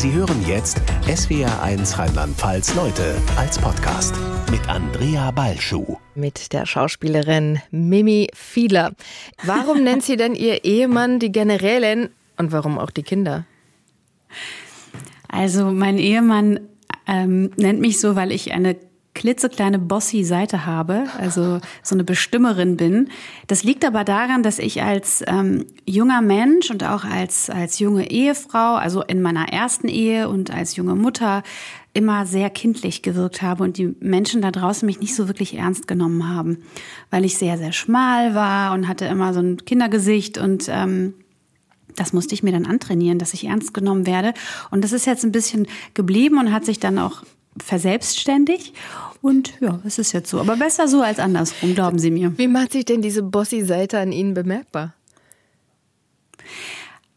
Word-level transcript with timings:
Sie 0.00 0.14
hören 0.14 0.42
jetzt 0.46 0.80
SWR1 1.02 1.98
Rheinland-Pfalz 1.98 2.74
Leute 2.74 3.20
als 3.36 3.58
Podcast 3.58 4.14
mit 4.50 4.66
Andrea 4.66 5.30
Balschuh. 5.30 5.98
Mit 6.14 6.54
der 6.54 6.64
Schauspielerin 6.64 7.60
Mimi 7.70 8.28
Fiedler. 8.32 8.92
Warum 9.44 9.82
nennt 9.84 10.02
sie 10.02 10.16
denn 10.16 10.34
ihr 10.34 10.64
Ehemann 10.64 11.18
die 11.18 11.30
Generälin 11.30 12.08
und 12.38 12.50
warum 12.50 12.78
auch 12.78 12.88
die 12.88 13.02
Kinder? 13.02 13.44
Also 15.28 15.70
mein 15.70 15.98
Ehemann 15.98 16.60
ähm, 17.06 17.50
nennt 17.56 17.82
mich 17.82 18.00
so, 18.00 18.16
weil 18.16 18.32
ich 18.32 18.52
eine 18.52 18.76
klitzekleine 19.20 19.78
Bossy-Seite 19.78 20.64
habe, 20.64 21.04
also 21.18 21.60
so 21.82 21.94
eine 21.94 22.04
Bestimmerin 22.04 22.78
bin. 22.78 23.10
Das 23.48 23.62
liegt 23.62 23.84
aber 23.84 24.02
daran, 24.02 24.42
dass 24.42 24.58
ich 24.58 24.82
als 24.82 25.22
ähm, 25.26 25.66
junger 25.84 26.22
Mensch 26.22 26.70
und 26.70 26.84
auch 26.84 27.04
als, 27.04 27.50
als 27.50 27.78
junge 27.78 28.10
Ehefrau, 28.10 28.76
also 28.76 29.02
in 29.02 29.20
meiner 29.20 29.52
ersten 29.52 29.88
Ehe 29.88 30.30
und 30.30 30.50
als 30.50 30.74
junge 30.76 30.94
Mutter, 30.94 31.42
immer 31.92 32.24
sehr 32.24 32.48
kindlich 32.48 33.02
gewirkt 33.02 33.42
habe 33.42 33.62
und 33.62 33.76
die 33.76 33.94
Menschen 34.00 34.40
da 34.40 34.50
draußen 34.50 34.86
mich 34.86 35.00
nicht 35.00 35.14
so 35.14 35.28
wirklich 35.28 35.54
ernst 35.54 35.86
genommen 35.86 36.26
haben, 36.26 36.62
weil 37.10 37.26
ich 37.26 37.36
sehr, 37.36 37.58
sehr 37.58 37.72
schmal 37.72 38.34
war 38.34 38.72
und 38.72 38.88
hatte 38.88 39.04
immer 39.04 39.34
so 39.34 39.40
ein 39.40 39.58
Kindergesicht 39.66 40.38
und 40.38 40.64
ähm, 40.70 41.12
das 41.94 42.14
musste 42.14 42.32
ich 42.32 42.42
mir 42.42 42.52
dann 42.52 42.64
antrainieren, 42.64 43.18
dass 43.18 43.34
ich 43.34 43.44
ernst 43.44 43.74
genommen 43.74 44.06
werde. 44.06 44.32
Und 44.70 44.82
das 44.82 44.92
ist 44.92 45.04
jetzt 45.04 45.24
ein 45.24 45.32
bisschen 45.32 45.66
geblieben 45.92 46.38
und 46.38 46.52
hat 46.52 46.64
sich 46.64 46.80
dann 46.80 46.98
auch 46.98 47.22
verselbstständigt. 47.58 48.74
Und 49.22 49.52
ja, 49.60 49.80
es 49.84 49.98
ist 49.98 50.12
jetzt 50.12 50.30
so. 50.30 50.40
Aber 50.40 50.56
besser 50.56 50.88
so 50.88 51.02
als 51.02 51.18
andersrum, 51.18 51.74
glauben 51.74 51.98
Sie 51.98 52.10
mir. 52.10 52.36
Wie 52.38 52.48
macht 52.48 52.72
sich 52.72 52.84
denn 52.84 53.02
diese 53.02 53.22
Bossy-Seite 53.22 53.98
an 53.98 54.12
Ihnen 54.12 54.34
bemerkbar? 54.34 54.94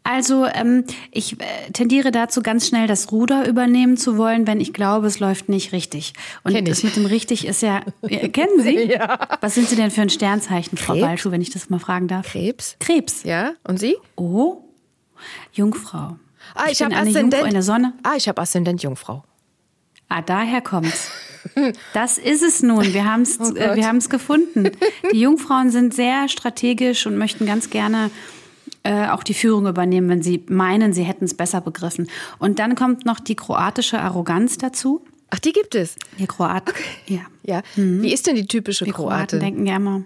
Also 0.04 0.46
ähm, 0.46 0.84
ich 1.12 1.40
äh, 1.40 1.72
tendiere 1.72 2.12
dazu, 2.12 2.42
ganz 2.42 2.68
schnell 2.68 2.88
das 2.88 3.10
Ruder 3.14 3.48
übernehmen 3.48 3.96
zu 3.96 4.18
wollen, 4.18 4.46
wenn 4.48 4.60
ich 4.60 4.74
glaube, 4.74 5.08
es 5.08 5.20
läuft 5.20 5.48
nicht 5.48 5.72
richtig. 5.72 6.14
Und 6.44 6.54
ich. 6.56 6.64
das 6.66 6.84
mit 6.84 6.98
dem 6.98 7.06
richtig 7.06 7.48
ist 7.48 7.62
ja. 7.62 7.82
Äh, 8.02 8.30
kennen 8.30 8.62
Sie? 8.62 8.74
Ja. 8.94 9.18
Was 9.40 9.56
sind 9.56 9.70
Sie 9.70 9.78
denn 9.78 9.92
für 9.92 10.02
ein 10.02 10.10
Sternzeichen, 10.10 10.78
Frau 10.78 10.94
Krebs. 10.94 11.06
Balschuh, 11.06 11.32
wenn 11.32 11.42
ich 11.42 11.52
das 11.52 11.70
mal 11.70 11.80
fragen 11.80 12.10
darf? 12.10 12.28
Krebs? 12.28 12.76
Krebs. 12.80 13.24
Ja, 13.24 13.54
und 13.64 13.80
Sie? 13.80 13.96
Oh, 14.18 14.62
Jungfrau. 15.54 16.18
Ah, 16.54 16.66
ich, 16.70 16.80
bin 16.80 16.88
habe 16.88 16.96
eine 16.98 17.10
Aszendent. 17.10 17.34
Jungfrau 17.34 17.48
in 17.48 17.54
der 17.54 17.64
Sonne. 17.64 17.94
Ah, 18.04 18.16
ich 18.18 18.28
habe 18.28 18.42
Aszendent 18.42 18.84
Jungfrau. 18.84 19.24
Ah, 20.10 20.22
daher 20.22 20.62
kommt's. 20.62 21.10
Das 21.94 22.18
ist 22.18 22.44
es 22.44 22.64
nun. 22.64 22.94
Wir 22.94 23.06
haben 23.06 23.22
es 23.24 23.40
Oh 23.40 23.54
äh, 23.56 23.76
wir 23.76 24.10
gefunden. 24.10 24.72
Die 25.12 25.20
Jungfrauen 25.20 25.70
sind 25.70 25.94
sehr 25.94 26.30
strategisch 26.30 27.06
und 27.06 27.18
möchten 27.18 27.46
ganz 27.46 27.70
gerne 27.70 28.10
äh, 28.84 29.08
auch 29.08 29.24
die 29.24 29.34
Führung 29.34 29.68
übernehmen, 29.68 30.10
wenn 30.10 30.22
sie 30.22 30.44
meinen, 30.50 30.94
sie 30.94 31.04
hätten 31.04 31.26
es 31.26 31.34
besser 31.34 31.62
begriffen. 31.62 32.10
Und 32.40 32.60
dann 32.60 32.76
kommt 32.76 33.06
noch 33.06 33.20
die 33.20 33.36
kroatische 33.36 34.00
Arroganz 34.00 34.58
dazu. 34.58 35.06
Ach, 35.30 35.40
die 35.40 35.52
gibt 35.52 35.74
es. 35.74 35.96
Die 36.20 36.28
Kroaten, 36.28 36.74
ja. 37.08 37.22
Ja. 37.44 37.62
Wie 37.76 38.14
ist 38.14 38.28
denn 38.28 38.36
die 38.36 38.46
typische 38.46 38.86
Kroaten 38.86 39.10
Kroatin? 39.10 39.40
denken 39.40 39.66
ja 39.66 39.78
immer. 39.78 40.04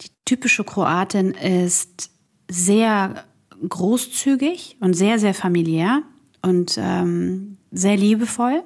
Die 0.00 0.08
typische 0.24 0.64
Kroatin 0.64 1.32
ist 1.32 2.10
sehr 2.48 3.24
großzügig 3.68 4.76
und 4.80 4.94
sehr, 4.94 5.18
sehr 5.18 5.34
familiär 5.34 6.02
und 6.42 6.78
ähm, 6.78 7.58
sehr 7.70 7.96
liebevoll. 7.96 8.62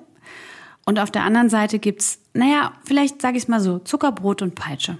Und 0.90 0.98
auf 0.98 1.12
der 1.12 1.22
anderen 1.22 1.48
Seite 1.48 1.78
gibt's, 1.78 2.18
naja, 2.34 2.72
vielleicht 2.84 3.22
sage 3.22 3.36
ich 3.36 3.44
es 3.44 3.48
mal 3.48 3.60
so, 3.60 3.78
Zuckerbrot 3.78 4.42
und 4.42 4.56
Peitsche. 4.56 4.98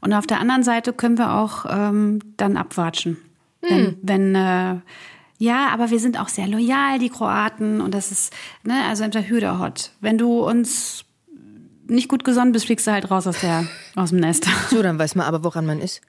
Und 0.00 0.12
auf 0.12 0.28
der 0.28 0.38
anderen 0.38 0.62
Seite 0.62 0.92
können 0.92 1.18
wir 1.18 1.34
auch 1.34 1.66
ähm, 1.68 2.20
dann 2.36 2.56
abwatschen. 2.56 3.16
Wenn, 3.62 3.98
wenn 4.00 4.36
äh, 4.36 4.76
ja, 5.38 5.70
aber 5.72 5.90
wir 5.90 5.98
sind 5.98 6.20
auch 6.20 6.28
sehr 6.28 6.46
loyal, 6.46 7.00
die 7.00 7.08
Kroaten. 7.08 7.80
Und 7.80 7.94
das 7.94 8.12
ist, 8.12 8.32
ne, 8.62 8.84
also 8.88 9.02
entweder 9.02 9.26
Hü 9.28 9.38
oder 9.38 9.58
Hot. 9.58 9.90
Wenn 10.00 10.18
du 10.18 10.38
uns 10.38 11.04
nicht 11.88 12.08
gut 12.08 12.22
gesonnen 12.22 12.52
bist, 12.52 12.66
fliegst 12.66 12.86
du 12.86 12.92
halt 12.92 13.10
raus 13.10 13.26
aus, 13.26 13.40
der, 13.40 13.66
aus 13.96 14.10
dem 14.10 14.20
Nest. 14.20 14.46
So, 14.70 14.84
dann 14.84 15.00
weiß 15.00 15.16
man 15.16 15.26
aber, 15.26 15.42
woran 15.42 15.66
man 15.66 15.80
ist. 15.80 16.00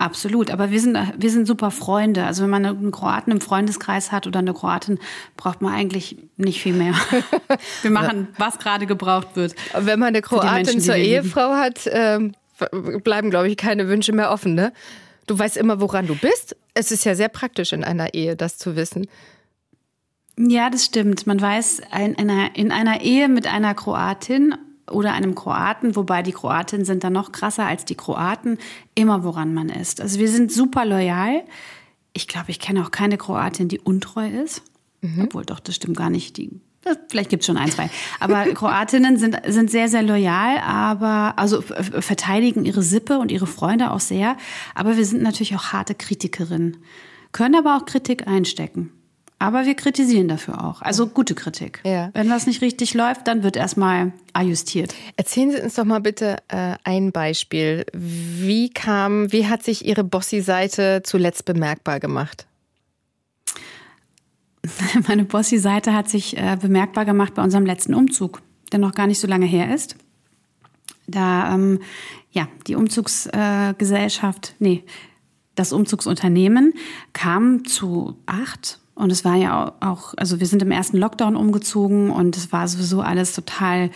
Absolut, 0.00 0.50
aber 0.50 0.70
wir 0.70 0.80
sind, 0.80 0.96
wir 1.18 1.30
sind 1.30 1.46
super 1.46 1.70
Freunde. 1.70 2.24
Also 2.24 2.42
wenn 2.44 2.48
man 2.48 2.64
einen 2.64 2.90
Kroaten 2.90 3.30
im 3.32 3.42
Freundeskreis 3.42 4.12
hat 4.12 4.26
oder 4.26 4.38
eine 4.38 4.54
Kroatin, 4.54 4.98
braucht 5.36 5.60
man 5.60 5.74
eigentlich 5.74 6.16
nicht 6.38 6.62
viel 6.62 6.72
mehr. 6.72 6.94
Wir 7.82 7.90
machen, 7.90 8.28
was 8.38 8.58
gerade 8.58 8.86
gebraucht 8.86 9.36
wird. 9.36 9.54
Wenn 9.74 9.98
man 9.98 10.08
eine 10.08 10.22
Kroatin 10.22 10.52
Menschen, 10.52 10.80
zur. 10.80 10.94
Ehefrau 10.94 11.50
hat, 11.50 11.80
ähm, 11.92 12.32
bleiben, 13.04 13.28
glaube 13.28 13.48
ich, 13.48 13.58
keine 13.58 13.88
Wünsche 13.88 14.12
mehr 14.12 14.30
offen, 14.30 14.54
ne? 14.54 14.72
Du 15.26 15.38
weißt 15.38 15.58
immer, 15.58 15.82
woran 15.82 16.06
du 16.06 16.14
bist. 16.14 16.56
Es 16.72 16.92
ist 16.92 17.04
ja 17.04 17.14
sehr 17.14 17.28
praktisch 17.28 17.74
in 17.74 17.84
einer 17.84 18.14
Ehe, 18.14 18.36
das 18.36 18.56
zu 18.56 18.76
wissen. 18.76 19.06
Ja, 20.38 20.70
das 20.70 20.86
stimmt. 20.86 21.26
Man 21.26 21.42
weiß 21.42 21.82
in 21.94 22.16
einer, 22.16 22.56
in 22.56 22.72
einer 22.72 23.02
Ehe 23.02 23.28
mit 23.28 23.46
einer 23.46 23.74
Kroatin 23.74 24.54
oder 24.90 25.12
einem 25.12 25.34
Kroaten, 25.34 25.96
wobei 25.96 26.22
die 26.22 26.32
Kroatinnen 26.32 26.84
sind 26.84 27.04
dann 27.04 27.12
noch 27.12 27.32
krasser 27.32 27.66
als 27.66 27.84
die 27.84 27.94
Kroaten, 27.94 28.58
immer 28.94 29.24
woran 29.24 29.54
man 29.54 29.68
ist. 29.68 30.00
Also 30.00 30.18
wir 30.18 30.28
sind 30.28 30.52
super 30.52 30.84
loyal. 30.84 31.42
Ich 32.12 32.26
glaube, 32.28 32.50
ich 32.50 32.58
kenne 32.60 32.82
auch 32.84 32.90
keine 32.90 33.16
Kroatin, 33.18 33.68
die 33.68 33.78
untreu 33.80 34.28
ist. 34.28 34.62
Obwohl, 35.22 35.44
doch, 35.46 35.60
das 35.60 35.76
stimmt 35.76 35.96
gar 35.96 36.10
nicht. 36.10 36.36
Die, 36.36 36.50
das- 36.82 36.98
vielleicht 37.08 37.30
gibt 37.30 37.42
es 37.42 37.46
schon 37.46 37.56
ein, 37.56 37.70
zwei. 37.70 37.88
Aber 38.18 38.44
Kroatinnen 38.54 39.16
sind, 39.16 39.40
sind 39.46 39.70
sehr, 39.70 39.88
sehr 39.88 40.02
loyal, 40.02 40.58
aber 40.58 41.34
also 41.38 41.62
verteidigen 41.62 42.64
ihre 42.66 42.82
Sippe 42.82 43.18
und 43.18 43.30
ihre 43.32 43.46
Freunde 43.46 43.92
auch 43.92 44.00
sehr. 44.00 44.36
Aber 44.74 44.96
wir 44.96 45.04
sind 45.06 45.22
natürlich 45.22 45.56
auch 45.56 45.72
harte 45.72 45.94
Kritikerinnen. 45.94 46.76
Können 47.32 47.54
aber 47.54 47.76
auch 47.76 47.86
Kritik 47.86 48.26
einstecken. 48.26 48.92
Aber 49.42 49.64
wir 49.64 49.74
kritisieren 49.74 50.28
dafür 50.28 50.62
auch. 50.62 50.82
Also 50.82 51.06
gute 51.06 51.34
Kritik. 51.34 51.80
Ja. 51.82 52.10
Wenn 52.12 52.28
was 52.28 52.46
nicht 52.46 52.60
richtig 52.60 52.92
läuft, 52.92 53.26
dann 53.26 53.42
wird 53.42 53.56
erstmal 53.56 54.12
ajustiert. 54.34 54.94
Erzählen 55.16 55.50
Sie 55.50 55.62
uns 55.62 55.74
doch 55.74 55.86
mal 55.86 56.00
bitte 56.00 56.36
äh, 56.48 56.74
ein 56.84 57.10
Beispiel. 57.10 57.86
Wie 57.94 58.68
kam, 58.68 59.32
wie 59.32 59.48
hat 59.48 59.62
sich 59.62 59.86
Ihre 59.86 60.04
Bossy-Seite 60.04 61.00
zuletzt 61.04 61.46
bemerkbar 61.46 62.00
gemacht? 62.00 62.46
Meine 65.08 65.24
Bossy-Seite 65.24 65.94
hat 65.94 66.10
sich 66.10 66.36
äh, 66.36 66.58
bemerkbar 66.60 67.06
gemacht 67.06 67.32
bei 67.32 67.42
unserem 67.42 67.64
letzten 67.64 67.94
Umzug, 67.94 68.42
der 68.72 68.78
noch 68.78 68.92
gar 68.92 69.06
nicht 69.06 69.20
so 69.20 69.26
lange 69.26 69.46
her 69.46 69.74
ist. 69.74 69.96
Da, 71.06 71.54
ähm, 71.54 71.80
ja, 72.30 72.46
die 72.66 72.74
Umzugsgesellschaft, 72.74 74.50
äh, 74.50 74.54
nee, 74.58 74.84
das 75.54 75.72
Umzugsunternehmen 75.72 76.74
kam 77.14 77.64
zu 77.64 78.18
acht. 78.26 78.80
Und 78.94 79.10
es 79.12 79.24
war 79.24 79.36
ja 79.36 79.72
auch, 79.80 80.14
also 80.16 80.40
wir 80.40 80.46
sind 80.46 80.62
im 80.62 80.70
ersten 80.70 80.98
Lockdown 80.98 81.36
umgezogen 81.36 82.10
und 82.10 82.36
es 82.36 82.52
war 82.52 82.68
sowieso 82.68 83.00
alles 83.00 83.34
total 83.34 83.90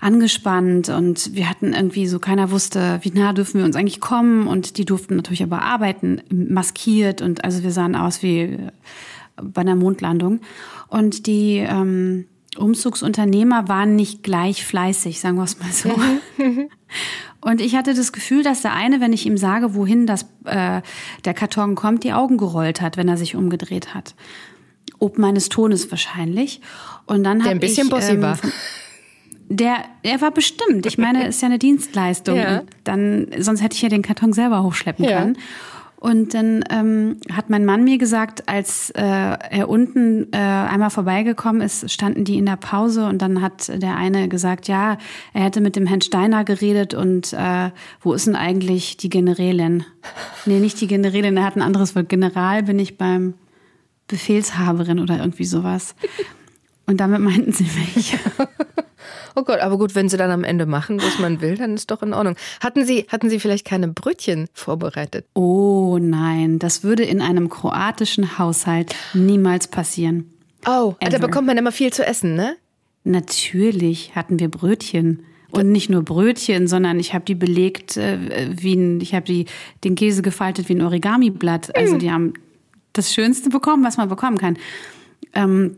angespannt 0.00 0.88
und 0.88 1.34
wir 1.34 1.48
hatten 1.48 1.74
irgendwie 1.74 2.06
so, 2.06 2.18
keiner 2.18 2.50
wusste, 2.50 2.98
wie 3.02 3.10
nah 3.10 3.32
dürfen 3.34 3.58
wir 3.58 3.66
uns 3.66 3.76
eigentlich 3.76 4.00
kommen 4.00 4.46
und 4.46 4.78
die 4.78 4.86
durften 4.86 5.16
natürlich 5.16 5.42
aber 5.42 5.62
arbeiten, 5.62 6.22
maskiert 6.30 7.20
und 7.20 7.44
also 7.44 7.62
wir 7.62 7.70
sahen 7.70 7.94
aus 7.94 8.22
wie 8.22 8.58
bei 9.36 9.60
einer 9.60 9.76
Mondlandung. 9.76 10.40
Und 10.88 11.26
die 11.26 11.58
ähm, 11.58 12.26
Umzugsunternehmer 12.56 13.68
waren 13.68 13.96
nicht 13.96 14.22
gleich 14.22 14.64
fleißig, 14.64 15.20
sagen 15.20 15.36
wir 15.36 15.44
es 15.44 15.58
mal 15.58 15.70
so. 15.72 15.90
Und 17.40 17.60
ich 17.60 17.76
hatte 17.76 17.94
das 17.94 18.12
Gefühl, 18.12 18.42
dass 18.42 18.62
der 18.62 18.72
eine, 18.74 19.00
wenn 19.00 19.12
ich 19.12 19.24
ihm 19.24 19.36
sage, 19.38 19.74
wohin 19.74 20.06
das, 20.06 20.26
äh, 20.44 20.82
der 21.24 21.34
Karton 21.34 21.74
kommt, 21.74 22.04
die 22.04 22.12
Augen 22.12 22.36
gerollt 22.36 22.80
hat, 22.80 22.96
wenn 22.96 23.08
er 23.08 23.16
sich 23.16 23.34
umgedreht 23.36 23.94
hat. 23.94 24.14
Ob 24.98 25.16
meines 25.16 25.48
Tones 25.48 25.90
wahrscheinlich. 25.90 26.60
Und 27.06 27.24
dann 27.24 27.38
Der 27.38 27.46
hab 27.46 27.52
ein 27.52 27.60
bisschen 27.60 27.86
ich, 27.86 27.90
bossy 27.90 28.20
war. 28.20 28.36
von- 28.36 28.52
Der, 29.48 29.76
er 30.02 30.20
war 30.20 30.30
bestimmt. 30.32 30.84
Ich 30.86 30.98
meine, 30.98 31.26
ist 31.28 31.40
ja 31.40 31.46
eine 31.48 31.58
Dienstleistung. 31.58 32.36
Ja. 32.40 32.62
Dann, 32.84 33.28
sonst 33.38 33.62
hätte 33.62 33.74
ich 33.76 33.82
ja 33.82 33.88
den 33.88 34.02
Karton 34.02 34.32
selber 34.32 34.62
hochschleppen 34.62 35.04
Ja. 35.04 35.20
können. 35.20 35.38
Und 36.00 36.32
dann 36.32 36.64
ähm, 36.70 37.18
hat 37.30 37.50
mein 37.50 37.66
Mann 37.66 37.84
mir 37.84 37.98
gesagt, 37.98 38.48
als 38.48 38.88
äh, 38.90 39.02
er 39.02 39.68
unten 39.68 40.32
äh, 40.32 40.38
einmal 40.38 40.88
vorbeigekommen 40.88 41.60
ist, 41.60 41.90
standen 41.90 42.24
die 42.24 42.38
in 42.38 42.46
der 42.46 42.56
Pause 42.56 43.04
und 43.04 43.20
dann 43.20 43.42
hat 43.42 43.68
der 43.68 43.96
eine 43.96 44.26
gesagt, 44.28 44.66
ja, 44.66 44.96
er 45.34 45.42
hätte 45.42 45.60
mit 45.60 45.76
dem 45.76 45.86
Herrn 45.86 46.00
Steiner 46.00 46.44
geredet 46.44 46.94
und 46.94 47.34
äh, 47.34 47.70
wo 48.00 48.14
ist 48.14 48.26
denn 48.26 48.34
eigentlich 48.34 48.96
die 48.96 49.10
Generälin? 49.10 49.84
Nee, 50.46 50.58
nicht 50.58 50.80
die 50.80 50.86
Generälin, 50.86 51.36
er 51.36 51.44
hat 51.44 51.56
ein 51.56 51.62
anderes 51.62 51.94
Wort. 51.94 52.08
General 52.08 52.62
bin 52.62 52.78
ich 52.78 52.96
beim 52.96 53.34
Befehlshaberin 54.08 55.00
oder 55.00 55.18
irgendwie 55.18 55.44
sowas. 55.44 55.94
Und 56.86 56.98
damit 56.98 57.20
meinten 57.20 57.52
sie 57.52 57.64
mich. 57.64 58.16
Oh 59.34 59.42
Gott, 59.42 59.60
aber 59.60 59.78
gut, 59.78 59.94
wenn 59.94 60.08
Sie 60.08 60.16
dann 60.16 60.30
am 60.30 60.44
Ende 60.44 60.66
machen, 60.66 61.00
was 61.02 61.18
man 61.18 61.40
will, 61.40 61.56
dann 61.56 61.74
ist 61.74 61.90
doch 61.90 62.02
in 62.02 62.14
Ordnung. 62.14 62.36
Hatten 62.60 62.84
Sie, 62.84 63.06
hatten 63.08 63.30
Sie 63.30 63.40
vielleicht 63.40 63.66
keine 63.66 63.88
Brötchen 63.88 64.48
vorbereitet? 64.52 65.26
Oh 65.34 65.98
nein, 66.00 66.58
das 66.58 66.82
würde 66.82 67.04
in 67.04 67.20
einem 67.20 67.48
kroatischen 67.48 68.38
Haushalt 68.38 68.94
niemals 69.14 69.68
passieren. 69.68 70.32
Oh, 70.66 70.94
da 71.00 71.18
bekommt 71.18 71.46
man 71.46 71.56
immer 71.56 71.72
viel 71.72 71.92
zu 71.92 72.06
essen, 72.06 72.34
ne? 72.34 72.56
Natürlich 73.04 74.14
hatten 74.14 74.38
wir 74.38 74.48
Brötchen. 74.48 75.24
Und 75.52 75.72
nicht 75.72 75.90
nur 75.90 76.04
Brötchen, 76.04 76.68
sondern 76.68 77.00
ich 77.00 77.12
habe 77.12 77.24
die 77.24 77.34
belegt 77.34 77.96
äh, 77.96 78.18
wie 78.52 78.74
ein, 78.74 79.00
ich 79.00 79.14
habe 79.14 79.26
die 79.26 79.46
den 79.82 79.96
Käse 79.96 80.22
gefaltet 80.22 80.68
wie 80.68 80.74
ein 80.74 80.82
Origami-Blatt. 80.82 81.76
Also 81.76 81.98
die 81.98 82.12
haben 82.12 82.34
das 82.92 83.12
Schönste 83.12 83.50
bekommen, 83.50 83.84
was 83.84 83.96
man 83.96 84.08
bekommen 84.08 84.38
kann. 84.38 84.56
Ähm, 85.34 85.76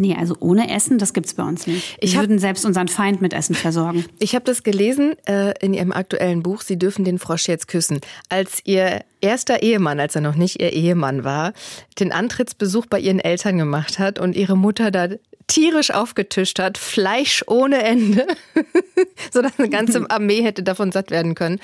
Nee, 0.00 0.16
also 0.18 0.34
ohne 0.40 0.74
Essen, 0.74 0.96
das 0.96 1.12
gibt's 1.12 1.34
bei 1.34 1.42
uns 1.42 1.66
nicht. 1.66 1.98
Wir 2.00 2.14
würden 2.20 2.38
selbst 2.38 2.64
unseren 2.64 2.88
Feind 2.88 3.20
mit 3.20 3.34
Essen 3.34 3.54
versorgen. 3.54 4.06
Ich 4.18 4.34
habe 4.34 4.44
das 4.44 4.62
gelesen 4.62 5.14
äh, 5.26 5.52
in 5.60 5.74
Ihrem 5.74 5.92
aktuellen 5.92 6.42
Buch, 6.42 6.62
Sie 6.62 6.78
dürfen 6.78 7.04
den 7.04 7.18
Frosch 7.18 7.48
jetzt 7.48 7.68
küssen. 7.68 8.00
Als 8.28 8.60
Ihr 8.64 9.00
erster 9.20 9.62
Ehemann, 9.62 10.00
als 10.00 10.14
er 10.14 10.20
noch 10.20 10.36
nicht 10.36 10.60
Ihr 10.60 10.72
Ehemann 10.72 11.24
war, 11.24 11.52
den 11.98 12.12
Antrittsbesuch 12.12 12.86
bei 12.86 12.98
Ihren 12.98 13.18
Eltern 13.18 13.58
gemacht 13.58 13.98
hat 13.98 14.18
und 14.18 14.36
Ihre 14.36 14.56
Mutter 14.56 14.90
da 14.90 15.08
tierisch 15.48 15.90
aufgetischt 15.90 16.58
hat, 16.58 16.78
Fleisch 16.78 17.44
ohne 17.46 17.82
Ende, 17.82 18.26
sodass 19.30 19.58
eine 19.58 19.68
ganze 19.68 20.06
Armee 20.10 20.42
hätte 20.42 20.62
davon 20.62 20.92
satt 20.92 21.10
werden 21.10 21.34
können. 21.34 21.60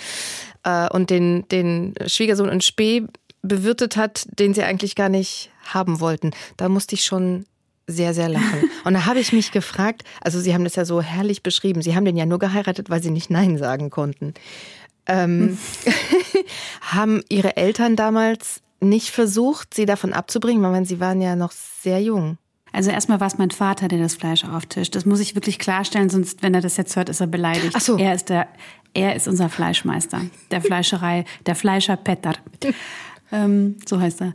Äh, 0.64 0.88
und 0.90 1.08
den, 1.10 1.46
den 1.48 1.94
Schwiegersohn 2.06 2.48
in 2.48 2.60
Spee 2.60 3.04
bewirtet 3.42 3.96
hat, 3.96 4.26
den 4.38 4.54
sie 4.54 4.62
eigentlich 4.62 4.94
gar 4.94 5.08
nicht 5.08 5.50
haben 5.64 6.00
wollten. 6.00 6.32
Da 6.56 6.68
musste 6.68 6.94
ich 6.94 7.04
schon 7.04 7.46
sehr, 7.86 8.14
sehr 8.14 8.28
lachen. 8.28 8.70
Und 8.84 8.94
da 8.94 9.06
habe 9.06 9.20
ich 9.20 9.32
mich 9.32 9.52
gefragt, 9.52 10.02
also 10.20 10.40
Sie 10.40 10.54
haben 10.54 10.64
das 10.64 10.76
ja 10.76 10.84
so 10.84 11.00
herrlich 11.00 11.42
beschrieben, 11.42 11.82
Sie 11.82 11.94
haben 11.94 12.04
den 12.04 12.16
ja 12.16 12.26
nur 12.26 12.38
geheiratet, 12.38 12.90
weil 12.90 13.02
Sie 13.02 13.10
nicht 13.10 13.30
Nein 13.30 13.58
sagen 13.58 13.90
konnten. 13.90 14.34
Ähm, 15.06 15.58
haben 16.80 17.22
Ihre 17.28 17.56
Eltern 17.56 17.96
damals 17.96 18.60
nicht 18.80 19.10
versucht, 19.10 19.74
Sie 19.74 19.86
davon 19.86 20.12
abzubringen? 20.12 20.60
Meine, 20.62 20.86
Sie 20.86 21.00
waren 21.00 21.20
ja 21.20 21.36
noch 21.36 21.52
sehr 21.52 22.00
jung. 22.00 22.38
Also 22.72 22.90
erstmal 22.90 23.20
war 23.20 23.28
es 23.28 23.38
mein 23.38 23.52
Vater, 23.52 23.88
der 23.88 24.00
das 24.00 24.16
Fleisch 24.16 24.44
auftischt. 24.44 24.94
Das 24.94 25.06
muss 25.06 25.20
ich 25.20 25.34
wirklich 25.34 25.58
klarstellen, 25.58 26.10
sonst, 26.10 26.42
wenn 26.42 26.52
er 26.52 26.60
das 26.60 26.76
jetzt 26.76 26.94
hört, 26.96 27.08
ist 27.08 27.20
er 27.20 27.26
beleidigt. 27.26 27.72
Ach 27.74 27.80
so. 27.80 27.96
Er 27.96 28.14
ist 28.14 28.28
der, 28.28 28.48
er 28.92 29.14
ist 29.14 29.28
unser 29.28 29.48
Fleischmeister, 29.48 30.22
der 30.50 30.60
Fleischerei, 30.60 31.24
der 31.46 31.54
Fleischer 31.54 31.96
Petter. 31.96 32.34
Ähm, 33.32 33.76
so 33.86 34.00
heißt 34.00 34.20
er. 34.20 34.34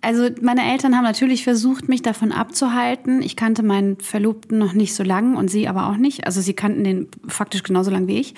Also 0.00 0.28
meine 0.40 0.68
Eltern 0.72 0.96
haben 0.96 1.04
natürlich 1.04 1.44
versucht, 1.44 1.88
mich 1.88 2.02
davon 2.02 2.32
abzuhalten. 2.32 3.22
Ich 3.22 3.36
kannte 3.36 3.62
meinen 3.62 3.98
Verlobten 3.98 4.58
noch 4.58 4.72
nicht 4.72 4.94
so 4.94 5.04
lang 5.04 5.36
und 5.36 5.48
sie 5.48 5.68
aber 5.68 5.88
auch 5.88 5.96
nicht. 5.96 6.26
Also 6.26 6.40
sie 6.40 6.54
kannten 6.54 6.82
den 6.82 7.08
faktisch 7.28 7.62
genauso 7.62 7.90
lang 7.92 8.08
wie 8.08 8.18
ich. 8.18 8.34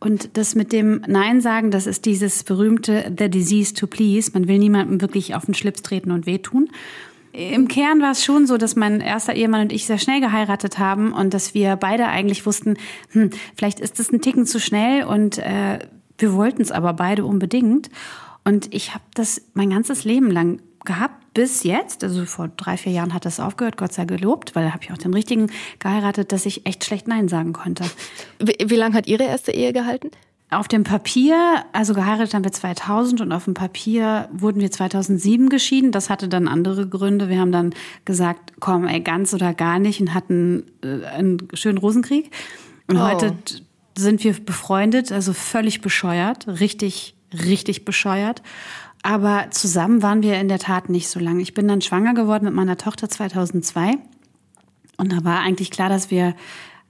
Und 0.00 0.36
das 0.36 0.54
mit 0.54 0.72
dem 0.72 1.02
Nein 1.06 1.40
sagen, 1.40 1.70
das 1.70 1.86
ist 1.86 2.04
dieses 2.04 2.42
berühmte 2.42 3.14
The 3.16 3.30
Disease 3.30 3.74
to 3.74 3.86
Please. 3.86 4.32
Man 4.34 4.48
will 4.48 4.58
niemandem 4.58 5.00
wirklich 5.00 5.34
auf 5.34 5.46
den 5.46 5.54
Schlips 5.54 5.82
treten 5.82 6.10
und 6.10 6.26
wehtun. 6.26 6.68
Im 7.32 7.68
Kern 7.68 8.00
war 8.00 8.12
es 8.12 8.24
schon 8.24 8.46
so, 8.46 8.58
dass 8.58 8.76
mein 8.76 9.00
erster 9.00 9.34
Ehemann 9.34 9.62
und 9.62 9.72
ich 9.72 9.86
sehr 9.86 9.98
schnell 9.98 10.20
geheiratet 10.20 10.78
haben 10.78 11.12
und 11.12 11.34
dass 11.34 11.52
wir 11.52 11.74
beide 11.76 12.06
eigentlich 12.06 12.46
wussten, 12.46 12.76
hm, 13.10 13.30
vielleicht 13.56 13.80
ist 13.80 13.98
es 13.98 14.12
ein 14.12 14.20
Ticken 14.20 14.46
zu 14.46 14.60
schnell 14.60 15.04
und 15.04 15.38
äh, 15.38 15.80
wir 16.18 16.34
wollten 16.34 16.62
es 16.62 16.70
aber 16.70 16.92
beide 16.92 17.24
unbedingt. 17.24 17.90
Und 18.44 18.72
ich 18.74 18.94
habe 18.94 19.04
das 19.14 19.42
mein 19.54 19.70
ganzes 19.70 20.04
Leben 20.04 20.30
lang 20.30 20.60
gehabt, 20.84 21.34
bis 21.34 21.64
jetzt. 21.64 22.04
Also 22.04 22.24
vor 22.26 22.48
drei, 22.48 22.76
vier 22.76 22.92
Jahren 22.92 23.14
hat 23.14 23.24
das 23.24 23.40
aufgehört, 23.40 23.76
Gott 23.76 23.92
sei 23.92 24.04
gelobt, 24.04 24.54
weil 24.54 24.64
da 24.64 24.72
habe 24.72 24.84
ich 24.84 24.92
auch 24.92 24.98
den 24.98 25.14
richtigen 25.14 25.50
geheiratet, 25.78 26.30
dass 26.30 26.46
ich 26.46 26.66
echt 26.66 26.84
schlecht 26.84 27.08
Nein 27.08 27.28
sagen 27.28 27.52
konnte. 27.52 27.84
Wie, 28.38 28.56
wie 28.64 28.76
lange 28.76 28.94
hat 28.94 29.06
Ihre 29.06 29.24
erste 29.24 29.52
Ehe 29.52 29.72
gehalten? 29.72 30.10
Auf 30.50 30.68
dem 30.68 30.84
Papier, 30.84 31.64
also 31.72 31.94
geheiratet 31.94 32.34
haben 32.34 32.44
wir 32.44 32.52
2000 32.52 33.22
und 33.22 33.32
auf 33.32 33.44
dem 33.44 33.54
Papier 33.54 34.28
wurden 34.32 34.60
wir 34.60 34.70
2007 34.70 35.48
geschieden. 35.48 35.90
Das 35.90 36.10
hatte 36.10 36.28
dann 36.28 36.46
andere 36.46 36.86
Gründe. 36.86 37.28
Wir 37.28 37.40
haben 37.40 37.50
dann 37.50 37.74
gesagt, 38.04 38.52
komm, 38.60 38.86
ey, 38.86 39.00
ganz 39.00 39.34
oder 39.34 39.52
gar 39.52 39.78
nicht 39.78 40.00
und 40.00 40.14
hatten 40.14 40.64
äh, 40.84 41.06
einen 41.06 41.48
schönen 41.54 41.78
Rosenkrieg. 41.78 42.30
Und 42.86 42.98
oh. 42.98 43.00
heute 43.00 43.36
sind 43.96 44.22
wir 44.22 44.34
befreundet, 44.34 45.10
also 45.10 45.32
völlig 45.32 45.80
bescheuert, 45.80 46.46
richtig 46.46 47.14
richtig 47.34 47.84
bescheuert. 47.84 48.42
Aber 49.02 49.48
zusammen 49.50 50.02
waren 50.02 50.22
wir 50.22 50.40
in 50.40 50.48
der 50.48 50.58
Tat 50.58 50.88
nicht 50.88 51.08
so 51.08 51.20
lange. 51.20 51.42
Ich 51.42 51.52
bin 51.52 51.68
dann 51.68 51.82
schwanger 51.82 52.14
geworden 52.14 52.46
mit 52.46 52.54
meiner 52.54 52.78
Tochter 52.78 53.08
2002. 53.08 53.92
Und 54.96 55.12
da 55.12 55.24
war 55.24 55.40
eigentlich 55.40 55.70
klar, 55.70 55.88
dass 55.88 56.10
wir, 56.10 56.34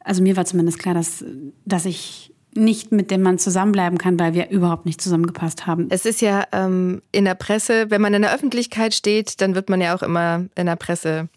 also 0.00 0.22
mir 0.22 0.36
war 0.36 0.44
zumindest 0.44 0.78
klar, 0.78 0.94
dass, 0.94 1.24
dass 1.64 1.86
ich 1.86 2.32
nicht 2.56 2.92
mit 2.92 3.10
dem 3.10 3.22
Mann 3.22 3.38
zusammenbleiben 3.38 3.98
kann, 3.98 4.18
weil 4.18 4.34
wir 4.34 4.50
überhaupt 4.50 4.86
nicht 4.86 5.00
zusammengepasst 5.00 5.66
haben. 5.66 5.88
Es 5.90 6.06
ist 6.06 6.20
ja 6.20 6.44
ähm, 6.52 7.02
in 7.10 7.24
der 7.24 7.34
Presse, 7.34 7.90
wenn 7.90 8.00
man 8.00 8.14
in 8.14 8.22
der 8.22 8.32
Öffentlichkeit 8.32 8.94
steht, 8.94 9.40
dann 9.40 9.54
wird 9.54 9.68
man 9.68 9.80
ja 9.80 9.96
auch 9.96 10.02
immer 10.02 10.44
in 10.54 10.66
der 10.66 10.76
Presse 10.76 11.28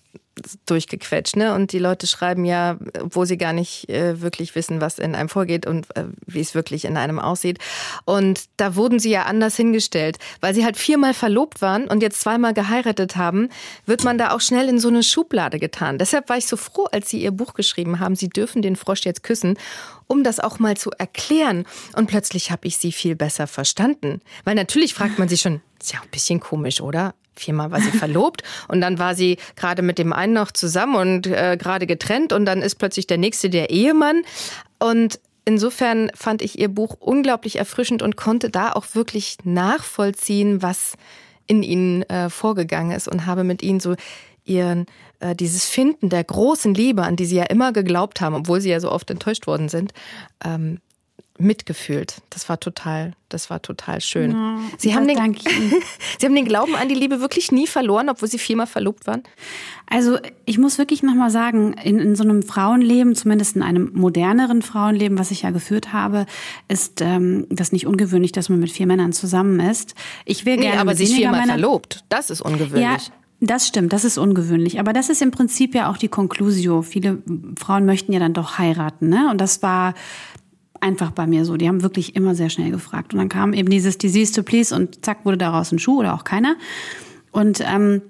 durchgequetscht. 0.65 1.35
Ne? 1.35 1.53
Und 1.53 1.71
die 1.71 1.79
Leute 1.79 2.07
schreiben 2.07 2.45
ja, 2.45 2.77
wo 3.03 3.25
sie 3.25 3.37
gar 3.37 3.53
nicht 3.53 3.89
äh, 3.89 4.21
wirklich 4.21 4.55
wissen, 4.55 4.81
was 4.81 4.99
in 4.99 5.15
einem 5.15 5.29
vorgeht 5.29 5.65
und 5.65 5.95
äh, 5.95 6.05
wie 6.25 6.39
es 6.39 6.55
wirklich 6.55 6.85
in 6.85 6.97
einem 6.97 7.19
aussieht. 7.19 7.59
Und 8.05 8.45
da 8.57 8.75
wurden 8.75 8.99
sie 8.99 9.09
ja 9.09 9.23
anders 9.23 9.55
hingestellt. 9.55 10.17
Weil 10.41 10.53
sie 10.53 10.65
halt 10.65 10.77
viermal 10.77 11.13
verlobt 11.13 11.61
waren 11.61 11.87
und 11.87 12.01
jetzt 12.01 12.21
zweimal 12.21 12.53
geheiratet 12.53 13.15
haben, 13.15 13.49
wird 13.85 14.03
man 14.03 14.17
da 14.17 14.31
auch 14.31 14.41
schnell 14.41 14.69
in 14.69 14.79
so 14.79 14.87
eine 14.87 15.03
Schublade 15.03 15.59
getan. 15.59 15.97
Deshalb 15.97 16.29
war 16.29 16.37
ich 16.37 16.47
so 16.47 16.57
froh, 16.57 16.87
als 16.91 17.09
sie 17.09 17.21
ihr 17.21 17.31
Buch 17.31 17.53
geschrieben 17.53 17.99
haben, 17.99 18.15
sie 18.15 18.29
dürfen 18.29 18.61
den 18.61 18.75
Frosch 18.75 19.05
jetzt 19.05 19.23
küssen, 19.23 19.57
um 20.07 20.23
das 20.23 20.39
auch 20.39 20.59
mal 20.59 20.77
zu 20.77 20.91
erklären. 20.91 21.65
Und 21.95 22.07
plötzlich 22.07 22.51
habe 22.51 22.67
ich 22.67 22.77
sie 22.77 22.91
viel 22.91 23.15
besser 23.15 23.47
verstanden. 23.47 24.21
Weil 24.43 24.55
natürlich 24.55 24.93
fragt 24.93 25.19
man 25.19 25.29
sich 25.29 25.41
schon, 25.41 25.61
ist 25.79 25.93
ja 25.93 26.01
ein 26.01 26.09
bisschen 26.09 26.39
komisch, 26.39 26.81
oder? 26.81 27.13
Viermal 27.39 27.71
war 27.71 27.81
sie 27.81 27.91
verlobt 27.91 28.43
und 28.67 28.81
dann 28.81 28.99
war 28.99 29.15
sie 29.15 29.37
gerade 29.55 29.81
mit 29.81 29.97
dem 29.97 30.13
einen 30.13 30.33
noch 30.33 30.51
zusammen 30.51 30.95
und 30.95 31.27
äh, 31.27 31.57
gerade 31.59 31.87
getrennt 31.87 32.33
und 32.33 32.45
dann 32.45 32.61
ist 32.61 32.75
plötzlich 32.75 33.07
der 33.07 33.17
nächste 33.17 33.49
der 33.49 33.69
Ehemann. 33.69 34.23
Und 34.79 35.19
insofern 35.45 36.11
fand 36.13 36.41
ich 36.41 36.59
ihr 36.59 36.69
Buch 36.69 36.95
unglaublich 36.99 37.57
erfrischend 37.57 38.01
und 38.01 38.17
konnte 38.17 38.49
da 38.49 38.73
auch 38.73 38.93
wirklich 38.93 39.37
nachvollziehen, 39.43 40.61
was 40.61 40.93
in 41.47 41.63
ihnen 41.63 42.03
äh, 42.03 42.29
vorgegangen 42.29 42.91
ist 42.91 43.07
und 43.07 43.25
habe 43.25 43.43
mit 43.43 43.63
ihnen 43.63 43.79
so 43.79 43.95
ihren 44.43 44.85
äh, 45.19 45.35
dieses 45.35 45.65
Finden 45.65 46.09
der 46.09 46.23
großen 46.23 46.73
Liebe, 46.73 47.03
an 47.03 47.15
die 47.15 47.25
sie 47.25 47.37
ja 47.37 47.43
immer 47.43 47.71
geglaubt 47.71 48.21
haben, 48.21 48.35
obwohl 48.35 48.61
sie 48.61 48.69
ja 48.69 48.79
so 48.79 48.91
oft 48.91 49.09
enttäuscht 49.09 49.47
worden 49.47 49.69
sind, 49.69 49.93
ähm, 50.43 50.79
mitgefühlt. 51.39 52.21
Das 52.29 52.49
war 52.49 52.59
total, 52.59 53.13
das 53.29 53.49
war 53.49 53.61
total 53.61 54.01
schön. 54.01 54.31
Ja, 54.31 54.59
Sie, 54.77 54.95
haben 54.95 55.07
den, 55.07 55.17
Sie 56.19 56.25
haben 56.25 56.35
den 56.35 56.45
Glauben 56.45 56.75
an 56.75 56.89
die 56.89 56.95
Liebe 56.95 57.19
wirklich 57.21 57.51
nie 57.51 57.67
verloren, 57.67 58.09
obwohl 58.09 58.27
Sie 58.27 58.39
viermal 58.39 58.67
verlobt 58.67 59.07
waren? 59.07 59.23
Also 59.89 60.17
ich 60.45 60.57
muss 60.57 60.77
wirklich 60.77 61.03
nochmal 61.03 61.29
sagen, 61.29 61.73
in, 61.73 61.99
in 61.99 62.15
so 62.15 62.23
einem 62.23 62.43
Frauenleben, 62.43 63.15
zumindest 63.15 63.55
in 63.55 63.63
einem 63.63 63.91
moderneren 63.93 64.61
Frauenleben, 64.61 65.17
was 65.17 65.31
ich 65.31 65.43
ja 65.43 65.51
geführt 65.51 65.93
habe, 65.93 66.25
ist 66.67 67.01
ähm, 67.01 67.45
das 67.49 67.71
nicht 67.71 67.87
ungewöhnlich, 67.87 68.31
dass 68.31 68.49
man 68.49 68.59
mit 68.59 68.71
vier 68.71 68.87
Männern 68.87 69.13
zusammen 69.13 69.59
ist. 69.59 69.95
Ich 70.25 70.45
will 70.45 70.57
gerne 70.57 70.75
nee, 70.75 70.81
aber 70.81 70.95
sich 70.95 71.15
viermal 71.15 71.41
Männer 71.41 71.53
verlobt. 71.53 72.03
Das 72.09 72.29
ist 72.29 72.41
ungewöhnlich. 72.41 72.81
Ja, 72.81 72.97
das 73.39 73.67
stimmt, 73.67 73.93
das 73.93 74.03
ist 74.03 74.17
ungewöhnlich. 74.17 74.79
Aber 74.79 74.93
das 74.93 75.09
ist 75.09 75.21
im 75.21 75.29
Prinzip 75.29 75.75
ja 75.75 75.91
auch 75.91 75.97
die 75.97 76.07
Conclusio. 76.07 76.81
Viele 76.81 77.21
Frauen 77.57 77.85
möchten 77.85 78.11
ja 78.11 78.19
dann 78.19 78.33
doch 78.33 78.57
heiraten. 78.57 79.09
Ne? 79.09 79.29
Und 79.29 79.39
das 79.39 79.61
war 79.61 79.93
einfach 80.81 81.11
bei 81.11 81.27
mir 81.27 81.45
so. 81.45 81.57
Die 81.57 81.67
haben 81.67 81.83
wirklich 81.83 82.15
immer 82.15 82.35
sehr 82.35 82.49
schnell 82.49 82.71
gefragt. 82.71 83.13
Und 83.13 83.19
dann 83.19 83.29
kam 83.29 83.53
eben 83.53 83.69
dieses 83.69 83.97
Disease 83.97 84.33
to 84.33 84.43
Please 84.43 84.75
und 84.75 85.03
zack, 85.05 85.25
wurde 85.25 85.37
daraus 85.37 85.71
ein 85.71 85.79
Schuh 85.79 85.99
oder 85.99 86.13
auch 86.13 86.23
keiner. 86.23 86.55
Und 87.31 87.61
ähm, 87.61 88.01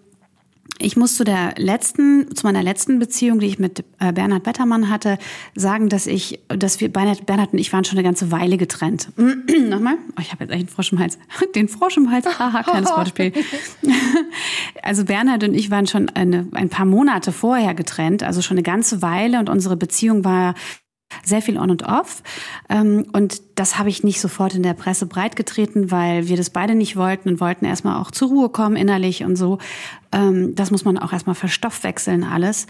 ich 0.79 0.95
muss 0.95 1.15
zu 1.15 1.23
der 1.23 1.53
letzten, 1.57 2.35
zu 2.35 2.45
meiner 2.45 2.61
letzten 2.61 2.99
Beziehung, 2.99 3.39
die 3.39 3.47
ich 3.47 3.59
mit 3.59 3.83
äh, 3.99 4.11
Bernhard 4.13 4.43
Bettermann 4.43 4.89
hatte, 4.89 5.17
sagen, 5.55 5.89
dass 5.89 6.07
ich, 6.07 6.39
dass 6.49 6.79
wir 6.79 6.91
Bernhard, 6.91 7.25
Bernhard 7.25 7.53
und 7.53 7.59
ich 7.59 7.73
waren 7.73 7.83
schon 7.83 7.97
eine 7.97 8.05
ganze 8.05 8.31
Weile 8.31 8.57
getrennt. 8.57 9.09
Nochmal? 9.17 9.95
Oh, 10.17 10.21
ich 10.21 10.31
habe 10.31 10.43
jetzt 10.43 10.53
echt 10.53 10.61
einen 10.61 10.69
Frosch 10.69 10.91
im 10.91 10.99
Hals. 10.99 11.17
Den 11.55 11.67
Frosch 11.67 11.97
im 11.97 12.11
Hals. 12.11 12.25
Haha, 12.25 12.63
kleines 12.63 12.89
Wortspiel. 12.95 13.33
also 14.83 15.05
Bernhard 15.05 15.43
und 15.43 15.53
ich 15.53 15.71
waren 15.71 15.87
schon 15.87 16.09
eine, 16.09 16.47
ein 16.53 16.69
paar 16.69 16.85
Monate 16.85 17.31
vorher 17.31 17.73
getrennt, 17.73 18.23
also 18.23 18.41
schon 18.41 18.57
eine 18.57 18.63
ganze 18.63 19.01
Weile 19.01 19.39
und 19.39 19.49
unsere 19.49 19.77
Beziehung 19.77 20.23
war 20.23 20.53
sehr 21.27 21.41
viel 21.41 21.57
on 21.57 21.69
und 21.69 21.83
off. 21.83 22.23
Ähm, 22.69 23.05
und 23.13 23.41
das 23.55 23.77
habe 23.77 23.89
ich 23.89 24.03
nicht 24.03 24.21
sofort 24.21 24.55
in 24.55 24.63
der 24.63 24.73
Presse 24.73 25.05
breitgetreten, 25.05 25.91
weil 25.91 26.27
wir 26.27 26.37
das 26.37 26.49
beide 26.49 26.75
nicht 26.75 26.95
wollten 26.95 27.29
und 27.29 27.39
wollten 27.39 27.65
erstmal 27.65 28.01
auch 28.01 28.11
zur 28.11 28.29
Ruhe 28.29 28.49
kommen 28.49 28.75
innerlich 28.75 29.23
und 29.23 29.35
so. 29.35 29.57
Ähm, 30.11 30.55
das 30.55 30.71
muss 30.71 30.85
man 30.85 30.97
auch 30.97 31.13
erstmal 31.13 31.35
verstoffwechseln 31.35 32.23
alles. 32.23 32.67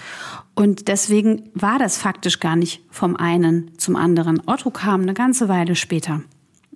Und 0.55 0.87
deswegen 0.87 1.49
war 1.53 1.79
das 1.79 1.97
faktisch 1.97 2.39
gar 2.39 2.55
nicht 2.55 2.81
vom 2.89 3.15
einen 3.15 3.71
zum 3.77 3.95
anderen. 3.95 4.41
Otto 4.47 4.71
kam 4.71 5.01
eine 5.01 5.13
ganze 5.13 5.47
Weile 5.47 5.75
später. 5.75 6.21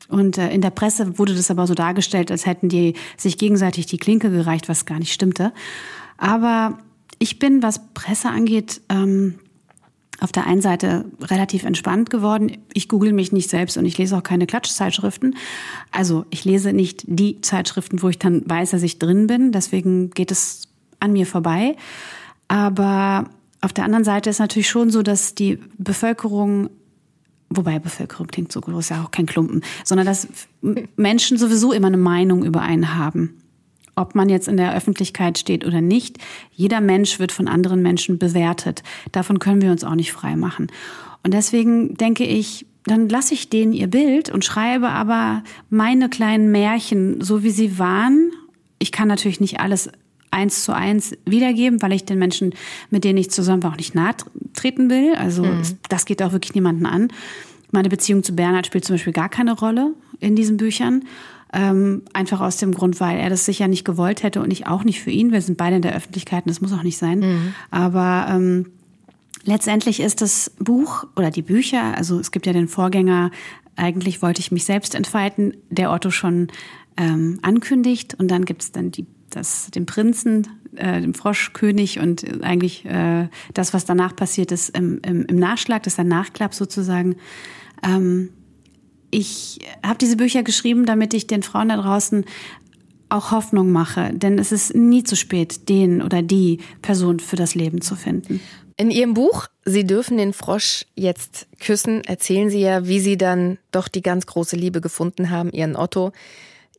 Und 0.07 0.37
äh, 0.37 0.49
in 0.51 0.61
der 0.61 0.71
Presse 0.71 1.17
wurde 1.17 1.35
das 1.35 1.51
aber 1.51 1.67
so 1.67 1.73
dargestellt, 1.73 2.31
als 2.31 2.45
hätten 2.45 2.69
die 2.69 2.93
sich 3.17 3.37
gegenseitig 3.37 3.85
die 3.85 3.97
Klinke 3.97 4.29
gereicht, 4.29 4.69
was 4.69 4.85
gar 4.85 4.99
nicht 4.99 5.13
stimmte. 5.13 5.53
Aber 6.17 6.77
ich 7.19 7.39
bin, 7.39 7.61
was 7.61 7.93
Presse 7.93 8.29
angeht, 8.29 8.81
ähm, 8.89 9.35
auf 10.21 10.31
der 10.31 10.45
einen 10.45 10.61
Seite 10.61 11.05
relativ 11.19 11.63
entspannt 11.63 12.09
geworden. 12.11 12.59
Ich 12.73 12.87
google 12.87 13.11
mich 13.11 13.31
nicht 13.31 13.49
selbst 13.49 13.75
und 13.75 13.85
ich 13.85 13.97
lese 13.97 14.15
auch 14.15 14.23
keine 14.23 14.45
Klatschzeitschriften. 14.45 15.35
Also 15.91 16.25
ich 16.29 16.45
lese 16.45 16.73
nicht 16.73 17.03
die 17.07 17.41
Zeitschriften, 17.41 18.01
wo 18.03 18.09
ich 18.09 18.19
dann 18.19 18.43
weiß, 18.45 18.69
dass 18.69 18.83
ich 18.83 18.99
drin 18.99 19.25
bin. 19.27 19.51
Deswegen 19.51 20.11
geht 20.11 20.31
es 20.31 20.69
an 20.99 21.11
mir 21.11 21.25
vorbei. 21.25 21.75
Aber 22.47 23.25
auf 23.61 23.73
der 23.73 23.83
anderen 23.83 24.03
Seite 24.03 24.29
ist 24.29 24.39
natürlich 24.39 24.69
schon 24.69 24.91
so, 24.91 25.01
dass 25.01 25.35
die 25.35 25.59
Bevölkerung 25.77 26.69
Wobei 27.53 27.79
Bevölkerung 27.79 28.27
klingt 28.27 28.49
so 28.49 28.61
groß, 28.61 28.89
ja 28.89 29.03
auch 29.03 29.11
kein 29.11 29.25
Klumpen, 29.25 29.61
sondern 29.83 30.07
dass 30.07 30.25
Menschen 30.95 31.37
sowieso 31.37 31.73
immer 31.73 31.87
eine 31.87 31.97
Meinung 31.97 32.45
über 32.45 32.61
einen 32.61 32.95
haben. 32.95 33.40
Ob 34.01 34.15
man 34.15 34.29
jetzt 34.29 34.47
in 34.47 34.57
der 34.57 34.75
Öffentlichkeit 34.75 35.37
steht 35.37 35.65
oder 35.65 35.79
nicht. 35.79 36.17
Jeder 36.51 36.81
Mensch 36.81 37.19
wird 37.19 37.31
von 37.31 37.47
anderen 37.47 37.81
Menschen 37.81 38.17
bewertet. 38.17 38.83
Davon 39.11 39.39
können 39.39 39.61
wir 39.61 39.71
uns 39.71 39.83
auch 39.83 39.95
nicht 39.95 40.11
frei 40.11 40.35
machen. 40.35 40.67
Und 41.23 41.33
deswegen 41.33 41.95
denke 41.95 42.23
ich, 42.23 42.65
dann 42.85 43.09
lasse 43.09 43.33
ich 43.33 43.49
denen 43.49 43.73
ihr 43.73 43.87
Bild 43.87 44.29
und 44.29 44.43
schreibe 44.43 44.89
aber 44.89 45.43
meine 45.69 46.09
kleinen 46.09 46.51
Märchen, 46.51 47.21
so 47.21 47.43
wie 47.43 47.51
sie 47.51 47.77
waren. 47.77 48.31
Ich 48.79 48.91
kann 48.91 49.07
natürlich 49.07 49.39
nicht 49.39 49.59
alles 49.59 49.89
eins 50.31 50.63
zu 50.63 50.73
eins 50.73 51.15
wiedergeben, 51.25 51.81
weil 51.81 51.93
ich 51.93 52.05
den 52.05 52.17
Menschen, 52.17 52.53
mit 52.89 53.03
denen 53.03 53.19
ich 53.19 53.29
zusammen 53.29 53.61
war, 53.61 53.73
auch 53.73 53.77
nicht 53.77 53.93
nahe 53.93 54.15
treten 54.53 54.89
will. 54.89 55.13
Also 55.15 55.43
mhm. 55.43 55.61
das 55.89 56.05
geht 56.05 56.23
auch 56.23 56.31
wirklich 56.31 56.55
niemanden 56.55 56.85
an. 56.85 57.09
Meine 57.71 57.89
Beziehung 57.89 58.23
zu 58.23 58.33
Bernhard 58.33 58.65
spielt 58.65 58.85
zum 58.85 58.95
Beispiel 58.95 59.13
gar 59.13 59.29
keine 59.29 59.53
Rolle 59.53 59.93
in 60.19 60.35
diesen 60.35 60.57
Büchern. 60.57 61.03
Ähm, 61.53 62.03
einfach 62.13 62.39
aus 62.39 62.57
dem 62.57 62.73
Grund, 62.73 62.99
weil 63.01 63.19
er 63.19 63.29
das 63.29 63.45
sicher 63.45 63.67
nicht 63.67 63.83
gewollt 63.83 64.23
hätte 64.23 64.41
und 64.41 64.51
ich 64.51 64.67
auch 64.67 64.85
nicht 64.85 65.01
für 65.01 65.11
ihn. 65.11 65.33
Wir 65.33 65.41
sind 65.41 65.57
beide 65.57 65.75
in 65.75 65.81
der 65.81 65.95
Öffentlichkeit 65.95 66.45
und 66.45 66.49
das 66.49 66.61
muss 66.61 66.71
auch 66.71 66.83
nicht 66.83 66.97
sein. 66.97 67.19
Mhm. 67.19 67.53
Aber 67.71 68.27
ähm, 68.29 68.67
letztendlich 69.43 69.99
ist 69.99 70.21
das 70.21 70.51
Buch 70.59 71.05
oder 71.15 71.29
die 71.29 71.41
Bücher, 71.41 71.97
also 71.97 72.19
es 72.19 72.31
gibt 72.31 72.45
ja 72.45 72.53
den 72.53 72.69
Vorgänger, 72.69 73.31
eigentlich 73.75 74.21
wollte 74.21 74.39
ich 74.39 74.51
mich 74.51 74.65
selbst 74.65 74.95
entfalten, 74.95 75.57
der 75.69 75.91
Otto 75.91 76.11
schon 76.11 76.47
ähm, 76.97 77.39
ankündigt 77.41 78.13
und 78.13 78.29
dann 78.29 78.45
gibt 78.45 78.61
es 78.61 78.71
dann 78.71 78.91
die, 78.91 79.05
das, 79.29 79.71
den 79.71 79.85
Prinzen, 79.85 80.47
äh, 80.75 81.01
den 81.01 81.13
Froschkönig 81.13 81.99
und 81.99 82.43
eigentlich 82.43 82.85
äh, 82.85 83.29
das, 83.53 83.73
was 83.73 83.85
danach 83.85 84.15
passiert 84.15 84.51
ist 84.51 84.77
im, 84.77 84.99
im, 85.05 85.25
im 85.25 85.35
Nachschlag, 85.37 85.83
das 85.83 85.93
ist 85.93 85.99
ein 85.99 86.07
Nachklapp 86.07 86.53
sozusagen. 86.53 87.15
Ähm, 87.83 88.29
ich 89.11 89.59
habe 89.85 89.97
diese 89.97 90.15
Bücher 90.15 90.43
geschrieben, 90.43 90.85
damit 90.85 91.13
ich 91.13 91.27
den 91.27 91.43
Frauen 91.43 91.69
da 91.69 91.77
draußen 91.77 92.25
auch 93.09 93.31
Hoffnung 93.31 93.71
mache, 93.71 94.11
denn 94.13 94.39
es 94.39 94.51
ist 94.53 94.73
nie 94.73 95.03
zu 95.03 95.15
spät, 95.15 95.67
den 95.67 96.01
oder 96.01 96.21
die 96.21 96.59
Person 96.81 97.19
für 97.19 97.35
das 97.35 97.55
Leben 97.55 97.81
zu 97.81 97.95
finden. 97.95 98.39
In 98.77 98.89
Ihrem 98.89 99.13
Buch 99.13 99.47
Sie 99.63 99.85
dürfen 99.85 100.17
den 100.17 100.33
Frosch 100.33 100.85
jetzt 100.95 101.45
küssen, 101.59 102.03
erzählen 102.05 102.49
Sie 102.49 102.61
ja, 102.61 102.87
wie 102.87 102.99
Sie 102.99 103.17
dann 103.17 103.59
doch 103.71 103.87
die 103.87 104.01
ganz 104.01 104.25
große 104.25 104.55
Liebe 104.55 104.81
gefunden 104.81 105.29
haben, 105.29 105.51
Ihren 105.51 105.75
Otto, 105.75 106.13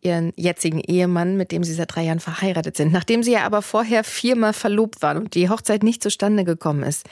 Ihren 0.00 0.32
jetzigen 0.34 0.80
Ehemann, 0.80 1.36
mit 1.36 1.52
dem 1.52 1.62
Sie 1.62 1.74
seit 1.74 1.94
drei 1.94 2.04
Jahren 2.04 2.18
verheiratet 2.18 2.76
sind, 2.76 2.92
nachdem 2.92 3.22
Sie 3.22 3.32
ja 3.32 3.44
aber 3.44 3.62
vorher 3.62 4.02
viermal 4.02 4.52
verlobt 4.52 5.02
waren 5.02 5.18
und 5.18 5.34
die 5.34 5.48
Hochzeit 5.48 5.84
nicht 5.84 6.02
zustande 6.02 6.44
gekommen 6.44 6.82
ist. 6.82 7.06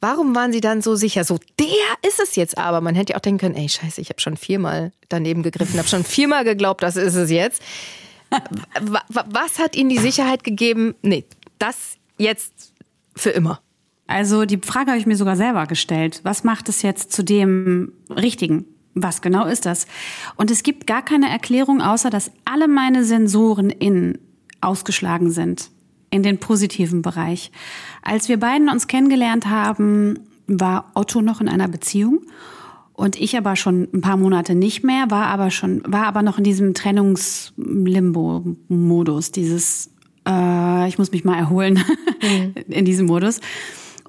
Warum 0.00 0.34
waren 0.34 0.52
Sie 0.52 0.60
dann 0.60 0.80
so 0.80 0.94
sicher? 0.94 1.24
So, 1.24 1.38
der 1.58 1.66
ist 2.08 2.20
es 2.20 2.36
jetzt 2.36 2.56
aber. 2.56 2.80
Man 2.80 2.94
hätte 2.94 3.12
ja 3.12 3.16
auch 3.16 3.22
denken 3.22 3.40
können, 3.40 3.54
ey, 3.56 3.68
scheiße, 3.68 4.00
ich 4.00 4.10
habe 4.10 4.20
schon 4.20 4.36
viermal 4.36 4.92
daneben 5.08 5.42
gegriffen, 5.42 5.78
habe 5.78 5.88
schon 5.88 6.04
viermal 6.04 6.44
geglaubt, 6.44 6.82
das 6.82 6.96
ist 6.96 7.14
es 7.14 7.30
jetzt. 7.30 7.62
Was 9.10 9.58
hat 9.58 9.74
Ihnen 9.74 9.88
die 9.90 9.98
Sicherheit 9.98 10.44
gegeben? 10.44 10.94
Nee, 11.02 11.24
das 11.58 11.96
jetzt 12.18 12.72
für 13.16 13.30
immer. 13.30 13.60
Also 14.06 14.44
die 14.44 14.58
Frage 14.58 14.90
habe 14.90 15.00
ich 15.00 15.06
mir 15.06 15.16
sogar 15.16 15.36
selber 15.36 15.66
gestellt. 15.66 16.20
Was 16.22 16.44
macht 16.44 16.68
es 16.68 16.82
jetzt 16.82 17.12
zu 17.12 17.22
dem 17.22 17.92
Richtigen? 18.10 18.66
Was 18.94 19.20
genau 19.22 19.46
ist 19.46 19.66
das? 19.66 19.86
Und 20.36 20.50
es 20.50 20.62
gibt 20.62 20.86
gar 20.86 21.04
keine 21.04 21.28
Erklärung, 21.28 21.82
außer 21.82 22.10
dass 22.10 22.30
alle 22.44 22.68
meine 22.68 23.04
Sensoren 23.04 23.70
innen 23.70 24.18
ausgeschlagen 24.60 25.30
sind 25.30 25.70
in 26.10 26.22
den 26.22 26.38
positiven 26.38 27.02
Bereich. 27.02 27.50
Als 28.02 28.28
wir 28.28 28.38
beiden 28.38 28.68
uns 28.68 28.86
kennengelernt 28.86 29.46
haben, 29.46 30.20
war 30.46 30.90
Otto 30.94 31.20
noch 31.20 31.40
in 31.40 31.48
einer 31.48 31.68
Beziehung 31.68 32.20
und 32.98 33.14
ich 33.14 33.36
aber 33.36 33.54
schon 33.54 33.86
ein 33.94 34.00
paar 34.00 34.16
Monate 34.16 34.56
nicht 34.56 34.82
mehr, 34.82 35.08
war 35.08 35.26
aber 35.26 35.52
schon, 35.52 35.82
war 35.86 36.06
aber 36.06 36.22
noch 36.22 36.38
in 36.38 36.44
diesem 36.44 36.74
Trennungslimbo-Modus, 36.74 39.30
dieses, 39.30 39.92
äh, 40.26 40.88
ich 40.88 40.98
muss 40.98 41.12
mich 41.12 41.24
mal 41.24 41.38
erholen 41.38 41.74
mhm. 42.22 42.54
in 42.68 42.84
diesem 42.84 43.06
Modus. 43.06 43.38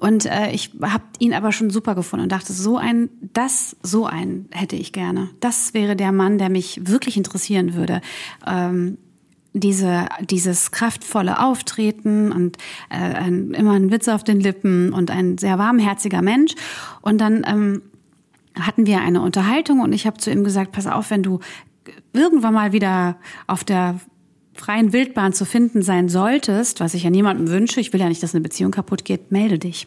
Und 0.00 0.26
äh, 0.26 0.50
ich 0.50 0.72
habe 0.82 1.04
ihn 1.20 1.34
aber 1.34 1.52
schon 1.52 1.70
super 1.70 1.94
gefunden 1.94 2.24
und 2.24 2.32
dachte, 2.32 2.52
so 2.52 2.78
ein, 2.78 3.10
das, 3.32 3.76
so 3.84 4.06
ein 4.06 4.48
hätte 4.50 4.74
ich 4.74 4.92
gerne. 4.92 5.30
Das 5.38 5.72
wäre 5.72 5.94
der 5.94 6.10
Mann, 6.10 6.38
der 6.38 6.48
mich 6.48 6.88
wirklich 6.88 7.16
interessieren 7.16 7.74
würde. 7.74 8.00
Ähm, 8.44 8.98
diese, 9.52 10.06
dieses 10.20 10.70
kraftvolle 10.70 11.40
Auftreten 11.40 12.32
und 12.32 12.56
äh, 12.88 12.96
ein, 12.96 13.52
immer 13.52 13.72
ein 13.72 13.90
Witz 13.90 14.08
auf 14.08 14.22
den 14.22 14.40
Lippen 14.40 14.92
und 14.92 15.10
ein 15.10 15.38
sehr 15.38 15.58
warmherziger 15.58 16.22
Mensch. 16.22 16.54
Und 17.02 17.20
dann 17.20 17.44
ähm, 17.46 17.82
hatten 18.58 18.86
wir 18.86 19.00
eine 19.00 19.20
Unterhaltung 19.20 19.80
und 19.80 19.92
ich 19.92 20.06
habe 20.06 20.18
zu 20.18 20.30
ihm 20.30 20.44
gesagt, 20.44 20.72
pass 20.72 20.86
auf, 20.86 21.10
wenn 21.10 21.22
du 21.22 21.40
irgendwann 22.12 22.54
mal 22.54 22.72
wieder 22.72 23.16
auf 23.46 23.64
der 23.64 24.00
freien 24.54 24.92
Wildbahn 24.92 25.32
zu 25.32 25.44
finden 25.44 25.82
sein 25.82 26.08
solltest, 26.08 26.80
was 26.80 26.94
ich 26.94 27.04
ja 27.04 27.10
niemandem 27.10 27.48
wünsche, 27.48 27.80
ich 27.80 27.92
will 27.92 28.00
ja 28.00 28.08
nicht, 28.08 28.22
dass 28.22 28.34
eine 28.34 28.42
Beziehung 28.42 28.70
kaputt 28.70 29.04
geht, 29.04 29.32
melde 29.32 29.58
dich. 29.58 29.86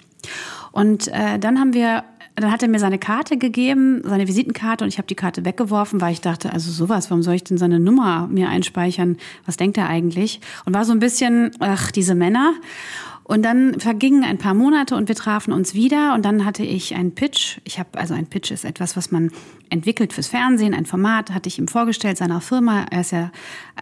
Und 0.72 1.08
äh, 1.10 1.38
dann 1.38 1.60
haben 1.60 1.74
wir 1.74 2.04
dann 2.36 2.52
hat 2.52 2.64
er 2.64 2.70
mir 2.70 2.80
seine 2.80 2.98
Karte 2.98 3.38
gegeben, 3.38 4.02
seine 4.04 4.28
Visitenkarte 4.28 4.84
und 4.84 4.90
ich 4.90 4.98
habe 4.98 5.08
die 5.08 5.16
Karte 5.16 5.46
weggeworfen, 5.46 6.02
weil 6.02 6.14
ich 6.14 6.22
dachte, 6.22 6.52
also 6.52 6.72
sowas, 6.72 7.10
warum 7.12 7.22
soll 7.22 7.36
ich 7.36 7.44
denn 7.44 7.58
seine 7.58 7.80
Nummer 7.80 8.28
mir 8.28 8.50
einspeichern? 8.50 9.18
Was 9.46 9.58
denkt 9.58 9.78
er 9.78 9.88
eigentlich? 9.88 10.42
Und 10.66 10.74
war 10.74 10.86
so 10.86 10.94
ein 10.94 11.00
bisschen, 11.00 11.52
ach, 11.60 11.92
diese 11.92 12.16
Männer. 12.16 12.54
Und 13.26 13.44
dann 13.44 13.80
vergingen 13.80 14.24
ein 14.24 14.38
paar 14.38 14.54
Monate 14.54 14.96
und 14.96 15.08
wir 15.08 15.16
trafen 15.16 15.54
uns 15.54 15.74
wieder 15.74 16.14
und 16.14 16.26
dann 16.26 16.44
hatte 16.44 16.64
ich 16.64 16.96
einen 16.96 17.16
Pitch. 17.16 17.60
Ich 17.64 17.80
habe 17.80 17.98
also 17.98 18.14
ein 18.14 18.28
Pitch 18.28 18.52
ist 18.52 18.66
etwas, 18.66 18.98
was 18.98 19.12
man 19.12 19.32
entwickelt 19.70 20.12
fürs 20.12 20.28
Fernsehen, 20.28 20.74
ein 20.74 20.86
Format 20.86 21.32
hatte 21.32 21.48
ich 21.48 21.58
ihm 21.58 21.70
vorgestellt 21.70 22.18
seiner 22.18 22.42
Firma. 22.42 22.86
Er 22.92 23.02
ist 23.02 23.12
ja 23.12 23.32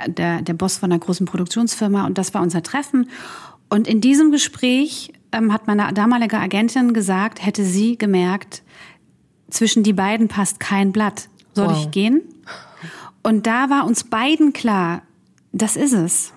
der 0.06 0.44
der 0.44 0.54
Boss 0.54 0.78
von 0.78 0.92
einer 0.92 1.00
großen 1.00 1.26
Produktionsfirma 1.26 2.06
und 2.06 2.20
das 2.20 2.36
war 2.36 2.44
unser 2.44 2.62
Treffen. 2.62 3.10
Und 3.68 3.88
in 3.88 4.00
diesem 4.00 4.32
Gespräch 4.32 5.12
ähm, 5.32 5.54
hat 5.54 5.68
meine 5.68 5.94
damalige 5.94 6.38
Agentin 6.38 6.94
gesagt, 6.94 7.46
hätte 7.46 7.64
sie 7.64 7.98
gemerkt, 7.98 8.64
zwischen 9.50 9.84
die 9.84 9.94
beiden 9.94 10.28
passt 10.28 10.60
kein 10.60 10.92
Blatt. 10.92 11.30
Soll 11.54 11.68
wow. 11.68 11.78
ich 11.78 11.92
gehen? 11.92 12.22
Und 13.24 13.46
da 13.46 13.70
war 13.70 13.86
uns 13.86 14.04
beiden 14.04 14.54
klar, 14.54 15.04
das 15.52 15.76
ist 15.76 15.94
es. 15.94 16.34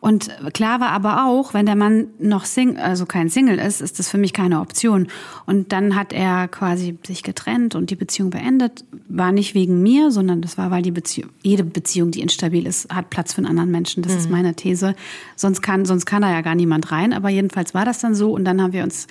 Und 0.00 0.30
klar 0.52 0.80
war 0.80 0.90
aber 0.90 1.26
auch, 1.26 1.54
wenn 1.54 1.66
der 1.66 1.76
Mann 1.76 2.08
noch 2.18 2.44
Sing 2.44 2.78
also 2.78 3.06
kein 3.06 3.28
Single 3.28 3.58
ist, 3.58 3.80
ist 3.80 3.98
das 3.98 4.08
für 4.08 4.18
mich 4.18 4.32
keine 4.32 4.60
Option. 4.60 5.08
Und 5.46 5.72
dann 5.72 5.94
hat 5.96 6.12
er 6.12 6.48
quasi 6.48 6.98
sich 7.06 7.22
getrennt 7.22 7.74
und 7.74 7.90
die 7.90 7.96
Beziehung 7.96 8.30
beendet. 8.30 8.84
War 9.08 9.32
nicht 9.32 9.54
wegen 9.54 9.82
mir, 9.82 10.10
sondern 10.10 10.42
das 10.42 10.58
war, 10.58 10.70
weil 10.70 10.82
die 10.82 10.90
Beziehung, 10.90 11.30
jede 11.42 11.64
Beziehung, 11.64 12.10
die 12.10 12.20
instabil 12.20 12.66
ist, 12.66 12.92
hat 12.92 13.10
Platz 13.10 13.34
für 13.34 13.38
einen 13.38 13.48
anderen 13.48 13.70
Menschen. 13.70 14.02
Das 14.02 14.12
mhm. 14.12 14.18
ist 14.18 14.30
meine 14.30 14.54
These. 14.54 14.94
Sonst 15.36 15.62
kann, 15.62 15.84
sonst 15.84 16.06
kann 16.06 16.22
da 16.22 16.30
ja 16.30 16.40
gar 16.40 16.54
niemand 16.54 16.92
rein. 16.92 17.12
Aber 17.12 17.28
jedenfalls 17.28 17.74
war 17.74 17.84
das 17.84 18.00
dann 18.00 18.14
so. 18.14 18.32
Und 18.32 18.44
dann 18.44 18.60
haben 18.60 18.72
wir 18.72 18.82
uns 18.82 19.06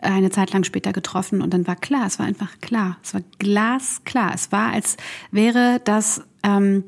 eine 0.00 0.30
Zeit 0.30 0.52
lang 0.52 0.64
später 0.64 0.92
getroffen 0.92 1.42
und 1.42 1.52
dann 1.54 1.66
war 1.66 1.76
klar, 1.76 2.06
es 2.06 2.18
war 2.18 2.26
einfach 2.26 2.60
klar, 2.60 2.98
es 3.02 3.14
war 3.14 3.22
glasklar. 3.38 4.32
Es 4.34 4.52
war, 4.52 4.72
als 4.72 4.96
wäre 5.30 5.80
das 5.84 6.22
ähm, 6.42 6.84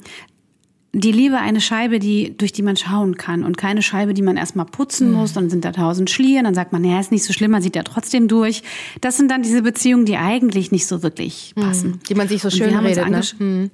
die 0.92 1.12
Liebe 1.12 1.36
eine 1.36 1.60
Scheibe, 1.60 1.98
die, 1.98 2.36
durch 2.36 2.52
die 2.52 2.62
man 2.62 2.76
schauen 2.76 3.16
kann 3.16 3.44
und 3.44 3.58
keine 3.58 3.82
Scheibe, 3.82 4.14
die 4.14 4.22
man 4.22 4.36
erstmal 4.36 4.64
putzen 4.64 5.12
muss. 5.12 5.34
Dann 5.34 5.50
sind 5.50 5.64
da 5.64 5.72
tausend 5.72 6.08
Schlieren, 6.08 6.44
dann 6.44 6.54
sagt 6.54 6.72
man, 6.72 6.82
ja, 6.84 6.98
ist 6.98 7.12
nicht 7.12 7.24
so 7.24 7.32
schlimm, 7.32 7.50
man 7.50 7.62
sieht 7.62 7.76
ja 7.76 7.82
trotzdem 7.82 8.26
durch. 8.26 8.62
Das 9.00 9.16
sind 9.16 9.30
dann 9.30 9.42
diese 9.42 9.62
Beziehungen, 9.62 10.06
die 10.06 10.16
eigentlich 10.16 10.72
nicht 10.72 10.86
so 10.86 11.02
wirklich 11.02 11.52
mhm. 11.56 11.60
passen. 11.60 12.00
Die 12.08 12.14
man 12.14 12.28
sich 12.28 12.40
so 12.40 12.50
schön 12.50 12.74
redet, 12.74 13.08
ne? 13.08 13.20
Mhm. 13.38 13.70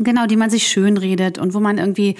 Genau, 0.00 0.26
die 0.26 0.36
man 0.36 0.48
sich 0.48 0.68
schön 0.68 0.96
redet 0.96 1.38
und 1.38 1.54
wo 1.54 1.60
man 1.60 1.78
irgendwie 1.78 2.14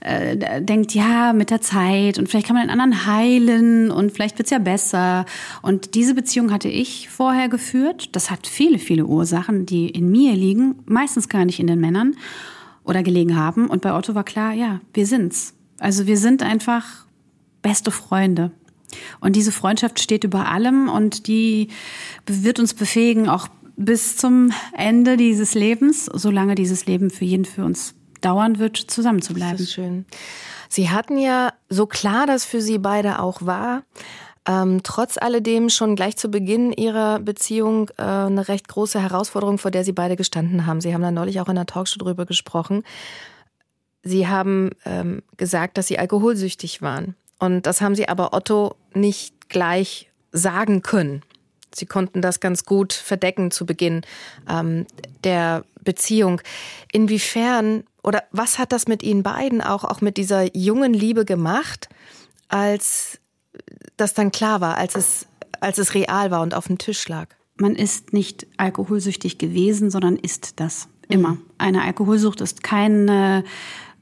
äh, 0.00 0.62
denkt, 0.62 0.94
ja, 0.94 1.34
mit 1.34 1.50
der 1.50 1.60
Zeit 1.60 2.18
und 2.18 2.26
vielleicht 2.26 2.46
kann 2.46 2.56
man 2.56 2.66
den 2.66 2.70
anderen 2.70 3.06
heilen 3.06 3.90
und 3.90 4.12
vielleicht 4.12 4.38
wird's 4.38 4.50
ja 4.50 4.58
besser. 4.58 5.26
Und 5.60 5.94
diese 5.94 6.14
Beziehung 6.14 6.52
hatte 6.52 6.68
ich 6.68 7.10
vorher 7.10 7.50
geführt. 7.50 8.16
Das 8.16 8.30
hat 8.30 8.46
viele, 8.46 8.78
viele 8.78 9.04
Ursachen, 9.04 9.66
die 9.66 9.90
in 9.90 10.10
mir 10.10 10.32
liegen, 10.34 10.76
meistens 10.86 11.28
gar 11.28 11.44
nicht 11.44 11.60
in 11.60 11.66
den 11.66 11.80
Männern 11.80 12.14
oder 12.88 13.02
gelegen 13.02 13.36
haben. 13.36 13.68
Und 13.68 13.82
bei 13.82 13.94
Otto 13.94 14.14
war 14.14 14.24
klar, 14.24 14.52
ja, 14.52 14.80
wir 14.94 15.06
sind's. 15.06 15.54
Also 15.78 16.06
wir 16.06 16.16
sind 16.16 16.42
einfach 16.42 17.06
beste 17.62 17.90
Freunde. 17.90 18.50
Und 19.20 19.36
diese 19.36 19.52
Freundschaft 19.52 20.00
steht 20.00 20.24
über 20.24 20.48
allem 20.48 20.88
und 20.88 21.26
die 21.26 21.68
wird 22.26 22.58
uns 22.58 22.72
befähigen, 22.72 23.28
auch 23.28 23.48
bis 23.76 24.16
zum 24.16 24.52
Ende 24.76 25.18
dieses 25.18 25.54
Lebens, 25.54 26.06
solange 26.06 26.54
dieses 26.54 26.86
Leben 26.86 27.10
für 27.10 27.26
jeden 27.26 27.44
für 27.44 27.64
uns 27.64 27.94
dauern 28.22 28.58
wird, 28.58 28.76
zusammen. 28.76 29.20
Das 29.20 29.60
ist 29.60 29.72
schön. 29.72 30.06
Sie 30.70 30.90
hatten 30.90 31.18
ja, 31.18 31.52
so 31.68 31.86
klar 31.86 32.26
das 32.26 32.44
für 32.44 32.60
Sie 32.60 32.78
beide 32.78 33.20
auch 33.20 33.42
war, 33.42 33.82
ähm, 34.48 34.80
trotz 34.82 35.18
alledem 35.18 35.68
schon 35.68 35.94
gleich 35.94 36.16
zu 36.16 36.30
Beginn 36.30 36.72
ihrer 36.72 37.20
Beziehung 37.20 37.90
äh, 37.98 38.02
eine 38.02 38.48
recht 38.48 38.66
große 38.66 39.00
Herausforderung, 39.00 39.58
vor 39.58 39.70
der 39.70 39.84
sie 39.84 39.92
beide 39.92 40.16
gestanden 40.16 40.64
haben. 40.64 40.80
Sie 40.80 40.94
haben 40.94 41.02
da 41.02 41.10
neulich 41.10 41.38
auch 41.40 41.50
in 41.50 41.54
der 41.56 41.66
Talkshow 41.66 41.98
drüber 41.98 42.24
gesprochen. 42.24 42.82
Sie 44.02 44.26
haben 44.26 44.70
ähm, 44.86 45.22
gesagt, 45.36 45.76
dass 45.76 45.86
sie 45.86 45.98
alkoholsüchtig 45.98 46.80
waren. 46.80 47.14
Und 47.38 47.66
das 47.66 47.82
haben 47.82 47.94
sie 47.94 48.08
aber 48.08 48.32
Otto 48.32 48.74
nicht 48.94 49.50
gleich 49.50 50.10
sagen 50.32 50.82
können. 50.82 51.22
Sie 51.74 51.84
konnten 51.84 52.22
das 52.22 52.40
ganz 52.40 52.64
gut 52.64 52.94
verdecken 52.94 53.50
zu 53.50 53.66
Beginn 53.66 54.00
ähm, 54.48 54.86
der 55.24 55.64
Beziehung. 55.82 56.40
Inwiefern 56.90 57.84
oder 58.02 58.24
was 58.30 58.58
hat 58.58 58.72
das 58.72 58.88
mit 58.88 59.02
Ihnen 59.02 59.22
beiden 59.22 59.60
auch, 59.60 59.84
auch 59.84 60.00
mit 60.00 60.16
dieser 60.16 60.56
jungen 60.56 60.94
Liebe 60.94 61.26
gemacht, 61.26 61.90
als 62.48 63.20
das 63.96 64.14
dann 64.14 64.30
klar 64.30 64.60
war, 64.60 64.76
als 64.76 64.94
es, 64.94 65.26
als 65.60 65.78
es 65.78 65.94
real 65.94 66.30
war 66.30 66.42
und 66.42 66.54
auf 66.54 66.66
dem 66.66 66.78
Tisch 66.78 67.08
lag? 67.08 67.28
Man 67.56 67.74
ist 67.74 68.12
nicht 68.12 68.46
alkoholsüchtig 68.56 69.38
gewesen, 69.38 69.90
sondern 69.90 70.16
ist 70.16 70.60
das 70.60 70.88
immer. 71.08 71.30
Mhm. 71.30 71.42
Eine 71.58 71.82
Alkoholsucht 71.82 72.40
ist 72.40 72.62
keine 72.62 73.44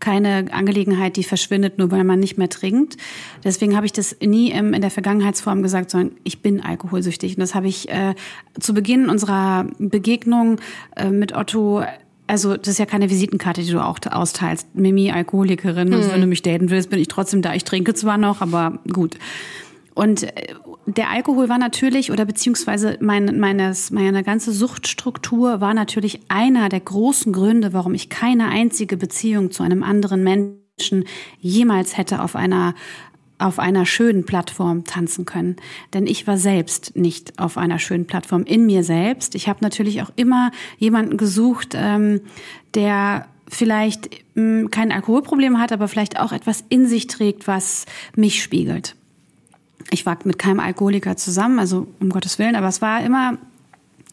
keine 0.01 0.47
Angelegenheit, 0.53 1.17
die 1.17 1.25
verschwindet, 1.25 1.79
nur 1.79 1.91
weil 1.91 2.05
man 2.05 2.21
nicht 2.21 2.37
mehr 2.37 2.49
trinkt. 2.49 2.97
Deswegen 3.45 3.77
habe 3.77 3.87
ich 3.87 3.93
das 3.93 4.17
nie 4.21 4.51
in 4.51 4.81
der 4.81 4.91
Vergangenheitsform 4.91 5.63
gesagt, 5.63 5.91
sondern 5.91 6.17
ich 6.25 6.43
bin 6.43 6.61
alkoholsüchtig. 6.61 7.37
Und 7.37 7.41
das 7.41 7.55
habe 7.55 7.69
ich 7.69 7.89
äh, 7.89 8.15
zu 8.61 8.75
Beginn 8.75 9.09
unserer 9.09 9.67
Begegnung 9.79 10.61
äh, 10.97 11.09
mit 11.09 11.35
Otto 11.35 11.83
also 12.26 12.56
das 12.56 12.68
ist 12.68 12.78
ja 12.78 12.87
keine 12.87 13.11
Visitenkarte, 13.11 13.62
die 13.62 13.71
du 13.71 13.80
auch 13.80 13.99
austeilst. 14.11 14.75
Mimi, 14.75 15.11
Alkoholikerin, 15.11 15.92
also 15.92 16.11
wenn 16.12 16.21
du 16.21 16.26
mich 16.26 16.42
daten 16.42 16.71
willst, 16.71 16.90
bin 16.90 16.99
ich 16.99 17.09
trotzdem 17.09 17.42
da. 17.42 17.54
Ich 17.54 17.64
trinke 17.64 17.95
zwar 17.95 18.18
noch, 18.18 18.40
aber 18.40 18.80
gut. 18.92 19.16
Und 19.95 20.25
äh, 20.25 20.54
der 20.87 21.11
Alkohol 21.11 21.49
war 21.49 21.59
natürlich, 21.59 22.12
oder 22.12 22.26
beziehungsweise 22.26 22.99
mein, 23.00 23.38
meines, 23.40 23.90
meine 23.90 24.23
ganze 24.23 24.52
Suchtstruktur 24.52 25.61
war 25.61 25.73
natürlich 25.73 26.21
einer 26.28 26.68
der 26.68 26.80
großen 26.80 27.33
Gründe, 27.33 27.73
warum 27.73 27.95
ich 27.95 28.11
keine 28.11 28.49
einzige 28.49 28.97
Beziehung 28.97 29.50
zu 29.50 29.62
einem 29.62 29.83
anderen 29.83 30.23
Menschen 30.23 31.04
jemals 31.38 31.97
hätte 31.97 32.23
auf 32.23 32.37
einer 32.37 32.75
auf 33.38 33.59
einer 33.59 33.87
schönen 33.87 34.25
Plattform 34.25 34.85
tanzen 34.85 35.25
können. 35.25 35.57
Denn 35.93 36.07
ich 36.07 36.26
war 36.26 36.38
selbst 36.38 36.97
nicht 36.97 37.38
auf 37.38 37.59
einer 37.59 37.78
schönen 37.78 38.07
Plattform 38.07 38.45
in 38.45 38.66
mir 38.66 38.83
selbst. 38.83 39.35
Ich 39.35 39.49
habe 39.49 39.59
natürlich 39.62 40.02
auch 40.02 40.11
immer 40.16 40.50
jemanden 40.78 41.16
gesucht, 41.16 41.75
ähm, 41.75 42.21
der 42.75 43.26
vielleicht 43.49 44.11
ähm, 44.37 44.71
kein 44.71 44.90
Alkoholproblem 44.90 45.61
hat, 45.61 45.73
aber 45.73 45.88
vielleicht 45.88 46.19
auch 46.19 46.33
etwas 46.33 46.64
in 46.69 46.87
sich 46.87 47.07
trägt, 47.07 47.47
was 47.47 47.87
mich 48.16 48.43
spiegelt 48.43 48.97
ich 49.90 50.07
war 50.07 50.19
mit 50.25 50.38
keinem 50.38 50.61
Alkoholiker 50.61 51.16
zusammen, 51.16 51.59
also 51.59 51.87
um 52.00 52.11
Gottes 52.11 52.38
Willen, 52.38 52.57
aber 52.57 52.69
es 52.69 52.83
war 52.83 53.05
immer 53.05 53.38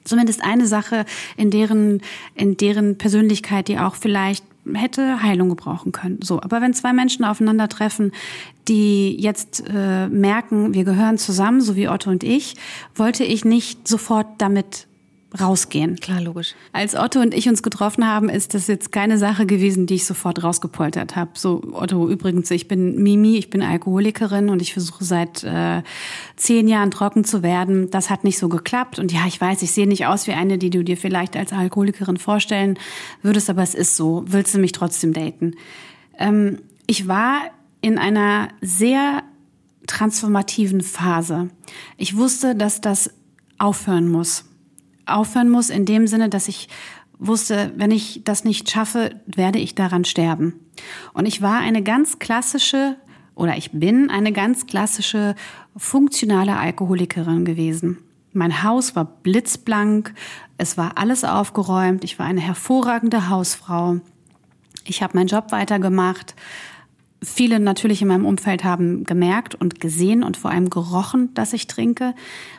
zumindest 0.04 0.44
eine 0.44 0.68
Sache 0.68 1.06
in 1.38 1.50
deren, 1.50 2.02
in 2.36 2.58
deren 2.58 2.98
Persönlichkeit, 2.98 3.68
die 3.68 3.80
auch 3.80 3.96
vielleicht 3.96 4.44
hätte 4.74 5.22
Heilung 5.22 5.50
gebrauchen 5.50 5.92
können. 5.92 6.20
So, 6.22 6.42
aber 6.42 6.62
wenn 6.62 6.74
zwei 6.74 6.94
Menschen 6.94 7.26
aufeinandertreffen, 7.26 8.12
die 8.68 9.20
jetzt 9.20 9.64
äh, 9.68 10.08
merken, 10.08 10.74
wir 10.74 10.84
gehören 10.84 11.18
zusammen, 11.18 11.62
so 11.62 11.76
wie 11.76 11.90
Otto 11.90 12.10
und 12.10 12.24
ich, 12.24 12.56
wollte 12.96 13.24
ich 13.24 13.46
nicht 13.46 13.88
sofort 13.88 14.28
damit 14.38 14.88
rausgehen. 15.40 15.96
Klar, 15.96 16.22
logisch. 16.22 16.54
Als 16.72 16.96
Otto 16.96 17.20
und 17.20 17.34
ich 17.34 17.50
uns 17.50 17.64
getroffen 17.64 18.08
haben, 18.08 18.30
ist 18.30 18.54
das 18.54 18.68
jetzt 18.68 18.92
keine 18.92 19.18
Sache 19.18 19.46
gewesen, 19.46 19.88
die 19.88 19.96
ich 19.96 20.06
sofort 20.06 20.44
rausgepoltert 20.44 21.16
habe. 21.16 21.32
So, 21.34 21.62
Otto, 21.74 22.08
übrigens, 22.08 22.52
ich 22.52 22.68
bin 22.68 23.02
Mimi, 23.02 23.38
ich 23.38 23.50
bin 23.50 23.64
Alkoholikerin 23.64 24.50
und 24.50 24.62
ich 24.62 24.74
versuche 24.74 25.04
seit 25.04 25.44
äh, 25.44 25.82
zehn 26.36 26.68
Jahren 26.68 26.92
trocken 26.92 27.24
zu 27.24 27.42
werden. 27.42 27.90
Das 27.90 28.10
hat 28.10 28.24
nicht 28.24 28.38
so 28.38 28.48
geklappt. 28.48 29.00
Und 29.00 29.12
ja, 29.12 29.22
ich 29.28 29.40
weiß, 29.42 29.62
ich 29.64 29.72
sehe 29.72 29.88
nicht 29.88 30.06
aus 30.06 30.28
wie 30.28 30.34
eine, 30.34 30.58
die 30.58 30.70
du 30.70 30.84
dir 30.84 30.98
vielleicht 30.98 31.36
als 31.36 31.52
Alkoholikerin 31.52 32.18
vorstellen 32.18 32.78
würdest, 33.22 33.50
aber 33.50 33.64
es 33.64 33.74
ist 33.74 33.96
so. 33.96 34.24
Willst 34.28 34.54
du 34.54 34.60
mich 34.60 34.72
trotzdem 34.72 35.14
daten? 35.14 35.56
Ähm, 36.18 36.60
ich 36.86 37.08
war 37.08 37.42
in 37.82 37.98
einer 37.98 38.50
sehr 38.62 39.24
transformativen 39.88 40.82
Phase. 40.82 41.50
Ich 41.98 42.16
wusste, 42.16 42.56
dass 42.56 42.82
das 42.82 43.10
aufhören 43.58 44.10
muss 44.10 44.46
aufhören 45.06 45.50
muss 45.50 45.70
in 45.70 45.86
dem 45.86 46.08
Sinne, 46.08 46.30
dass 46.30 46.48
ich 46.48 46.70
wusste, 47.20 47.72
wenn 47.76 47.92
ich 47.92 48.22
das 48.24 48.44
nicht 48.44 48.70
schaffe, 48.70 49.12
werde 49.26 49.60
ich 49.60 49.76
daran 49.76 50.06
sterben. 50.06 50.60
Und 51.14 51.26
ich 51.26 51.42
war 51.42 51.60
eine 51.60 51.84
ganz 51.84 52.20
klassische 52.20 52.98
oder 53.36 53.58
ich 53.58 53.72
bin 53.72 54.10
eine 54.10 54.32
ganz 54.32 54.68
klassische 54.68 55.36
funktionale 55.76 56.58
Alkoholikerin 56.58 57.46
gewesen. 57.46 57.98
Mein 58.32 58.64
Haus 58.64 58.96
war 58.96 59.06
blitzblank, 59.06 60.14
es 60.58 60.78
war 60.78 60.98
alles 60.98 61.24
aufgeräumt, 61.24 62.04
ich 62.04 62.20
war 62.20 62.26
eine 62.26 62.42
hervorragende 62.42 63.30
Hausfrau. 63.30 63.98
Ich 64.86 65.02
habe 65.02 65.18
meinen 65.18 65.28
Job 65.28 65.52
weitergemacht, 65.52 66.36
Viele 67.24 67.60
natürlich 67.60 68.02
in 68.02 68.10
meinem 68.10 68.26
Umfeld 68.26 68.64
haben 68.64 69.04
gemerkt 69.06 69.56
und 69.56 69.80
gesehen 69.80 70.24
und 70.24 70.38
vor 70.38 70.52
allem 70.52 70.70
gerochen, 70.70 71.34
dass 71.34 71.54
ich 71.54 71.68
trinke. 71.68 72.14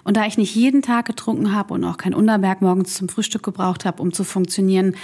Und 0.04 0.16
da 0.16 0.26
ich 0.26 0.38
nicht 0.38 0.54
jeden 0.54 0.82
Tag 0.82 1.06
getrunken 1.06 1.52
habe 1.52 1.74
und 1.74 1.84
auch 1.84 1.96
kein 1.96 2.14
Unterberg 2.14 2.62
morgens 2.62 2.94
zum 2.94 3.08
Frühstück 3.08 3.42
gebraucht 3.42 3.84
habe, 3.84 4.02
um 4.02 4.12
zu 4.12 4.24
funktionieren, 4.24 4.96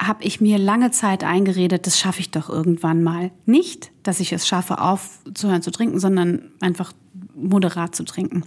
habe 0.00 0.24
ich 0.24 0.40
mir 0.40 0.58
lange 0.58 0.90
Zeit 0.90 1.24
eingeredet, 1.24 1.86
das 1.86 1.98
schaffe 1.98 2.20
ich 2.20 2.30
doch 2.30 2.48
irgendwann 2.48 3.02
mal. 3.02 3.30
Nicht, 3.46 3.92
dass 4.02 4.20
ich 4.20 4.32
es 4.32 4.46
schaffe, 4.46 4.80
aufzuhören 4.80 5.62
zu 5.62 5.70
trinken, 5.70 6.00
sondern 6.00 6.50
einfach 6.60 6.92
moderat 7.34 7.94
zu 7.94 8.04
trinken. 8.04 8.44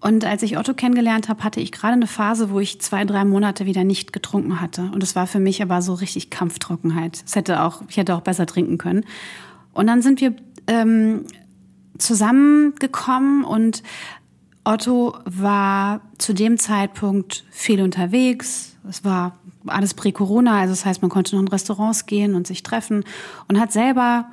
Und 0.00 0.24
als 0.24 0.42
ich 0.42 0.58
Otto 0.58 0.74
kennengelernt 0.74 1.28
habe, 1.28 1.42
hatte 1.42 1.60
ich 1.60 1.72
gerade 1.72 1.94
eine 1.94 2.06
Phase, 2.06 2.50
wo 2.50 2.60
ich 2.60 2.80
zwei, 2.80 3.04
drei 3.04 3.24
Monate 3.24 3.64
wieder 3.64 3.82
nicht 3.82 4.12
getrunken 4.12 4.60
hatte. 4.60 4.90
Und 4.92 5.02
es 5.02 5.16
war 5.16 5.26
für 5.26 5.40
mich 5.40 5.62
aber 5.62 5.82
so 5.82 5.94
richtig 5.94 6.30
Kampftrockenheit. 6.30 7.22
Es 7.26 7.34
hätte 7.34 7.62
auch, 7.62 7.82
ich 7.88 7.96
hätte 7.96 8.14
auch 8.14 8.20
besser 8.20 8.46
trinken 8.46 8.78
können. 8.78 9.04
Und 9.76 9.86
dann 9.88 10.00
sind 10.00 10.22
wir 10.22 10.34
ähm, 10.68 11.26
zusammengekommen 11.98 13.44
und 13.44 13.82
Otto 14.64 15.14
war 15.26 16.00
zu 16.16 16.32
dem 16.32 16.58
Zeitpunkt 16.58 17.44
viel 17.50 17.82
unterwegs. 17.82 18.76
Es 18.88 19.04
war 19.04 19.38
alles 19.66 19.92
prä-Corona, 19.92 20.60
also 20.60 20.72
das 20.72 20.86
heißt, 20.86 21.02
man 21.02 21.10
konnte 21.10 21.36
noch 21.36 21.42
in 21.42 21.48
Restaurants 21.48 22.06
gehen 22.06 22.34
und 22.34 22.46
sich 22.46 22.62
treffen 22.62 23.04
und 23.48 23.60
hat 23.60 23.70
selber 23.70 24.30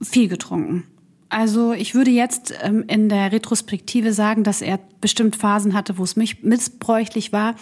viel 0.00 0.28
getrunken. 0.28 0.84
Also 1.28 1.72
ich 1.72 1.96
würde 1.96 2.12
jetzt 2.12 2.54
ähm, 2.62 2.84
in 2.86 3.08
der 3.08 3.32
Retrospektive 3.32 4.12
sagen, 4.12 4.44
dass 4.44 4.62
er 4.62 4.78
bestimmt 5.00 5.34
Phasen 5.34 5.74
hatte, 5.74 5.98
wo 5.98 6.04
es 6.04 6.14
mich 6.14 6.44
missbräuchlich 6.44 7.32
war. 7.32 7.56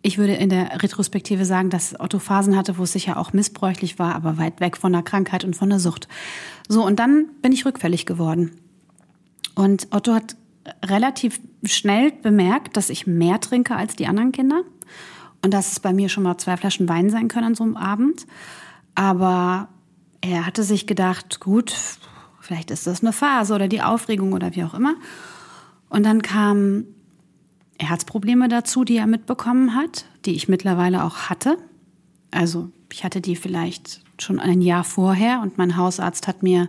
Ich 0.00 0.16
würde 0.16 0.34
in 0.34 0.48
der 0.48 0.82
Retrospektive 0.82 1.44
sagen, 1.44 1.70
dass 1.70 1.98
Otto 1.98 2.18
Phasen 2.18 2.56
hatte, 2.56 2.78
wo 2.78 2.84
es 2.84 2.92
sicher 2.92 3.16
auch 3.16 3.32
missbräuchlich 3.32 3.98
war, 3.98 4.14
aber 4.14 4.38
weit 4.38 4.60
weg 4.60 4.76
von 4.76 4.92
der 4.92 5.02
Krankheit 5.02 5.44
und 5.44 5.56
von 5.56 5.68
der 5.68 5.80
Sucht. 5.80 6.08
So, 6.68 6.84
und 6.84 6.98
dann 6.98 7.26
bin 7.42 7.52
ich 7.52 7.66
rückfällig 7.66 8.06
geworden. 8.06 8.52
Und 9.54 9.88
Otto 9.90 10.14
hat 10.14 10.36
relativ 10.84 11.40
schnell 11.64 12.12
bemerkt, 12.12 12.76
dass 12.76 12.90
ich 12.90 13.06
mehr 13.06 13.40
trinke 13.40 13.74
als 13.74 13.96
die 13.96 14.06
anderen 14.06 14.32
Kinder. 14.32 14.62
Und 15.42 15.52
dass 15.54 15.72
es 15.72 15.80
bei 15.80 15.92
mir 15.92 16.08
schon 16.08 16.24
mal 16.24 16.38
zwei 16.38 16.56
Flaschen 16.56 16.88
Wein 16.88 17.10
sein 17.10 17.28
können 17.28 17.46
an 17.48 17.54
so 17.54 17.64
einem 17.64 17.76
Abend. 17.76 18.26
Aber 18.94 19.68
er 20.20 20.46
hatte 20.46 20.62
sich 20.62 20.86
gedacht, 20.86 21.40
gut, 21.40 21.74
vielleicht 22.40 22.70
ist 22.70 22.86
das 22.86 23.02
eine 23.02 23.12
Phase 23.12 23.54
oder 23.54 23.68
die 23.68 23.82
Aufregung 23.82 24.32
oder 24.32 24.54
wie 24.54 24.64
auch 24.64 24.74
immer. 24.74 24.94
Und 25.88 26.04
dann 26.04 26.22
kam 26.22 26.84
Herzprobleme 27.78 28.48
dazu, 28.48 28.84
die 28.84 28.96
er 28.96 29.06
mitbekommen 29.06 29.74
hat, 29.74 30.06
die 30.24 30.34
ich 30.34 30.48
mittlerweile 30.48 31.04
auch 31.04 31.30
hatte. 31.30 31.58
Also 32.30 32.70
ich 32.92 33.04
hatte 33.04 33.20
die 33.20 33.36
vielleicht 33.36 34.02
schon 34.18 34.40
ein 34.40 34.60
Jahr 34.60 34.84
vorher 34.84 35.40
und 35.40 35.58
mein 35.58 35.76
Hausarzt 35.76 36.26
hat 36.26 36.42
mir 36.42 36.68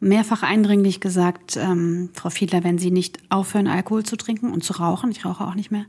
mehrfach 0.00 0.42
eindringlich 0.42 1.00
gesagt, 1.00 1.56
ähm, 1.56 2.10
Frau 2.14 2.30
Fiedler, 2.30 2.62
wenn 2.62 2.78
Sie 2.78 2.90
nicht 2.90 3.18
aufhören, 3.30 3.66
Alkohol 3.66 4.04
zu 4.04 4.16
trinken 4.16 4.52
und 4.52 4.62
zu 4.62 4.74
rauchen, 4.74 5.10
ich 5.10 5.24
rauche 5.24 5.44
auch 5.44 5.54
nicht 5.54 5.70
mehr, 5.70 5.86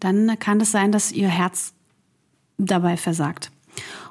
dann 0.00 0.38
kann 0.38 0.60
es 0.60 0.72
sein, 0.72 0.90
dass 0.90 1.12
Ihr 1.12 1.28
Herz 1.28 1.72
dabei 2.58 2.96
versagt. 2.96 3.52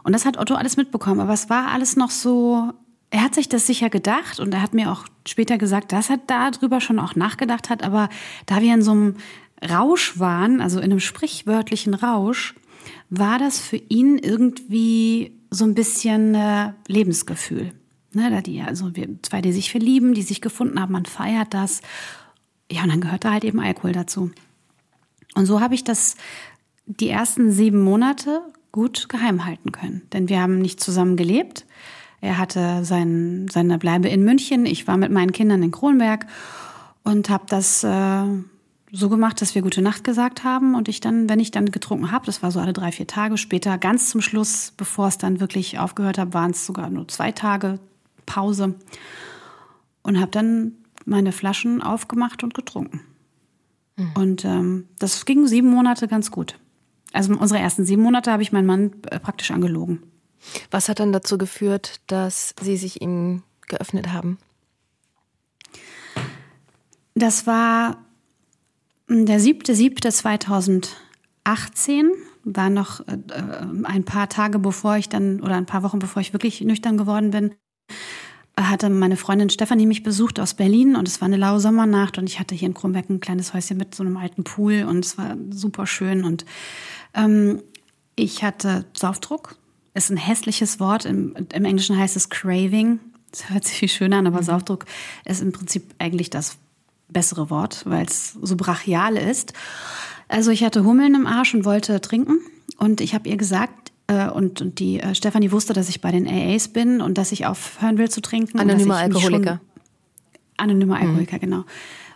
Und 0.04 0.14
das 0.14 0.26
hat 0.26 0.38
Otto 0.38 0.56
alles 0.56 0.78
mitbekommen, 0.78 1.20
aber 1.20 1.34
es 1.34 1.50
war 1.50 1.68
alles 1.68 1.96
noch 1.96 2.10
so, 2.10 2.72
er 3.10 3.22
hat 3.22 3.36
sich 3.36 3.50
das 3.50 3.68
sicher 3.68 3.90
gedacht 3.90 4.40
und 4.40 4.54
er 4.54 4.62
hat 4.62 4.74
mir 4.74 4.92
auch 4.92 5.06
später 5.28 5.58
gesagt, 5.58 5.92
dass 5.92 6.10
er 6.10 6.18
darüber 6.28 6.82
schon 6.82 7.00
auch 7.00 7.16
nachgedacht 7.16 7.70
hat, 7.70 7.84
aber 7.84 8.10
da 8.46 8.62
wir 8.62 8.74
in 8.74 8.82
so 8.82 8.92
einem 8.92 9.16
Rausch 9.70 10.20
waren, 10.20 10.62
also 10.62 10.80
in 10.80 10.86
einem 10.86 11.00
sprichwörtlichen 11.00 11.94
Rausch, 11.94 12.56
war 13.10 13.40
das 13.40 13.60
für 13.60 13.78
ihn 13.78 14.18
irgendwie 14.18 15.40
so 15.50 15.66
ein 15.66 15.76
bisschen 15.76 16.36
äh, 16.36 16.74
Lebensgefühl. 16.88 17.72
Ne, 18.14 18.30
da 18.30 18.42
die, 18.42 18.62
also 18.62 18.96
wir 18.96 19.08
zwei, 19.24 19.42
die 19.42 19.54
sich 19.54 19.72
verlieben, 19.72 20.14
die 20.14 20.22
sich 20.22 20.42
gefunden 20.42 20.80
haben, 20.80 20.94
man 20.94 21.06
feiert 21.06 21.54
das. 21.54 21.82
Ja, 22.72 22.84
und 22.84 22.90
dann 22.90 23.02
gehört 23.02 23.26
da 23.26 23.32
halt 23.32 23.44
eben 23.44 23.60
Alkohol 23.60 23.92
dazu. 23.92 24.32
Und 25.36 25.46
so 25.46 25.62
habe 25.62 25.74
ich 25.74 25.84
das 25.84 26.16
die 26.86 27.10
ersten 27.10 27.52
sieben 27.52 27.82
Monate 27.82 28.42
gut 28.72 29.10
geheim 29.10 29.46
halten 29.46 29.72
können. 29.72 30.04
Denn 30.12 30.30
wir 30.30 30.42
haben 30.42 30.60
nicht 30.60 30.80
zusammen 30.80 31.16
gelebt. 31.16 31.66
Er 32.22 32.38
hatte 32.38 32.84
sein, 32.84 33.48
seine 33.52 33.78
Bleibe 33.78 34.10
in 34.10 34.24
München. 34.24 34.66
Ich 34.66 34.88
war 34.88 34.98
mit 34.98 35.12
meinen 35.12 35.32
Kindern 35.32 35.64
in 35.64 35.72
Kronberg 35.72 36.26
und 37.04 37.30
habe 37.30 37.46
das 37.48 37.84
äh, 37.84 38.24
so 38.96 39.10
gemacht, 39.10 39.42
dass 39.42 39.56
wir 39.56 39.64
gute 39.64 39.82
Nacht 39.82 40.04
gesagt 40.04 40.44
haben 40.44 40.76
und 40.76 40.88
ich 40.88 41.00
dann, 41.00 41.28
wenn 41.28 41.40
ich 41.40 41.50
dann 41.50 41.72
getrunken 41.72 42.12
habe, 42.12 42.28
das 42.28 42.44
war 42.44 42.52
so 42.52 42.60
alle 42.60 42.74
drei, 42.74 42.92
vier 42.92 43.08
Tage 43.08 43.38
später, 43.38 43.80
ganz 43.80 44.12
zum 44.12 44.22
Schluss, 44.22 44.72
bevor 44.78 45.08
es 45.08 45.18
dann 45.18 45.40
wirklich 45.40 45.80
aufgehört 45.80 46.20
hat, 46.20 46.36
waren 46.36 46.52
es 46.52 46.66
sogar 46.66 46.92
nur 46.92 47.08
zwei 47.08 47.32
Tage 47.32 47.80
Pause 48.28 48.76
und 50.04 50.20
habe 50.20 50.30
dann 50.30 50.74
meine 51.06 51.32
Flaschen 51.32 51.82
aufgemacht 51.82 52.44
und 52.44 52.54
getrunken. 52.54 53.02
Mhm. 53.98 54.12
Und 54.14 54.46
ähm, 54.46 54.88
das 55.00 55.26
ging 55.26 55.48
sieben 55.48 55.72
Monate 55.72 56.08
ganz 56.08 56.30
gut. 56.30 56.60
Also 57.14 57.34
unsere 57.34 57.60
ersten 57.60 57.86
sieben 57.86 58.04
Monate 58.04 58.32
habe 58.32 58.44
ich 58.44 58.52
meinen 58.52 58.68
Mann 58.68 58.92
äh, 59.10 59.20
praktisch 59.20 59.50
angelogen. 59.50 60.04
Was 60.70 60.88
hat 60.88 61.00
dann 61.00 61.12
dazu 61.12 61.40
geführt, 61.40 62.00
dass 62.06 62.54
Sie 62.62 62.78
sich 62.78 63.02
ihm 63.02 63.42
geöffnet 63.68 64.14
haben? 64.14 64.38
Das 67.16 67.48
war 67.48 67.98
der 69.08 69.40
7.7.2018, 69.40 72.10
war 72.46 72.70
noch 72.70 73.00
äh, 73.08 73.18
ein 73.84 74.04
paar 74.04 74.28
Tage 74.30 74.60
bevor 74.60 74.98
ich 74.98 75.10
dann, 75.10 75.42
oder 75.42 75.56
ein 75.56 75.66
paar 75.66 75.84
Wochen 75.84 76.00
bevor 76.00 76.22
ich 76.22 76.34
wirklich 76.34 76.62
nüchtern 76.62 76.98
geworden 76.98 77.32
bin, 77.32 77.56
hatte 78.60 78.90
meine 78.90 79.18
Freundin 79.18 79.50
Stefanie 79.50 79.86
mich 79.86 80.04
besucht 80.04 80.40
aus 80.40 80.54
Berlin 80.54 80.96
und 80.96 81.08
es 81.08 81.22
war 81.22 81.26
eine 81.26 81.38
laue 81.38 81.60
Sommernacht 81.60 82.18
und 82.18 82.30
ich 82.30 82.40
hatte 82.40 82.54
hier 82.54 82.68
in 82.68 82.74
Kronberg 82.74 83.10
ein 83.10 83.20
kleines 83.20 83.54
Häuschen 83.54 83.78
mit 83.78 83.96
so 83.96 84.04
einem 84.04 84.18
alten 84.18 84.44
Pool 84.44 84.86
und 84.88 85.06
es 85.06 85.18
war 85.18 85.36
super 85.50 85.88
schön 85.88 86.24
und 86.24 86.46
ähm, 87.14 87.62
ich 88.16 88.44
hatte 88.44 88.86
Saufdruck. 88.94 89.56
Ist 89.96 90.10
ein 90.10 90.18
hässliches 90.18 90.80
Wort. 90.80 91.06
Im, 91.06 91.36
Im, 91.54 91.66
Englischen 91.66 91.98
heißt 91.98 92.16
es 92.16 92.30
Craving. 92.30 93.00
Das 93.32 93.50
hört 93.50 93.64
sich 93.64 93.78
viel 93.78 93.90
schöner 93.90 94.18
an, 94.18 94.28
aber 94.28 94.42
mhm. 94.42 94.46
Saufdruck 94.46 94.86
ist 95.26 95.42
im 95.42 95.52
Prinzip 95.52 95.94
eigentlich 96.00 96.30
das 96.30 96.58
bessere 97.10 97.50
Wort, 97.50 97.84
weil 97.86 98.06
es 98.06 98.34
so 98.42 98.56
brachial 98.56 99.18
ist. 99.18 99.54
Also 100.28 100.52
ich 100.52 100.64
hatte 100.64 100.84
Hummeln 100.84 101.16
im 101.16 101.28
Arsch 101.28 101.54
und 101.54 101.66
wollte 101.66 102.02
trinken 102.02 102.40
und 102.78 103.02
ich 103.02 103.14
habe 103.14 103.30
ihr 103.30 103.38
gesagt, 103.38 103.92
äh, 104.08 104.30
und, 104.30 104.62
und 104.62 104.80
die 104.80 105.00
äh, 105.00 105.16
Stefanie 105.16 105.52
wusste, 105.52 105.74
dass 105.74 105.90
ich 105.90 106.02
bei 106.02 106.12
den 106.12 106.28
AAs 106.28 106.70
bin 106.70 107.02
und 107.02 107.18
dass 107.18 107.32
ich 107.32 107.46
aufhören 107.46 107.98
will 107.98 108.10
zu 108.10 108.22
trinken. 108.22 108.60
Anonymer 108.60 108.98
Alkoholiker. 108.98 109.62
Anonymer 110.58 110.96
mhm. 110.96 111.02
Alkoholiker, 111.02 111.38
mhm. 111.38 111.42
genau. 111.42 111.64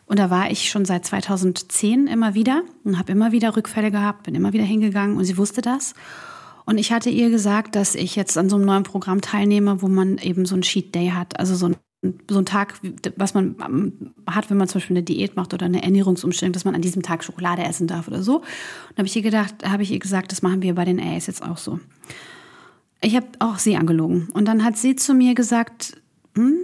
Und 0.05 0.19
da 0.19 0.29
war 0.29 0.49
ich 0.49 0.69
schon 0.69 0.85
seit 0.85 1.05
2010 1.05 2.07
immer 2.07 2.33
wieder 2.33 2.63
und 2.85 2.97
habe 2.97 3.11
immer 3.11 3.33
wieder 3.33 3.55
Rückfälle 3.55 3.91
gehabt, 3.91 4.23
bin 4.23 4.35
immer 4.35 4.53
wieder 4.53 4.63
hingegangen 4.63 5.17
und 5.17 5.25
sie 5.25 5.37
wusste 5.37 5.61
das. 5.61 5.93
Und 6.65 6.77
ich 6.77 6.91
hatte 6.91 7.09
ihr 7.09 7.29
gesagt, 7.29 7.75
dass 7.75 7.95
ich 7.95 8.15
jetzt 8.15 8.37
an 8.37 8.49
so 8.49 8.55
einem 8.55 8.65
neuen 8.65 8.83
Programm 8.83 9.21
teilnehme, 9.21 9.81
wo 9.81 9.87
man 9.87 10.17
eben 10.17 10.45
so 10.45 10.55
ein 10.55 10.61
Cheat 10.61 10.95
Day 10.95 11.09
hat, 11.09 11.39
also 11.39 11.55
so 11.55 11.67
ein 11.67 11.75
so 12.29 12.39
ein 12.39 12.45
Tag, 12.45 12.79
was 13.15 13.33
man 13.33 13.55
ähm, 13.63 14.13
hat, 14.27 14.49
wenn 14.49 14.57
man 14.57 14.67
zum 14.67 14.79
Beispiel 14.79 14.97
eine 14.97 15.03
Diät 15.03 15.35
macht 15.35 15.53
oder 15.53 15.65
eine 15.65 15.83
Ernährungsumstellung, 15.83 16.53
dass 16.53 16.65
man 16.65 16.75
an 16.75 16.81
diesem 16.81 17.03
Tag 17.03 17.23
Schokolade 17.23 17.63
essen 17.63 17.87
darf 17.87 18.07
oder 18.07 18.23
so. 18.23 18.37
Und 18.37 18.97
habe 18.97 19.07
ich 19.07 19.15
ihr 19.15 19.21
gedacht, 19.21 19.55
habe 19.65 19.83
ich 19.83 19.91
ihr 19.91 19.99
gesagt, 19.99 20.31
das 20.31 20.41
machen 20.41 20.61
wir 20.61 20.75
bei 20.75 20.85
den 20.85 20.99
AS 20.99 21.27
jetzt 21.27 21.43
auch 21.43 21.57
so. 21.57 21.79
Ich 23.01 23.15
habe 23.15 23.27
auch 23.39 23.59
sie 23.59 23.75
angelogen. 23.75 24.29
Und 24.33 24.45
dann 24.47 24.63
hat 24.63 24.77
sie 24.77 24.95
zu 24.95 25.13
mir 25.13 25.35
gesagt, 25.35 26.01
hm, 26.35 26.57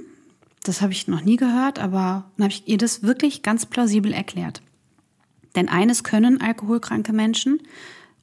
das 0.63 0.81
habe 0.81 0.93
ich 0.93 1.07
noch 1.07 1.23
nie 1.23 1.35
gehört, 1.35 1.79
aber 1.79 2.31
dann 2.37 2.45
habe 2.45 2.53
ich 2.53 2.67
ihr 2.67 2.77
das 2.77 3.03
wirklich 3.03 3.43
ganz 3.43 3.65
plausibel 3.65 4.13
erklärt. 4.13 4.61
Denn 5.55 5.69
eines 5.69 6.03
können 6.03 6.41
alkoholkranke 6.41 7.13
Menschen 7.13 7.61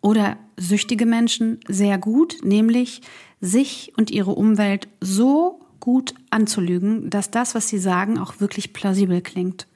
oder 0.01 0.39
süchtige 0.57 1.07
Menschen 1.07 1.61
sehr 1.69 1.99
gut, 1.99 2.39
nämlich 2.43 3.03
sich 3.41 3.93
und 3.97 4.11
ihre 4.11 4.33
Umwelt 4.33 4.89
so 5.01 5.61
gut 5.81 6.15
anzulügen, 6.31 7.11
dass 7.11 7.31
das, 7.31 7.55
was 7.55 7.69
sie 7.69 7.79
sagen, 7.79 8.19
auch 8.19 8.41
wirklich 8.41 8.73
plausibel 8.73 9.21
klingt. 9.21 9.67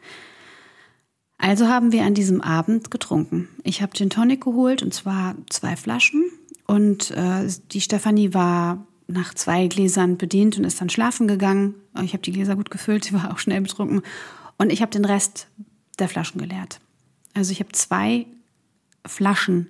Also 1.39 1.69
haben 1.69 1.93
wir 1.93 2.05
an 2.05 2.15
diesem 2.15 2.41
Abend 2.41 2.91
getrunken. 2.91 3.49
Ich 3.65 3.83
habe 3.83 3.93
Gin 3.93 4.11
Tonic 4.11 4.43
geholt 4.43 4.83
und 4.83 4.95
zwar 4.95 5.35
zwei 5.51 5.77
Flaschen 5.77 6.25
und 6.67 7.11
äh, 7.11 7.49
die 7.73 7.81
Stefanie 7.81 8.33
war 8.33 8.87
nach 9.07 9.35
zwei 9.35 9.67
Gläsern 9.67 10.17
bedient 10.17 10.57
und 10.57 10.65
ist 10.65 10.81
dann 10.81 10.89
schlafen 10.89 11.29
gegangen. 11.29 11.75
Ich 12.03 12.13
habe 12.13 12.23
die 12.23 12.33
Gläser 12.33 12.57
gut 12.57 12.71
gefüllt, 12.71 13.05
sie 13.05 13.13
war 13.13 13.33
auch 13.33 13.39
schnell 13.39 13.61
betrunken 13.61 14.03
und 14.57 14.73
ich 14.73 14.81
habe 14.81 14.93
den 14.93 15.05
Rest 15.05 15.49
der 15.99 16.09
Flaschen 16.09 16.41
geleert. 16.41 16.81
Also 17.35 17.53
ich 17.53 17.61
habe 17.61 17.73
zwei 17.73 18.27
Flaschen 19.07 19.67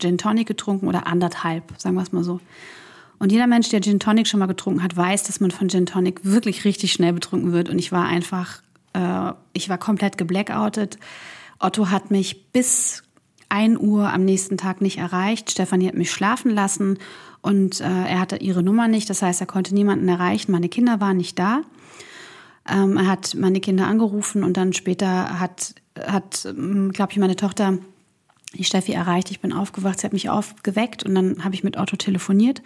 Gin 0.00 0.18
Tonic 0.18 0.48
getrunken 0.48 0.88
oder 0.88 1.06
anderthalb, 1.06 1.72
sagen 1.78 1.94
wir 1.94 2.02
es 2.02 2.12
mal 2.12 2.24
so. 2.24 2.40
Und 3.22 3.30
jeder 3.30 3.46
Mensch, 3.46 3.68
der 3.68 3.80
Gin 3.80 4.00
Tonic 4.00 4.26
schon 4.26 4.40
mal 4.40 4.46
getrunken 4.46 4.82
hat, 4.82 4.96
weiß, 4.96 5.22
dass 5.22 5.38
man 5.38 5.52
von 5.52 5.68
Gin 5.68 5.86
Tonic 5.86 6.24
wirklich 6.24 6.64
richtig 6.64 6.90
schnell 6.90 7.12
betrunken 7.12 7.52
wird. 7.52 7.70
Und 7.70 7.78
ich 7.78 7.92
war 7.92 8.04
einfach, 8.04 8.62
äh, 8.94 9.30
ich 9.52 9.68
war 9.68 9.78
komplett 9.78 10.18
geblackoutet. 10.18 10.98
Otto 11.60 11.88
hat 11.90 12.10
mich 12.10 12.50
bis 12.50 13.04
1 13.48 13.78
Uhr 13.78 14.12
am 14.12 14.24
nächsten 14.24 14.56
Tag 14.56 14.80
nicht 14.80 14.98
erreicht. 14.98 15.52
Stefanie 15.52 15.86
hat 15.86 15.94
mich 15.94 16.10
schlafen 16.10 16.50
lassen 16.50 16.98
und 17.42 17.80
äh, 17.80 17.84
er 17.84 18.18
hatte 18.18 18.38
ihre 18.38 18.64
Nummer 18.64 18.88
nicht. 18.88 19.08
Das 19.08 19.22
heißt, 19.22 19.40
er 19.40 19.46
konnte 19.46 19.72
niemanden 19.72 20.08
erreichen. 20.08 20.50
Meine 20.50 20.68
Kinder 20.68 21.00
waren 21.00 21.18
nicht 21.18 21.38
da. 21.38 21.62
Ähm, 22.68 22.96
er 22.96 23.06
hat 23.06 23.36
meine 23.36 23.60
Kinder 23.60 23.86
angerufen 23.86 24.42
und 24.42 24.56
dann 24.56 24.72
später 24.72 25.38
hat, 25.38 25.76
hat 25.96 26.44
ähm, 26.46 26.90
glaube 26.90 27.12
ich, 27.12 27.18
meine 27.18 27.36
Tochter 27.36 27.78
die 28.52 28.64
Steffi 28.64 28.94
erreicht. 28.94 29.30
Ich 29.30 29.38
bin 29.38 29.52
aufgewacht, 29.52 30.00
sie 30.00 30.06
hat 30.08 30.12
mich 30.12 30.28
aufgeweckt 30.28 31.04
und 31.04 31.14
dann 31.14 31.44
habe 31.44 31.54
ich 31.54 31.62
mit 31.62 31.76
Otto 31.76 31.94
telefoniert 31.94 32.62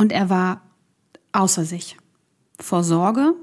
und 0.00 0.12
er 0.12 0.30
war 0.30 0.62
außer 1.32 1.64
sich. 1.64 1.96
Vor 2.58 2.84
Sorge, 2.84 3.34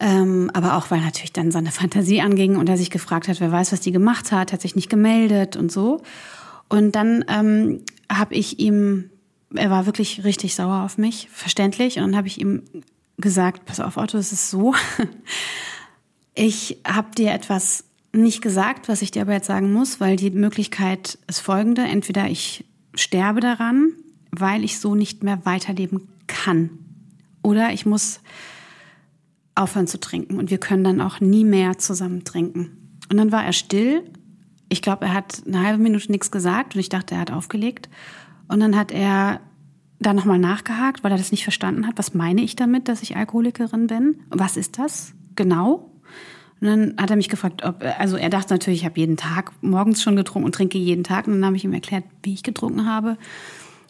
ähm, 0.00 0.50
aber 0.54 0.76
auch 0.76 0.90
weil 0.90 1.00
natürlich 1.00 1.32
dann 1.32 1.50
seine 1.50 1.70
Fantasie 1.70 2.20
anging 2.20 2.56
und 2.56 2.68
er 2.68 2.76
sich 2.76 2.90
gefragt 2.90 3.26
hat, 3.26 3.40
wer 3.40 3.50
weiß, 3.50 3.72
was 3.72 3.80
die 3.80 3.92
gemacht 3.92 4.32
hat, 4.32 4.52
hat 4.52 4.60
sich 4.60 4.76
nicht 4.76 4.90
gemeldet 4.90 5.56
und 5.56 5.70
so. 5.70 6.02
Und 6.68 6.92
dann 6.92 7.24
ähm, 7.28 7.80
habe 8.10 8.34
ich 8.34 8.60
ihm, 8.60 9.10
er 9.54 9.70
war 9.70 9.86
wirklich 9.86 10.24
richtig 10.24 10.54
sauer 10.54 10.84
auf 10.84 10.96
mich, 10.96 11.28
verständlich, 11.32 11.96
und 11.96 12.04
dann 12.04 12.16
habe 12.16 12.28
ich 12.28 12.40
ihm 12.40 12.62
gesagt, 13.18 13.66
pass 13.66 13.80
auf 13.80 13.96
Otto, 13.96 14.18
es 14.18 14.32
ist 14.32 14.50
so, 14.50 14.74
ich 16.34 16.78
habe 16.86 17.14
dir 17.16 17.32
etwas 17.32 17.84
nicht 18.12 18.42
gesagt, 18.42 18.88
was 18.88 19.02
ich 19.02 19.10
dir 19.10 19.22
aber 19.22 19.32
jetzt 19.32 19.46
sagen 19.46 19.72
muss, 19.72 20.00
weil 20.00 20.16
die 20.16 20.30
Möglichkeit 20.30 21.18
ist 21.26 21.40
folgende, 21.40 21.82
entweder 21.82 22.28
ich 22.28 22.64
sterbe 22.94 23.40
daran 23.40 23.92
weil 24.40 24.64
ich 24.64 24.78
so 24.78 24.94
nicht 24.94 25.22
mehr 25.22 25.44
weiterleben 25.44 26.08
kann. 26.26 26.70
Oder 27.42 27.72
ich 27.72 27.86
muss 27.86 28.20
aufhören 29.54 29.86
zu 29.86 30.00
trinken 30.00 30.38
und 30.38 30.50
wir 30.50 30.58
können 30.58 30.84
dann 30.84 31.00
auch 31.00 31.20
nie 31.20 31.44
mehr 31.44 31.78
zusammen 31.78 32.24
trinken. 32.24 32.98
Und 33.10 33.16
dann 33.16 33.32
war 33.32 33.44
er 33.44 33.52
still. 33.52 34.02
Ich 34.68 34.82
glaube, 34.82 35.04
er 35.06 35.14
hat 35.14 35.42
eine 35.46 35.62
halbe 35.62 35.82
Minute 35.82 36.10
nichts 36.10 36.30
gesagt 36.30 36.74
und 36.74 36.80
ich 36.80 36.88
dachte, 36.88 37.14
er 37.14 37.20
hat 37.20 37.30
aufgelegt. 37.30 37.88
Und 38.48 38.60
dann 38.60 38.76
hat 38.76 38.90
er 38.90 39.40
da 40.00 40.12
nochmal 40.12 40.38
nachgehakt, 40.38 41.04
weil 41.04 41.12
er 41.12 41.18
das 41.18 41.30
nicht 41.30 41.44
verstanden 41.44 41.86
hat. 41.86 41.96
Was 41.96 42.14
meine 42.14 42.42
ich 42.42 42.56
damit, 42.56 42.88
dass 42.88 43.02
ich 43.02 43.16
Alkoholikerin 43.16 43.86
bin? 43.86 44.22
Was 44.30 44.56
ist 44.56 44.78
das 44.78 45.14
genau? 45.36 45.90
Und 46.60 46.68
dann 46.68 46.94
hat 46.98 47.10
er 47.10 47.16
mich 47.16 47.28
gefragt, 47.28 47.64
ob, 47.64 47.84
also 47.98 48.16
er 48.16 48.30
dachte 48.30 48.54
natürlich, 48.54 48.80
ich 48.80 48.84
habe 48.86 48.98
jeden 48.98 49.16
Tag 49.16 49.52
morgens 49.60 50.02
schon 50.02 50.16
getrunken 50.16 50.46
und 50.46 50.54
trinke 50.54 50.78
jeden 50.78 51.04
Tag. 51.04 51.26
Und 51.26 51.34
dann 51.34 51.46
habe 51.46 51.56
ich 51.56 51.64
ihm 51.64 51.72
erklärt, 51.72 52.04
wie 52.22 52.34
ich 52.34 52.42
getrunken 52.42 52.86
habe. 52.86 53.18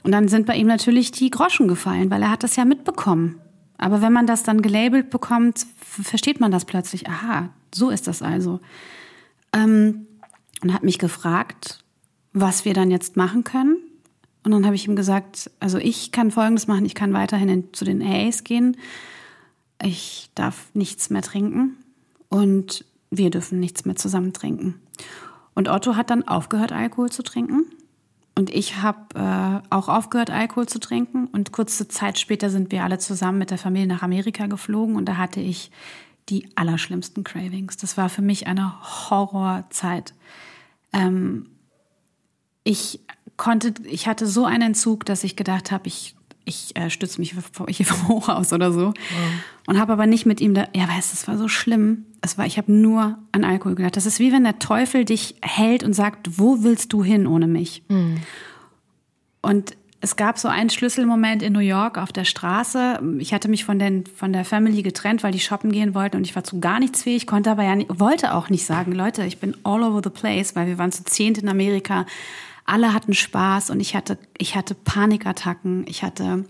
Und 0.04 0.12
dann 0.12 0.28
sind 0.28 0.46
bei 0.46 0.54
ihm 0.54 0.66
natürlich 0.66 1.10
die 1.10 1.30
Groschen 1.30 1.66
gefallen, 1.66 2.10
weil 2.10 2.22
er 2.22 2.30
hat 2.30 2.42
das 2.42 2.56
ja 2.56 2.64
mitbekommen. 2.64 3.40
Aber 3.78 4.02
wenn 4.02 4.12
man 4.12 4.26
das 4.26 4.44
dann 4.44 4.62
gelabelt 4.62 5.10
bekommt, 5.10 5.66
versteht 5.80 6.40
man 6.40 6.52
das 6.52 6.64
plötzlich. 6.64 7.08
Aha, 7.08 7.48
so 7.74 7.90
ist 7.90 8.06
das 8.06 8.22
also. 8.22 8.60
Ähm, 9.52 10.06
und 10.62 10.72
hat 10.72 10.84
mich 10.84 10.98
gefragt, 10.98 11.84
was 12.32 12.64
wir 12.64 12.74
dann 12.74 12.90
jetzt 12.90 13.16
machen 13.16 13.44
können. 13.44 13.78
Und 14.44 14.52
dann 14.52 14.66
habe 14.66 14.74
ich 14.76 14.86
ihm 14.86 14.94
gesagt, 14.94 15.50
also 15.58 15.78
ich 15.78 16.12
kann 16.12 16.30
Folgendes 16.30 16.66
machen, 16.66 16.84
ich 16.84 16.94
kann 16.94 17.14
weiterhin 17.14 17.48
in, 17.48 17.72
zu 17.72 17.84
den 17.84 18.02
AAs 18.02 18.44
gehen. 18.44 18.76
Ich 19.82 20.30
darf 20.34 20.66
nichts 20.74 21.08
mehr 21.08 21.22
trinken 21.22 21.76
und 22.28 22.84
wir 23.10 23.30
dürfen 23.30 23.58
nichts 23.58 23.86
mehr 23.86 23.96
zusammen 23.96 24.34
trinken. 24.34 24.80
Und 25.54 25.68
Otto 25.68 25.96
hat 25.96 26.10
dann 26.10 26.28
aufgehört, 26.28 26.72
Alkohol 26.72 27.10
zu 27.10 27.22
trinken. 27.22 27.64
Und 28.36 28.50
ich 28.50 28.82
habe 28.82 29.14
äh, 29.14 29.68
auch 29.70 29.88
aufgehört, 29.88 30.30
Alkohol 30.30 30.66
zu 30.66 30.80
trinken. 30.80 31.26
Und 31.26 31.52
kurze 31.52 31.86
Zeit 31.86 32.18
später 32.18 32.50
sind 32.50 32.72
wir 32.72 32.82
alle 32.82 32.98
zusammen 32.98 33.38
mit 33.38 33.50
der 33.50 33.58
Familie 33.58 33.86
nach 33.86 34.02
Amerika 34.02 34.46
geflogen. 34.46 34.96
Und 34.96 35.06
da 35.06 35.16
hatte 35.16 35.40
ich 35.40 35.70
die 36.28 36.48
allerschlimmsten 36.56 37.22
Cravings. 37.22 37.76
Das 37.76 37.96
war 37.96 38.08
für 38.08 38.22
mich 38.22 38.46
eine 38.46 38.74
Horrorzeit. 39.10 40.14
Ähm, 40.92 41.46
ich 42.64 43.00
konnte, 43.36 43.74
ich 43.84 44.08
hatte 44.08 44.26
so 44.26 44.46
einen 44.46 44.62
Entzug, 44.62 45.04
dass 45.04 45.22
ich 45.22 45.36
gedacht 45.36 45.70
habe, 45.70 45.86
ich 45.86 46.16
ich 46.44 46.76
äh, 46.76 46.90
stütze 46.90 47.20
mich 47.20 47.34
hier 47.68 47.86
vom 47.86 48.08
Hoch 48.08 48.28
aus 48.28 48.52
oder 48.52 48.72
so. 48.72 48.88
Wow. 48.88 48.94
Und 49.66 49.78
habe 49.78 49.92
aber 49.92 50.06
nicht 50.06 50.26
mit 50.26 50.40
ihm 50.40 50.54
da, 50.54 50.68
ja, 50.74 50.88
weißt 50.88 51.12
du, 51.12 51.16
es 51.16 51.28
war 51.28 51.38
so 51.38 51.48
schlimm. 51.48 52.04
Es 52.20 52.36
war, 52.36 52.46
ich 52.46 52.58
habe 52.58 52.72
nur 52.72 53.18
an 53.32 53.44
Alkohol 53.44 53.74
gedacht. 53.74 53.96
Das 53.96 54.06
ist 54.06 54.18
wie 54.18 54.32
wenn 54.32 54.44
der 54.44 54.58
Teufel 54.58 55.04
dich 55.04 55.36
hält 55.42 55.82
und 55.82 55.94
sagt, 55.94 56.38
wo 56.38 56.62
willst 56.62 56.92
du 56.92 57.02
hin 57.02 57.26
ohne 57.26 57.46
mich? 57.46 57.82
Mhm. 57.88 58.18
Und 59.40 59.76
es 60.04 60.16
gab 60.16 60.38
so 60.38 60.48
einen 60.48 60.68
Schlüsselmoment 60.68 61.42
in 61.42 61.54
New 61.54 61.60
York 61.60 61.96
auf 61.96 62.12
der 62.12 62.24
Straße. 62.26 63.00
Ich 63.20 63.32
hatte 63.32 63.48
mich 63.48 63.64
von, 63.64 63.78
den, 63.78 64.04
von 64.04 64.34
der 64.34 64.44
Family 64.44 64.82
getrennt, 64.82 65.22
weil 65.22 65.32
die 65.32 65.40
shoppen 65.40 65.72
gehen 65.72 65.94
wollten 65.94 66.18
und 66.18 66.26
ich 66.26 66.36
war 66.36 66.44
zu 66.44 66.60
gar 66.60 66.78
nichts 66.78 67.04
fähig, 67.04 67.26
konnte 67.26 67.50
aber 67.50 67.64
ja 67.64 67.74
nicht, 67.74 67.88
wollte 67.98 68.34
auch 68.34 68.50
nicht 68.50 68.66
sagen, 68.66 68.92
Leute, 68.92 69.24
ich 69.24 69.38
bin 69.38 69.56
all 69.64 69.82
over 69.82 70.02
the 70.04 70.10
place, 70.10 70.54
weil 70.54 70.66
wir 70.66 70.76
waren 70.76 70.92
zu 70.92 71.04
zehnt 71.04 71.38
in 71.38 71.48
Amerika 71.48 72.04
alle 72.64 72.94
hatten 72.94 73.14
Spaß 73.14 73.70
und 73.70 73.80
ich 73.80 73.94
hatte, 73.94 74.18
ich 74.38 74.56
hatte 74.56 74.74
Panikattacken, 74.74 75.84
ich 75.86 76.02
hatte 76.02 76.44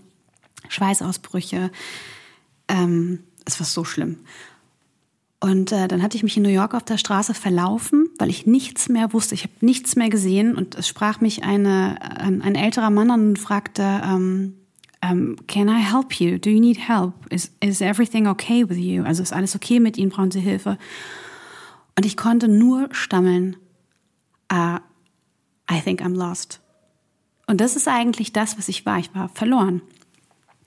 Schweißausbrüche. 0.69 1.71
Ähm, 2.67 3.19
es 3.45 3.59
war 3.59 3.67
so 3.67 3.83
schlimm. 3.83 4.19
Und 5.39 5.71
äh, 5.71 5.87
dann 5.87 6.01
hatte 6.01 6.17
ich 6.17 6.23
mich 6.23 6.37
in 6.37 6.43
New 6.43 6.49
York 6.49 6.73
auf 6.73 6.83
der 6.83 6.97
Straße 6.97 7.33
verlaufen, 7.33 8.09
weil 8.17 8.29
ich 8.29 8.47
nichts 8.47 8.89
mehr 8.89 9.13
wusste. 9.13 9.35
Ich 9.35 9.43
habe 9.43 9.53
nichts 9.61 9.95
mehr 9.95 10.09
gesehen 10.09 10.55
und 10.55 10.75
es 10.75 10.87
sprach 10.87 11.21
mich 11.21 11.43
eine, 11.43 11.97
ein, 12.01 12.41
ein 12.41 12.55
älterer 12.55 12.89
Mann 12.89 13.11
an 13.11 13.29
und 13.29 13.39
fragte, 13.39 14.01
um, 14.11 14.53
um, 15.07 15.35
can 15.47 15.67
I 15.67 15.83
help 15.83 16.19
you? 16.19 16.39
Do 16.39 16.49
you 16.49 16.59
need 16.59 16.79
help? 16.89 17.13
Is, 17.29 17.51
is 17.59 17.81
everything 17.81 18.27
okay 18.27 18.67
with 18.67 18.77
you? 18.77 19.03
Also 19.03 19.21
ist 19.21 19.33
alles 19.33 19.55
okay 19.55 19.79
mit 19.79 19.97
Ihnen? 19.97 20.09
Brauchen 20.09 20.31
Sie 20.31 20.39
Hilfe? 20.39 20.79
Und 21.95 22.05
ich 22.05 22.17
konnte 22.17 22.47
nur 22.47 22.89
stammeln, 22.91 23.55
uh, 24.51 24.79
I 25.71 25.81
think 25.81 26.01
I'm 26.01 26.15
lost. 26.15 26.61
Und 27.47 27.61
das 27.61 27.75
ist 27.75 27.87
eigentlich 27.87 28.33
das, 28.33 28.57
was 28.57 28.69
ich 28.69 28.85
war. 28.85 28.99
Ich 28.99 29.13
war 29.13 29.29
verloren. 29.29 29.81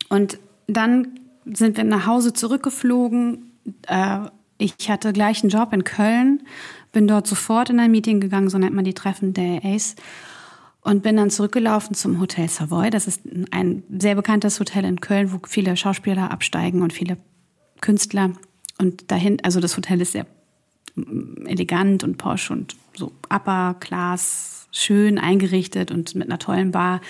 Und 0.08 0.38
dann 0.66 1.20
sind 1.44 1.76
wir 1.76 1.84
nach 1.84 2.06
Hause 2.06 2.32
zurückgeflogen. 2.32 3.52
Äh, 3.86 4.20
ich 4.58 4.90
hatte 4.90 5.12
gleich 5.12 5.42
einen 5.42 5.50
Job 5.50 5.72
in 5.72 5.84
Köln, 5.84 6.42
bin 6.92 7.06
dort 7.06 7.26
sofort 7.26 7.70
in 7.70 7.80
ein 7.80 7.90
Meeting 7.90 8.20
gegangen, 8.20 8.50
so 8.50 8.58
nennt 8.58 8.74
man 8.74 8.84
die 8.84 8.94
Treffen 8.94 9.34
der 9.34 9.64
ACE, 9.64 9.94
und 10.80 11.02
bin 11.02 11.16
dann 11.16 11.30
zurückgelaufen 11.30 11.94
zum 11.94 12.20
Hotel 12.20 12.48
Savoy. 12.48 12.90
Das 12.90 13.06
ist 13.06 13.22
ein 13.50 13.82
sehr 13.90 14.14
bekanntes 14.14 14.58
Hotel 14.58 14.84
in 14.84 15.00
Köln, 15.00 15.32
wo 15.32 15.40
viele 15.46 15.76
Schauspieler 15.76 16.30
absteigen 16.30 16.82
und 16.82 16.92
viele 16.92 17.18
Künstler. 17.80 18.32
Und 18.78 19.10
dahin, 19.10 19.38
also 19.44 19.60
das 19.60 19.76
Hotel 19.76 20.00
ist 20.00 20.12
sehr 20.12 20.26
elegant 21.46 22.04
und 22.04 22.18
posch 22.18 22.50
und 22.50 22.76
so 22.94 23.12
upper 23.28 23.76
class, 23.80 24.68
schön 24.72 25.18
eingerichtet 25.18 25.90
und 25.90 26.14
mit 26.14 26.28
einer 26.28 26.38
tollen 26.38 26.72
Bar. 26.72 27.00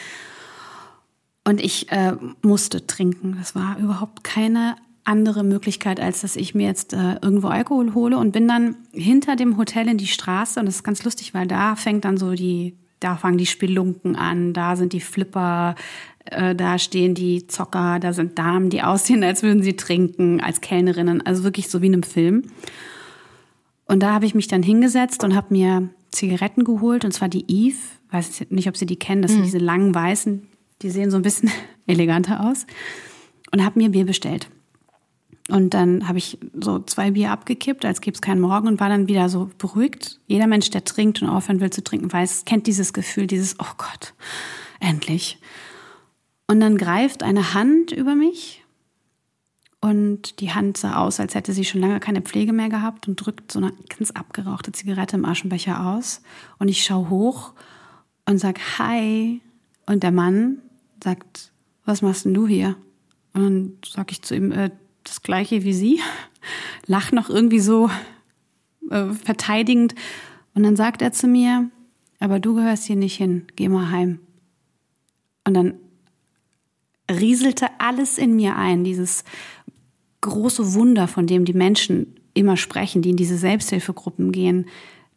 Und 1.44 1.60
ich 1.62 1.90
äh, 1.90 2.14
musste 2.42 2.86
trinken. 2.86 3.36
Das 3.38 3.54
war 3.54 3.78
überhaupt 3.78 4.22
keine 4.22 4.76
andere 5.08 5.42
Möglichkeit, 5.42 6.00
als 6.00 6.20
dass 6.20 6.36
ich 6.36 6.54
mir 6.54 6.66
jetzt 6.66 6.92
äh, 6.92 7.14
irgendwo 7.22 7.48
Alkohol 7.48 7.94
hole 7.94 8.18
und 8.18 8.32
bin 8.32 8.46
dann 8.46 8.76
hinter 8.92 9.36
dem 9.36 9.56
Hotel 9.56 9.88
in 9.88 9.96
die 9.96 10.06
Straße. 10.06 10.60
Und 10.60 10.66
das 10.66 10.76
ist 10.76 10.84
ganz 10.84 11.02
lustig, 11.04 11.32
weil 11.32 11.46
da 11.46 11.76
fängt 11.76 12.04
dann 12.04 12.18
so 12.18 12.34
die, 12.34 12.76
da 13.00 13.16
fangen 13.16 13.38
die 13.38 13.46
Spelunken 13.46 14.16
an, 14.16 14.52
da 14.52 14.76
sind 14.76 14.92
die 14.92 15.00
Flipper, 15.00 15.74
äh, 16.26 16.54
da 16.54 16.78
stehen 16.78 17.14
die 17.14 17.46
Zocker, 17.46 17.98
da 17.98 18.12
sind 18.12 18.38
Damen, 18.38 18.68
die 18.68 18.82
aussehen, 18.82 19.24
als 19.24 19.42
würden 19.42 19.62
sie 19.62 19.76
trinken, 19.76 20.42
als 20.42 20.60
Kellnerinnen. 20.60 21.24
Also 21.24 21.42
wirklich 21.42 21.70
so 21.70 21.80
wie 21.80 21.86
in 21.86 21.94
einem 21.94 22.02
Film. 22.02 22.42
Und 23.88 24.00
da 24.00 24.12
habe 24.12 24.26
ich 24.26 24.34
mich 24.34 24.46
dann 24.46 24.62
hingesetzt 24.62 25.24
und 25.24 25.34
habe 25.34 25.48
mir 25.50 25.88
Zigaretten 26.10 26.62
geholt, 26.62 27.04
und 27.04 27.12
zwar 27.12 27.28
die 27.28 27.44
Eve. 27.48 27.78
Weiß 28.10 28.44
nicht, 28.50 28.68
ob 28.68 28.76
Sie 28.76 28.86
die 28.86 28.98
kennen. 28.98 29.22
Das 29.22 29.32
sind 29.32 29.40
mhm. 29.40 29.46
diese 29.46 29.58
langen 29.58 29.94
weißen, 29.94 30.46
die 30.82 30.90
sehen 30.90 31.10
so 31.10 31.16
ein 31.16 31.22
bisschen 31.22 31.50
eleganter 31.86 32.46
aus. 32.48 32.66
Und 33.50 33.64
habe 33.64 33.78
mir 33.78 33.88
Bier 33.88 34.04
bestellt. 34.04 34.48
Und 35.50 35.72
dann 35.72 36.06
habe 36.06 36.18
ich 36.18 36.38
so 36.60 36.80
zwei 36.80 37.12
Bier 37.12 37.30
abgekippt, 37.30 37.86
als 37.86 38.02
gäbe 38.02 38.14
es 38.14 38.20
keinen 38.20 38.42
Morgen 38.42 38.68
und 38.68 38.80
war 38.80 38.90
dann 38.90 39.08
wieder 39.08 39.30
so 39.30 39.50
beruhigt. 39.56 40.20
Jeder 40.26 40.46
Mensch, 40.46 40.68
der 40.68 40.84
trinkt 40.84 41.22
und 41.22 41.28
aufhören 41.28 41.60
will 41.60 41.70
zu 41.70 41.82
trinken, 41.82 42.12
weiß, 42.12 42.44
kennt 42.44 42.66
dieses 42.66 42.92
Gefühl, 42.92 43.26
dieses, 43.26 43.56
oh 43.58 43.72
Gott, 43.78 44.12
endlich. 44.80 45.38
Und 46.46 46.60
dann 46.60 46.76
greift 46.76 47.22
eine 47.22 47.54
Hand 47.54 47.92
über 47.92 48.14
mich 48.14 48.62
und 49.80 50.40
die 50.40 50.52
Hand 50.52 50.76
sah 50.76 50.96
aus, 50.96 51.20
als 51.20 51.34
hätte 51.34 51.52
sie 51.52 51.64
schon 51.64 51.80
lange 51.80 52.00
keine 52.00 52.20
Pflege 52.20 52.52
mehr 52.52 52.68
gehabt 52.68 53.06
und 53.06 53.16
drückt 53.16 53.52
so 53.52 53.60
eine 53.60 53.72
ganz 53.88 54.10
abgerauchte 54.10 54.72
Zigarette 54.72 55.16
im 55.16 55.24
Aschenbecher 55.24 55.86
aus. 55.86 56.20
Und 56.58 56.68
ich 56.68 56.84
schaue 56.84 57.10
hoch 57.10 57.52
und 58.26 58.38
sag 58.38 58.58
Hi. 58.78 59.40
Und 59.86 60.02
der 60.02 60.10
Mann 60.10 60.58
sagt, 61.02 61.52
was 61.84 62.02
machst 62.02 62.24
denn 62.24 62.34
du 62.34 62.46
hier? 62.46 62.76
Und 63.34 63.42
dann 63.42 63.72
sag 63.86 64.10
ich 64.10 64.22
zu 64.22 64.34
ihm, 64.34 64.50
äh, 64.50 64.70
das 65.04 65.22
gleiche 65.22 65.62
wie 65.62 65.72
sie, 65.72 66.00
lacht 66.86 67.12
noch 67.12 67.30
irgendwie 67.30 67.60
so 67.60 67.88
äh, 68.90 69.12
verteidigend. 69.12 69.94
Und 70.54 70.64
dann 70.64 70.74
sagt 70.74 71.02
er 71.02 71.12
zu 71.12 71.28
mir, 71.28 71.70
aber 72.18 72.40
du 72.40 72.54
gehörst 72.56 72.84
hier 72.84 72.96
nicht 72.96 73.16
hin, 73.16 73.46
geh 73.54 73.68
mal 73.68 73.90
heim. 73.90 74.18
Und 75.44 75.54
dann 75.54 75.74
rieselte 77.10 77.68
alles 77.78 78.18
in 78.18 78.36
mir 78.36 78.56
ein, 78.56 78.84
dieses 78.84 79.24
große 80.20 80.74
Wunder, 80.74 81.08
von 81.08 81.26
dem 81.26 81.44
die 81.44 81.52
Menschen 81.52 82.14
immer 82.34 82.56
sprechen, 82.56 83.02
die 83.02 83.10
in 83.10 83.16
diese 83.16 83.36
Selbsthilfegruppen 83.36 84.32
gehen. 84.32 84.66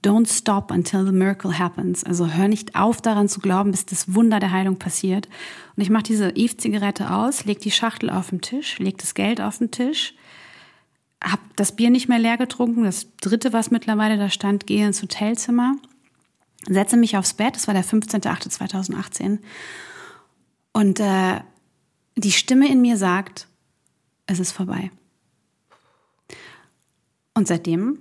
Don't 0.03 0.27
stop 0.27 0.71
until 0.71 1.05
the 1.05 1.11
miracle 1.11 1.59
happens. 1.59 2.03
Also 2.03 2.27
hör 2.27 2.47
nicht 2.47 2.75
auf 2.75 3.01
daran 3.01 3.29
zu 3.29 3.39
glauben, 3.39 3.71
bis 3.71 3.85
das 3.85 4.15
Wunder 4.15 4.39
der 4.39 4.51
Heilung 4.51 4.77
passiert. 4.77 5.27
Und 5.75 5.83
ich 5.83 5.91
mache 5.91 6.03
diese 6.03 6.31
Eve-Zigarette 6.31 7.11
aus, 7.11 7.45
leg 7.45 7.59
die 7.59 7.71
Schachtel 7.71 8.09
auf 8.09 8.31
den 8.31 8.41
Tisch, 8.41 8.79
leg 8.79 8.97
das 8.97 9.13
Geld 9.13 9.39
auf 9.41 9.59
den 9.59 9.69
Tisch, 9.69 10.15
hab 11.23 11.39
das 11.55 11.75
Bier 11.75 11.91
nicht 11.91 12.09
mehr 12.09 12.17
leer 12.17 12.37
getrunken. 12.37 12.83
Das 12.83 13.07
dritte, 13.17 13.53
was 13.53 13.69
mittlerweile 13.69 14.17
da 14.17 14.29
stand, 14.29 14.65
gehe 14.65 14.87
ins 14.87 15.03
Hotelzimmer, 15.03 15.75
setze 16.67 16.97
mich 16.97 17.15
aufs 17.15 17.35
Bett. 17.35 17.55
Das 17.55 17.67
war 17.67 17.75
der 17.75 17.85
15.08.2018. 17.85 19.37
Und 20.73 20.99
äh, 20.99 21.41
die 22.15 22.31
Stimme 22.31 22.71
in 22.71 22.81
mir 22.81 22.97
sagt, 22.97 23.47
es 24.31 24.39
ist 24.39 24.51
vorbei. 24.51 24.91
Und 27.33 27.47
seitdem 27.47 27.99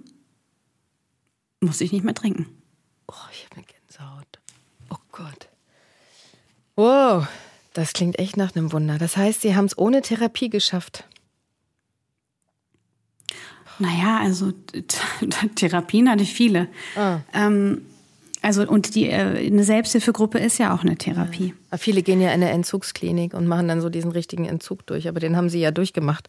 muss 1.61 1.81
ich 1.81 1.93
nicht 1.93 2.05
mehr 2.05 2.15
trinken. 2.15 2.47
Oh, 3.09 3.15
ich 3.33 3.45
habe 3.45 3.57
eine 3.57 3.65
Gänsehaut. 3.65 4.39
Oh 4.91 4.97
Gott. 5.13 5.49
Wow, 6.77 7.27
das 7.75 7.93
klingt 7.93 8.19
echt 8.19 8.37
nach 8.37 8.55
einem 8.55 8.73
Wunder. 8.73 8.99
Das 8.99 9.17
heißt, 9.17 9.43
Sie 9.43 9.55
haben 9.55 9.67
es 9.67 9.77
ohne 9.77 10.03
Therapie 10.03 10.51
geschafft. 10.51 11.05
Naja, 13.79 14.19
also 14.21 14.53
Therapien 15.55 16.09
hatte 16.11 16.23
ich 16.23 16.33
viele. 16.33 16.69
Ah. 16.97 17.21
Ähm, 17.33 17.87
also 18.43 18.67
und 18.67 18.95
die 18.95 19.09
äh, 19.09 19.47
eine 19.47 19.65
Selbsthilfegruppe 19.65 20.39
ist 20.39 20.59
ja 20.59 20.75
auch 20.75 20.83
eine 20.83 20.97
Therapie. 20.97 21.55
Ja. 21.71 21.79
Viele 21.79 22.03
gehen 22.03 22.21
ja 22.21 22.29
in 22.29 22.43
eine 22.43 22.51
Entzugsklinik 22.51 23.35
und 23.35 23.47
machen 23.47 23.69
dann 23.69 23.81
so 23.81 23.89
diesen 23.89 24.13
richtigen 24.13 24.47
Entzug 24.47 24.87
durch, 24.87 25.09
aber 25.09 25.21
den 25.21 25.37
haben 25.37 25.49
sie 25.49 25.61
ja 25.61 25.71
durchgemacht 25.71 26.29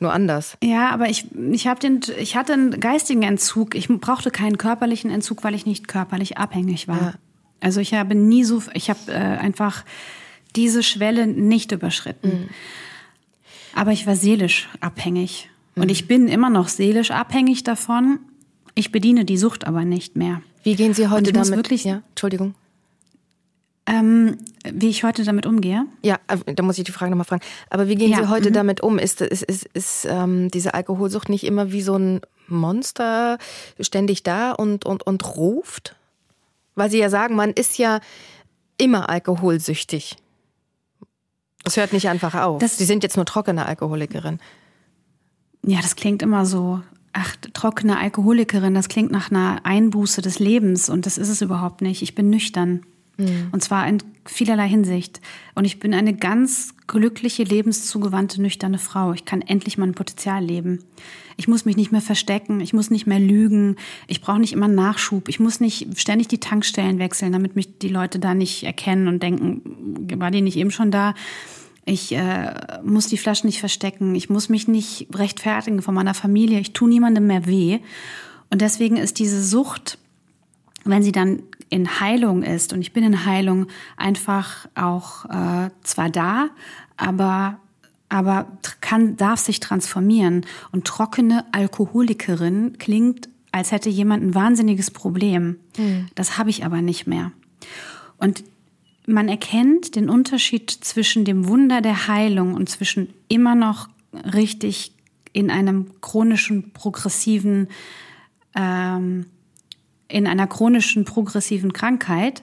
nur 0.00 0.12
anders. 0.12 0.56
Ja, 0.62 0.90
aber 0.90 1.08
ich, 1.08 1.26
ich, 1.50 1.66
hab 1.66 1.80
den, 1.80 2.00
ich 2.18 2.36
hatte 2.36 2.52
einen 2.52 2.80
geistigen 2.80 3.22
Entzug. 3.22 3.74
Ich 3.74 3.88
brauchte 3.88 4.30
keinen 4.30 4.58
körperlichen 4.58 5.10
Entzug, 5.10 5.44
weil 5.44 5.54
ich 5.54 5.66
nicht 5.66 5.88
körperlich 5.88 6.36
abhängig 6.36 6.88
war. 6.88 7.00
Ja. 7.00 7.14
Also 7.60 7.80
ich 7.80 7.94
habe 7.94 8.14
nie 8.14 8.44
so, 8.44 8.62
ich 8.74 8.90
habe 8.90 9.00
äh, 9.08 9.14
einfach 9.14 9.84
diese 10.56 10.82
Schwelle 10.82 11.26
nicht 11.26 11.72
überschritten. 11.72 12.28
Mhm. 12.28 12.48
Aber 13.74 13.92
ich 13.92 14.06
war 14.06 14.16
seelisch 14.16 14.68
abhängig. 14.80 15.48
Mhm. 15.74 15.82
Und 15.82 15.90
ich 15.90 16.06
bin 16.06 16.28
immer 16.28 16.50
noch 16.50 16.68
seelisch 16.68 17.10
abhängig 17.10 17.64
davon. 17.64 18.18
Ich 18.74 18.92
bediene 18.92 19.24
die 19.24 19.38
Sucht 19.38 19.66
aber 19.66 19.84
nicht 19.84 20.16
mehr. 20.16 20.42
Wie 20.64 20.74
gehen 20.76 20.94
Sie 20.94 21.08
heute 21.08 21.32
damit? 21.32 21.50
Wirklich, 21.50 21.84
ja, 21.84 22.02
Entschuldigung. 22.10 22.54
Ähm, 23.86 24.38
wie 24.64 24.88
ich 24.88 25.04
heute 25.04 25.24
damit 25.24 25.44
umgehe? 25.44 25.84
Ja, 26.02 26.18
äh, 26.26 26.54
da 26.54 26.62
muss 26.62 26.78
ich 26.78 26.84
die 26.84 26.92
Frage 26.92 27.10
nochmal 27.10 27.26
fragen. 27.26 27.42
Aber 27.68 27.86
wie 27.86 27.96
gehen 27.96 28.10
ja, 28.10 28.16
Sie 28.16 28.28
heute 28.30 28.48
mhm. 28.48 28.54
damit 28.54 28.80
um? 28.80 28.98
Ist, 28.98 29.20
ist, 29.20 29.42
ist, 29.42 29.64
ist 29.74 30.06
ähm, 30.08 30.50
diese 30.50 30.72
Alkoholsucht 30.72 31.28
nicht 31.28 31.44
immer 31.44 31.70
wie 31.70 31.82
so 31.82 31.96
ein 31.96 32.22
Monster 32.48 33.38
ständig 33.78 34.22
da 34.22 34.52
und, 34.52 34.86
und, 34.86 35.06
und 35.06 35.36
ruft? 35.36 35.96
Weil 36.74 36.90
Sie 36.90 36.98
ja 36.98 37.10
sagen, 37.10 37.36
man 37.36 37.52
ist 37.52 37.76
ja 37.76 38.00
immer 38.78 39.10
alkoholsüchtig. 39.10 40.16
Das 41.62 41.76
hört 41.76 41.92
nicht 41.92 42.08
einfach 42.08 42.34
auf. 42.34 42.58
Das, 42.60 42.78
Sie 42.78 42.84
sind 42.86 43.02
jetzt 43.02 43.16
nur 43.16 43.26
trockene 43.26 43.66
Alkoholikerin. 43.66 44.40
Ja, 45.62 45.80
das 45.82 45.94
klingt 45.94 46.22
immer 46.22 46.46
so. 46.46 46.80
Ach, 47.16 47.36
trockene 47.52 47.96
Alkoholikerin, 47.96 48.74
das 48.74 48.88
klingt 48.88 49.12
nach 49.12 49.30
einer 49.30 49.60
Einbuße 49.64 50.20
des 50.20 50.40
Lebens 50.40 50.90
und 50.90 51.06
das 51.06 51.16
ist 51.16 51.28
es 51.28 51.42
überhaupt 51.42 51.80
nicht. 51.80 52.02
Ich 52.02 52.16
bin 52.16 52.28
nüchtern. 52.28 52.80
Mhm. 53.16 53.48
Und 53.52 53.62
zwar 53.62 53.86
in 53.86 53.98
vielerlei 54.24 54.68
Hinsicht. 54.68 55.20
Und 55.54 55.64
ich 55.64 55.78
bin 55.78 55.94
eine 55.94 56.14
ganz 56.14 56.74
glückliche, 56.88 57.44
lebenszugewandte, 57.44 58.42
nüchterne 58.42 58.78
Frau. 58.78 59.12
Ich 59.12 59.24
kann 59.24 59.42
endlich 59.42 59.78
mein 59.78 59.92
Potenzial 59.92 60.44
leben. 60.44 60.80
Ich 61.36 61.46
muss 61.46 61.64
mich 61.64 61.76
nicht 61.76 61.92
mehr 61.92 62.00
verstecken, 62.00 62.60
ich 62.60 62.72
muss 62.72 62.90
nicht 62.90 63.06
mehr 63.06 63.20
lügen, 63.20 63.76
ich 64.06 64.20
brauche 64.20 64.38
nicht 64.38 64.52
immer 64.52 64.68
Nachschub, 64.68 65.28
ich 65.28 65.40
muss 65.40 65.60
nicht 65.60 65.98
ständig 65.98 66.28
die 66.28 66.38
Tankstellen 66.38 66.98
wechseln, 66.98 67.32
damit 67.32 67.56
mich 67.56 67.78
die 67.78 67.88
Leute 67.88 68.18
da 68.18 68.34
nicht 68.34 68.62
erkennen 68.62 69.08
und 69.08 69.22
denken, 69.22 69.62
war 70.20 70.30
die 70.30 70.42
nicht 70.42 70.56
eben 70.56 70.70
schon 70.70 70.90
da? 70.90 71.14
Ich 71.84 72.12
äh, 72.12 72.54
muss 72.82 73.08
die 73.08 73.18
Flaschen 73.18 73.46
nicht 73.46 73.60
verstecken, 73.60 74.14
ich 74.14 74.30
muss 74.30 74.48
mich 74.48 74.68
nicht 74.68 75.08
rechtfertigen 75.14 75.82
von 75.82 75.94
meiner 75.94 76.14
Familie, 76.14 76.60
ich 76.60 76.72
tue 76.72 76.88
niemandem 76.88 77.26
mehr 77.26 77.46
weh. 77.46 77.80
Und 78.50 78.62
deswegen 78.62 78.96
ist 78.96 79.18
diese 79.18 79.42
Sucht, 79.42 79.98
wenn 80.84 81.02
sie 81.02 81.12
dann 81.12 81.42
in 81.68 82.00
Heilung 82.00 82.42
ist, 82.42 82.72
und 82.72 82.80
ich 82.80 82.92
bin 82.92 83.04
in 83.04 83.26
Heilung, 83.26 83.66
einfach 83.96 84.66
auch 84.74 85.24
äh, 85.26 85.70
zwar 85.82 86.10
da, 86.10 86.50
aber 86.96 87.58
aber 88.08 88.46
kann, 88.80 89.16
darf 89.16 89.40
sich 89.40 89.58
transformieren. 89.58 90.46
Und 90.70 90.84
trockene 90.84 91.44
Alkoholikerin 91.52 92.78
klingt, 92.78 93.28
als 93.50 93.72
hätte 93.72 93.90
jemand 93.90 94.22
ein 94.22 94.34
wahnsinniges 94.34 94.92
Problem. 94.92 95.56
Mhm. 95.76 96.06
Das 96.14 96.38
habe 96.38 96.50
ich 96.50 96.64
aber 96.64 96.80
nicht 96.80 97.08
mehr. 97.08 97.32
Und 98.18 98.44
man 99.06 99.28
erkennt 99.28 99.96
den 99.96 100.08
Unterschied 100.08 100.70
zwischen 100.70 101.24
dem 101.24 101.46
Wunder 101.46 101.80
der 101.80 102.08
Heilung 102.08 102.54
und 102.54 102.68
zwischen 102.68 103.12
immer 103.28 103.54
noch 103.54 103.88
richtig 104.12 104.92
in 105.32 105.50
einem 105.50 106.00
chronischen 106.00 106.72
progressiven, 106.72 107.68
ähm, 108.54 109.26
in 110.08 110.26
einer 110.26 110.46
chronischen 110.46 111.04
progressiven 111.04 111.72
Krankheit. 111.72 112.42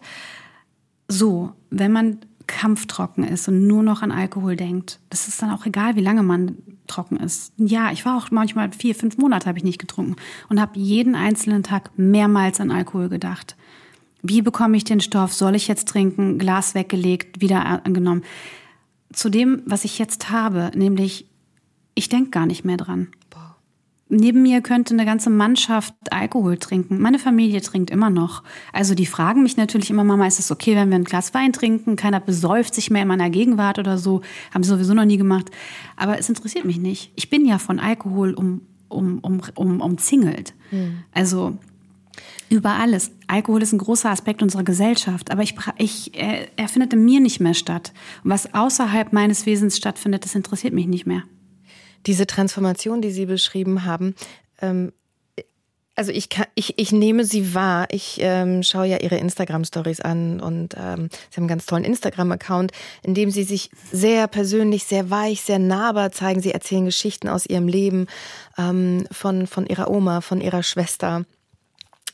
So, 1.07 1.53
wenn 1.69 1.91
man 1.91 2.19
kampftrocken 2.47 3.23
ist 3.23 3.47
und 3.47 3.65
nur 3.65 3.81
noch 3.81 4.01
an 4.01 4.11
Alkohol 4.11 4.57
denkt, 4.57 4.99
das 5.09 5.27
ist 5.27 5.41
dann 5.41 5.51
auch 5.51 5.65
egal, 5.65 5.95
wie 5.95 6.01
lange 6.01 6.21
man 6.21 6.57
trocken 6.87 7.17
ist. 7.17 7.53
Ja, 7.57 7.91
ich 7.91 8.05
war 8.05 8.17
auch 8.17 8.29
manchmal 8.29 8.71
vier, 8.73 8.93
fünf 8.93 9.17
Monate 9.17 9.47
habe 9.47 9.57
ich 9.57 9.63
nicht 9.63 9.79
getrunken 9.79 10.17
und 10.49 10.59
habe 10.59 10.77
jeden 10.77 11.15
einzelnen 11.15 11.63
Tag 11.63 11.91
mehrmals 11.97 12.59
an 12.59 12.71
Alkohol 12.71 13.07
gedacht. 13.07 13.55
Wie 14.21 14.41
bekomme 14.41 14.77
ich 14.77 14.83
den 14.83 15.01
Stoff? 15.01 15.33
Soll 15.33 15.55
ich 15.55 15.67
jetzt 15.67 15.87
trinken? 15.87 16.37
Glas 16.37 16.75
weggelegt, 16.75 17.41
wieder 17.41 17.85
angenommen. 17.85 18.23
Zu 19.11 19.29
dem, 19.29 19.61
was 19.65 19.83
ich 19.83 19.99
jetzt 19.99 20.29
habe, 20.29 20.71
nämlich 20.75 21.25
ich 21.95 22.09
denke 22.09 22.29
gar 22.29 22.45
nicht 22.45 22.63
mehr 22.63 22.77
dran. 22.77 23.09
Neben 24.13 24.41
mir 24.41 24.59
könnte 24.59 24.93
eine 24.93 25.05
ganze 25.05 25.29
Mannschaft 25.29 25.93
Alkohol 26.11 26.57
trinken. 26.57 26.99
Meine 26.99 27.17
Familie 27.17 27.61
trinkt 27.61 27.89
immer 27.89 28.09
noch. 28.09 28.43
Also 28.73 28.93
die 28.93 29.05
fragen 29.05 29.41
mich 29.41 29.55
natürlich 29.55 29.89
immer, 29.89 30.03
Mama, 30.03 30.27
ist 30.27 30.37
es 30.37 30.51
okay, 30.51 30.75
wenn 30.75 30.89
wir 30.89 30.97
ein 30.97 31.05
Glas 31.05 31.33
Wein 31.33 31.53
trinken? 31.53 31.95
Keiner 31.95 32.19
besäuft 32.19 32.75
sich 32.75 32.91
mehr 32.91 33.03
in 33.03 33.07
meiner 33.07 33.29
Gegenwart 33.29 33.79
oder 33.79 33.97
so. 33.97 34.21
Haben 34.53 34.63
sie 34.63 34.69
sowieso 34.69 34.93
noch 34.93 35.05
nie 35.05 35.15
gemacht. 35.15 35.49
Aber 35.95 36.19
es 36.19 36.27
interessiert 36.27 36.65
mich 36.65 36.77
nicht. 36.77 37.13
Ich 37.15 37.29
bin 37.29 37.45
ja 37.45 37.57
von 37.57 37.79
Alkohol 37.79 38.33
um, 38.33 38.59
um, 38.89 39.19
um, 39.19 39.41
um, 39.55 39.79
umzingelt. 39.79 40.55
Mhm. 40.71 41.03
Also 41.13 41.57
über 42.51 42.73
alles. 42.73 43.11
Alkohol 43.27 43.63
ist 43.63 43.71
ein 43.71 43.77
großer 43.77 44.09
Aspekt 44.09 44.43
unserer 44.43 44.63
Gesellschaft, 44.63 45.31
aber 45.31 45.41
ich, 45.41 45.55
ich, 45.77 46.11
er, 46.13 46.47
er 46.57 46.67
findet 46.67 46.91
in 46.91 47.05
mir 47.05 47.21
nicht 47.21 47.39
mehr 47.39 47.53
statt. 47.53 47.93
Was 48.23 48.53
außerhalb 48.53 49.13
meines 49.13 49.45
Wesens 49.45 49.77
stattfindet, 49.77 50.25
das 50.25 50.35
interessiert 50.35 50.73
mich 50.73 50.87
nicht 50.87 51.07
mehr. 51.07 51.23
Diese 52.05 52.27
Transformation, 52.27 53.01
die 53.01 53.11
Sie 53.11 53.25
beschrieben 53.25 53.85
haben, 53.85 54.15
ähm, 54.61 54.91
also 55.95 56.11
ich, 56.11 56.29
kann, 56.29 56.45
ich, 56.55 56.79
ich 56.79 56.91
nehme 56.91 57.25
sie 57.25 57.53
wahr. 57.53 57.85
Ich 57.91 58.17
ähm, 58.21 58.63
schaue 58.63 58.87
ja 58.87 58.97
ihre 58.97 59.17
Instagram-Stories 59.17 60.01
an 60.01 60.39
und 60.39 60.73
ähm, 60.75 61.09
sie 61.29 61.35
haben 61.35 61.43
einen 61.43 61.47
ganz 61.47 61.65
tollen 61.65 61.83
Instagram-Account, 61.83 62.71
in 63.03 63.13
dem 63.13 63.29
sie 63.29 63.43
sich 63.43 63.69
sehr 63.91 64.27
persönlich, 64.27 64.85
sehr 64.85 65.09
weich, 65.09 65.41
sehr 65.41 65.59
nahbar 65.59 66.11
zeigen. 66.11 66.41
Sie 66.41 66.53
erzählen 66.53 66.85
Geschichten 66.85 67.27
aus 67.27 67.45
ihrem 67.45 67.67
Leben, 67.67 68.07
ähm, 68.57 69.05
von, 69.11 69.47
von 69.47 69.67
ihrer 69.67 69.89
Oma, 69.91 70.21
von 70.21 70.41
ihrer 70.41 70.63
Schwester. 70.63 71.25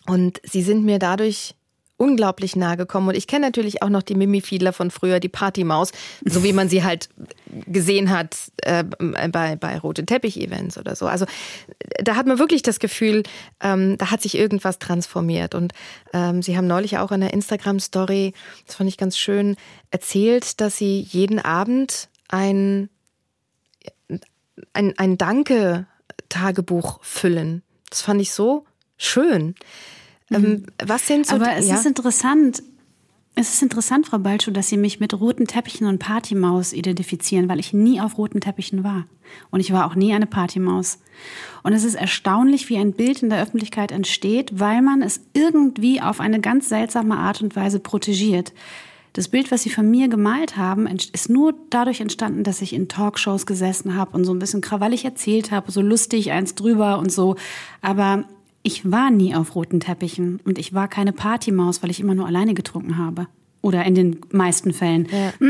Und 0.08 0.42
sie 0.44 0.64
sind 0.64 0.84
mir 0.84 1.00
dadurch 1.00 1.54
unglaublich 1.98 2.56
nahe 2.56 2.78
gekommen. 2.78 3.10
Und 3.10 3.16
ich 3.16 3.28
kenne 3.28 3.48
natürlich 3.48 3.82
auch 3.82 3.90
noch 3.90 4.04
die 4.04 4.16
Mimi 4.16 4.42
Fiedler 4.42 4.72
von 4.72 4.92
früher, 4.92 5.20
die 5.20 5.30
Partymaus, 5.30 5.92
so 6.24 6.44
wie 6.44 6.54
man 6.54 6.70
sie 6.70 6.84
halt 6.84 7.10
gesehen 7.66 8.12
hat 8.12 8.38
äh, 8.58 8.84
bei, 8.84 9.56
bei 9.56 9.80
rote 9.80 10.06
Teppich-Events 10.06 10.78
oder 10.78 10.96
so. 10.96 11.08
Also 11.08 11.26
da 12.00 12.16
hat 12.16 12.28
man 12.28 12.38
wirklich 12.38 12.62
das 12.62 12.80
Gefühl, 12.80 13.24
ähm, 13.62 13.98
da 13.98 14.12
hat 14.12 14.22
sich 14.22 14.38
irgendwas 14.38 14.78
transformiert. 14.78 15.56
Und 15.56 15.74
ähm, 16.14 16.44
sie 16.44 16.56
haben 16.56 16.68
neulich 16.68 17.00
auch 17.00 17.12
in 17.12 17.22
der 17.22 17.34
Instagram-Story, 17.34 18.34
das 18.68 18.76
fand 18.76 18.90
ich 18.90 18.98
ganz 18.98 19.18
schön, 19.18 19.58
erzählt, 19.90 20.62
dass 20.62 20.78
sie 20.78 21.00
jeden 21.00 21.40
Abend 21.40 22.10
ein, 22.28 22.90
ein, 24.74 24.94
ein 24.98 25.18
Danke-Tagebuch 25.18 27.00
füllen. 27.02 27.64
Das 27.90 28.02
fand 28.02 28.22
ich 28.22 28.32
so 28.34 28.66
schön. 28.98 29.56
Ähm, 30.32 30.42
mhm. 30.42 30.66
was 30.86 31.08
sind 31.08 31.26
so 31.26 31.36
Aber 31.36 31.54
es 31.56 31.68
ja? 31.68 31.76
ist 31.76 31.86
interessant, 31.86 32.62
es 33.40 33.54
ist 33.54 33.62
interessant, 33.62 34.08
Frau 34.08 34.18
Balschow, 34.18 34.52
dass 34.52 34.68
Sie 34.68 34.78
mich 34.78 35.00
mit 35.00 35.14
roten 35.14 35.46
Teppichen 35.46 35.86
und 35.86 36.00
Partymaus 36.00 36.74
identifizieren, 36.74 37.48
weil 37.48 37.60
ich 37.60 37.72
nie 37.72 38.02
auf 38.02 38.18
roten 38.18 38.42
Teppichen 38.42 38.84
war. 38.84 39.06
Und 39.52 39.60
ich 39.60 39.72
war 39.72 39.86
auch 39.86 39.94
nie 39.94 40.12
eine 40.14 40.26
Partymaus. 40.26 40.98
Und 41.62 41.74
es 41.74 41.84
ist 41.84 41.94
erstaunlich, 41.94 42.68
wie 42.70 42.78
ein 42.78 42.94
Bild 42.94 43.22
in 43.22 43.30
der 43.30 43.40
Öffentlichkeit 43.40 43.92
entsteht, 43.92 44.60
weil 44.60 44.82
man 44.82 45.04
es 45.04 45.22
irgendwie 45.34 46.02
auf 46.02 46.20
eine 46.20 46.40
ganz 46.40 46.68
seltsame 46.68 47.16
Art 47.16 47.44
und 47.44 47.56
Weise 47.56 47.80
protegiert. 47.80 48.54
Das 49.14 49.28
Bild, 49.28 49.52
was 49.52 49.62
Sie 49.62 49.70
von 49.70 49.90
mir 49.90 50.08
gemalt 50.08 50.58
haben, 50.58 50.88
ist 50.88 51.30
nur 51.30 51.54
dadurch 51.70 52.02
entstanden, 52.02 52.44
dass 52.44 52.64
ich 52.64 52.74
in 52.74 52.88
Talkshows 52.88 53.46
gesessen 53.46 53.96
habe 53.96 54.18
und 54.18 54.26
so 54.26 54.34
ein 54.34 54.40
bisschen 54.40 54.62
krawallig 54.62 55.06
erzählt 55.06 55.52
habe, 55.52 55.72
so 55.72 55.82
lustig 55.82 56.32
eins 56.32 56.56
drüber 56.56 56.98
und 56.98 57.12
so. 57.12 57.36
Aber 57.82 58.26
ich 58.64 58.92
war 58.92 59.12
nie 59.12 59.36
auf 59.36 59.56
roten 59.56 59.80
Teppichen 59.80 60.40
und 60.46 60.58
ich 60.58 60.74
war 60.74 60.88
keine 60.88 61.14
Partymaus, 61.14 61.82
weil 61.84 61.92
ich 61.92 62.00
immer 62.00 62.16
nur 62.16 62.28
alleine 62.28 62.54
getrunken 62.54 62.98
habe. 62.98 63.28
Oder 63.62 63.86
in 63.86 63.96
den 63.96 64.20
meisten 64.32 64.74
Fällen. 64.74 65.08
Ja. 65.12 65.34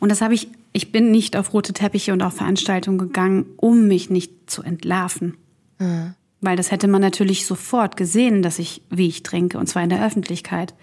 Und 0.00 0.10
das 0.10 0.20
habe 0.20 0.34
ich, 0.34 0.48
ich 0.72 0.92
bin 0.92 1.10
nicht 1.10 1.36
auf 1.36 1.52
rote 1.52 1.72
Teppiche 1.72 2.12
und 2.12 2.22
auf 2.22 2.34
Veranstaltungen 2.34 2.98
gegangen, 2.98 3.46
um 3.56 3.86
mich 3.88 4.10
nicht 4.10 4.50
zu 4.50 4.62
entlarven. 4.62 5.36
Mhm. 5.78 6.14
Weil 6.40 6.56
das 6.56 6.70
hätte 6.70 6.88
man 6.88 7.00
natürlich 7.00 7.46
sofort 7.46 7.96
gesehen, 7.96 8.42
dass 8.42 8.58
ich, 8.58 8.82
wie 8.90 9.08
ich 9.08 9.22
trinke, 9.22 9.58
und 9.58 9.66
zwar 9.66 9.82
in 9.82 9.88
der 9.88 10.04
Öffentlichkeit. 10.04 10.74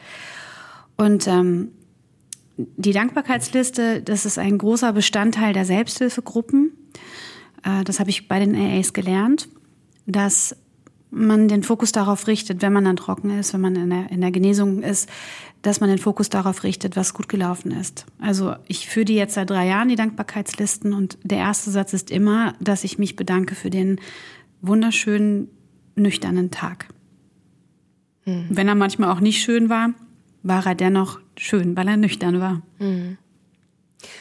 Und 0.97 1.27
ähm, 1.27 1.69
die 2.57 2.93
Dankbarkeitsliste, 2.93 4.01
das 4.01 4.25
ist 4.25 4.37
ein 4.37 4.57
großer 4.57 4.93
Bestandteil 4.93 5.53
der 5.53 5.65
Selbsthilfegruppen. 5.65 6.71
Äh, 7.63 7.83
das 7.83 7.99
habe 7.99 8.09
ich 8.09 8.27
bei 8.27 8.39
den 8.39 8.55
AAs 8.55 8.93
gelernt, 8.93 9.49
dass 10.05 10.55
man 11.11 11.49
den 11.49 11.61
Fokus 11.61 11.91
darauf 11.91 12.27
richtet, 12.27 12.61
wenn 12.61 12.73
man 12.73 12.85
dann 12.85 12.95
trocken 12.95 13.37
ist, 13.37 13.53
wenn 13.53 13.61
man 13.61 13.75
in 13.75 13.89
der, 13.89 14.09
in 14.09 14.21
der 14.21 14.31
Genesung 14.31 14.81
ist, 14.81 15.09
dass 15.61 15.79
man 15.81 15.89
den 15.89 15.99
Fokus 15.99 16.29
darauf 16.29 16.63
richtet, 16.63 16.95
was 16.95 17.13
gut 17.13 17.29
gelaufen 17.29 17.71
ist. 17.71 18.05
Also 18.19 18.55
ich 18.67 18.87
führe 18.87 19.05
die 19.05 19.15
jetzt 19.15 19.35
seit 19.35 19.49
drei 19.49 19.67
Jahren, 19.67 19.89
die 19.89 19.95
Dankbarkeitslisten, 19.95 20.93
und 20.93 21.17
der 21.23 21.39
erste 21.39 21.69
Satz 21.69 21.93
ist 21.93 22.09
immer, 22.09 22.55
dass 22.59 22.83
ich 22.83 22.97
mich 22.97 23.15
bedanke 23.15 23.55
für 23.55 23.69
den 23.69 23.99
wunderschönen, 24.61 25.49
nüchternen 25.95 26.49
Tag. 26.49 26.87
Mhm. 28.25 28.47
Wenn 28.49 28.67
er 28.67 28.75
manchmal 28.75 29.11
auch 29.11 29.19
nicht 29.19 29.41
schön 29.41 29.69
war, 29.69 29.93
war 30.43 30.65
er 30.65 30.75
dennoch 30.75 31.19
schön, 31.37 31.75
weil 31.75 31.87
er 31.87 31.97
nüchtern 31.97 32.39
war. 32.39 32.61
Mhm. 32.79 33.17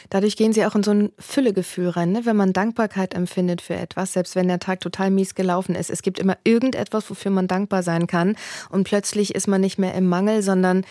Dadurch 0.09 0.35
gehen 0.35 0.53
sie 0.53 0.65
auch 0.65 0.75
in 0.75 0.83
so 0.83 0.91
ein 0.91 1.11
Füllegefühl 1.19 1.89
rein, 1.89 2.11
ne? 2.11 2.25
wenn 2.25 2.35
man 2.35 2.53
Dankbarkeit 2.53 3.13
empfindet 3.13 3.61
für 3.61 3.75
etwas, 3.75 4.13
selbst 4.13 4.35
wenn 4.35 4.47
der 4.47 4.59
Tag 4.59 4.81
total 4.81 5.11
mies 5.11 5.35
gelaufen 5.35 5.75
ist. 5.75 5.89
Es 5.89 6.01
gibt 6.01 6.19
immer 6.19 6.37
irgendetwas, 6.43 7.09
wofür 7.09 7.31
man 7.31 7.47
dankbar 7.47 7.83
sein 7.83 8.07
kann. 8.07 8.35
Und 8.69 8.83
plötzlich 8.83 9.35
ist 9.35 9.47
man 9.47 9.61
nicht 9.61 9.77
mehr 9.77 9.93
im 9.95 10.07
Mangel, 10.07 10.43
sondern 10.43 10.85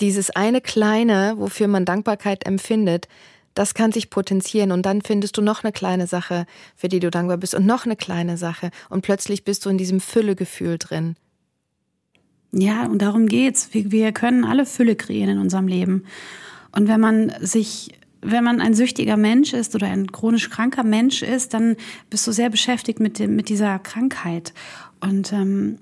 dieses 0.00 0.30
eine 0.30 0.60
kleine, 0.60 1.34
wofür 1.36 1.68
man 1.68 1.84
Dankbarkeit 1.84 2.46
empfindet, 2.46 3.08
das 3.54 3.74
kann 3.74 3.92
sich 3.92 4.10
potenzieren 4.10 4.72
und 4.72 4.86
dann 4.86 5.02
findest 5.02 5.36
du 5.36 5.42
noch 5.42 5.62
eine 5.62 5.72
kleine 5.72 6.06
Sache, 6.06 6.46
für 6.74 6.88
die 6.88 7.00
du 7.00 7.10
dankbar 7.10 7.36
bist 7.36 7.54
und 7.54 7.66
noch 7.66 7.84
eine 7.84 7.96
kleine 7.96 8.38
Sache 8.38 8.70
und 8.88 9.02
plötzlich 9.02 9.44
bist 9.44 9.66
du 9.66 9.70
in 9.70 9.78
diesem 9.78 10.00
Füllegefühl 10.00 10.78
drin. 10.78 11.16
Ja, 12.52 12.84
und 12.84 13.00
darum 13.00 13.26
geht's. 13.26 13.72
Wir, 13.72 13.90
wir 13.90 14.12
können 14.12 14.44
alle 14.44 14.66
Fülle 14.66 14.94
kreieren 14.94 15.30
in 15.30 15.38
unserem 15.38 15.68
Leben. 15.68 16.04
Und 16.72 16.88
wenn 16.88 17.00
man 17.00 17.32
sich 17.40 17.90
wenn 18.22 18.44
man 18.44 18.60
ein 18.60 18.72
süchtiger 18.72 19.16
Mensch 19.16 19.52
ist 19.52 19.74
oder 19.74 19.88
ein 19.88 20.10
chronisch 20.10 20.48
kranker 20.48 20.84
Mensch 20.84 21.22
ist, 21.22 21.54
dann 21.54 21.76
bist 22.08 22.24
du 22.26 22.30
sehr 22.30 22.50
beschäftigt 22.50 23.00
mit, 23.00 23.18
dem, 23.18 23.34
mit 23.34 23.48
dieser 23.48 23.80
Krankheit. 23.80 24.54
Und 25.00 25.32
ähm, 25.32 25.78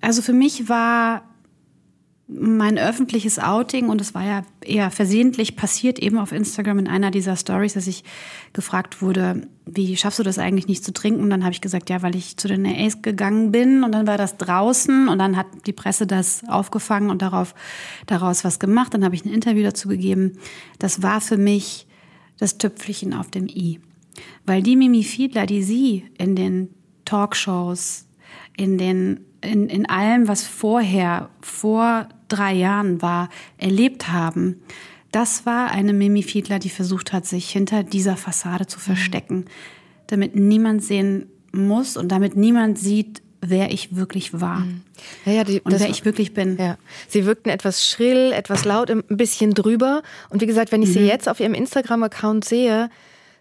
also 0.00 0.22
für 0.22 0.32
mich 0.32 0.68
war 0.68 1.27
mein 2.30 2.76
öffentliches 2.76 3.38
Outing 3.38 3.88
und 3.88 4.02
es 4.02 4.14
war 4.14 4.22
ja 4.22 4.42
eher 4.60 4.90
versehentlich 4.90 5.56
passiert 5.56 5.98
eben 5.98 6.18
auf 6.18 6.30
Instagram 6.30 6.80
in 6.80 6.86
einer 6.86 7.10
dieser 7.10 7.36
Stories, 7.36 7.72
dass 7.72 7.86
ich 7.86 8.04
gefragt 8.52 9.00
wurde, 9.00 9.48
wie 9.64 9.96
schaffst 9.96 10.18
du 10.18 10.22
das 10.22 10.38
eigentlich 10.38 10.68
nicht 10.68 10.84
zu 10.84 10.92
trinken? 10.92 11.22
Und 11.22 11.30
dann 11.30 11.42
habe 11.42 11.54
ich 11.54 11.62
gesagt, 11.62 11.88
ja, 11.88 12.02
weil 12.02 12.14
ich 12.14 12.36
zu 12.36 12.46
den 12.46 12.66
AAs 12.66 13.00
gegangen 13.00 13.50
bin 13.50 13.82
und 13.82 13.92
dann 13.92 14.06
war 14.06 14.18
das 14.18 14.36
draußen 14.36 15.08
und 15.08 15.18
dann 15.18 15.38
hat 15.38 15.46
die 15.66 15.72
Presse 15.72 16.06
das 16.06 16.46
aufgefangen 16.46 17.08
und 17.08 17.22
darauf 17.22 17.54
daraus 18.06 18.44
was 18.44 18.58
gemacht. 18.58 18.92
Dann 18.92 19.04
habe 19.04 19.14
ich 19.14 19.24
ein 19.24 19.32
Interview 19.32 19.62
dazu 19.62 19.88
gegeben. 19.88 20.32
Das 20.78 21.02
war 21.02 21.22
für 21.22 21.38
mich 21.38 21.86
das 22.36 22.58
Tüpfelchen 22.58 23.14
auf 23.14 23.30
dem 23.30 23.48
i, 23.48 23.80
weil 24.44 24.62
die 24.62 24.76
Mimi 24.76 25.02
Fiedler, 25.02 25.46
die 25.46 25.62
sie 25.62 26.04
in 26.18 26.36
den 26.36 26.68
Talkshows, 27.06 28.06
in 28.54 28.76
den 28.76 29.20
in, 29.40 29.68
in 29.68 29.88
allem, 29.88 30.26
was 30.26 30.42
vorher, 30.42 31.30
vor 31.40 32.08
drei 32.28 32.52
Jahren 32.52 33.02
war, 33.02 33.28
erlebt 33.56 34.08
haben, 34.08 34.60
das 35.12 35.46
war 35.46 35.70
eine 35.70 35.92
Mimi 35.92 36.22
Fiedler, 36.22 36.58
die 36.58 36.68
versucht 36.68 37.12
hat, 37.12 37.26
sich 37.26 37.50
hinter 37.50 37.82
dieser 37.82 38.16
Fassade 38.16 38.66
zu 38.66 38.78
verstecken, 38.78 39.46
damit 40.06 40.36
niemand 40.36 40.82
sehen 40.82 41.26
muss 41.52 41.96
und 41.96 42.08
damit 42.08 42.36
niemand 42.36 42.78
sieht, 42.78 43.22
wer 43.40 43.70
ich 43.70 43.96
wirklich 43.96 44.38
war. 44.40 44.60
Mhm. 44.60 44.82
Ja, 45.24 45.32
ja, 45.32 45.44
die, 45.44 45.60
und 45.60 45.78
wer 45.78 45.88
ich 45.88 46.04
wirklich 46.04 46.34
bin. 46.34 46.58
Ja. 46.58 46.76
Sie 47.08 47.24
wirkten 47.24 47.48
etwas 47.48 47.88
schrill, 47.88 48.32
etwas 48.32 48.64
laut, 48.64 48.90
ein 48.90 49.02
bisschen 49.08 49.54
drüber. 49.54 50.02
Und 50.28 50.42
wie 50.42 50.46
gesagt, 50.46 50.72
wenn 50.72 50.82
ich 50.82 50.90
mhm. 50.90 50.94
sie 50.94 51.06
jetzt 51.06 51.28
auf 51.28 51.40
ihrem 51.40 51.54
Instagram-Account 51.54 52.44
sehe, 52.44 52.90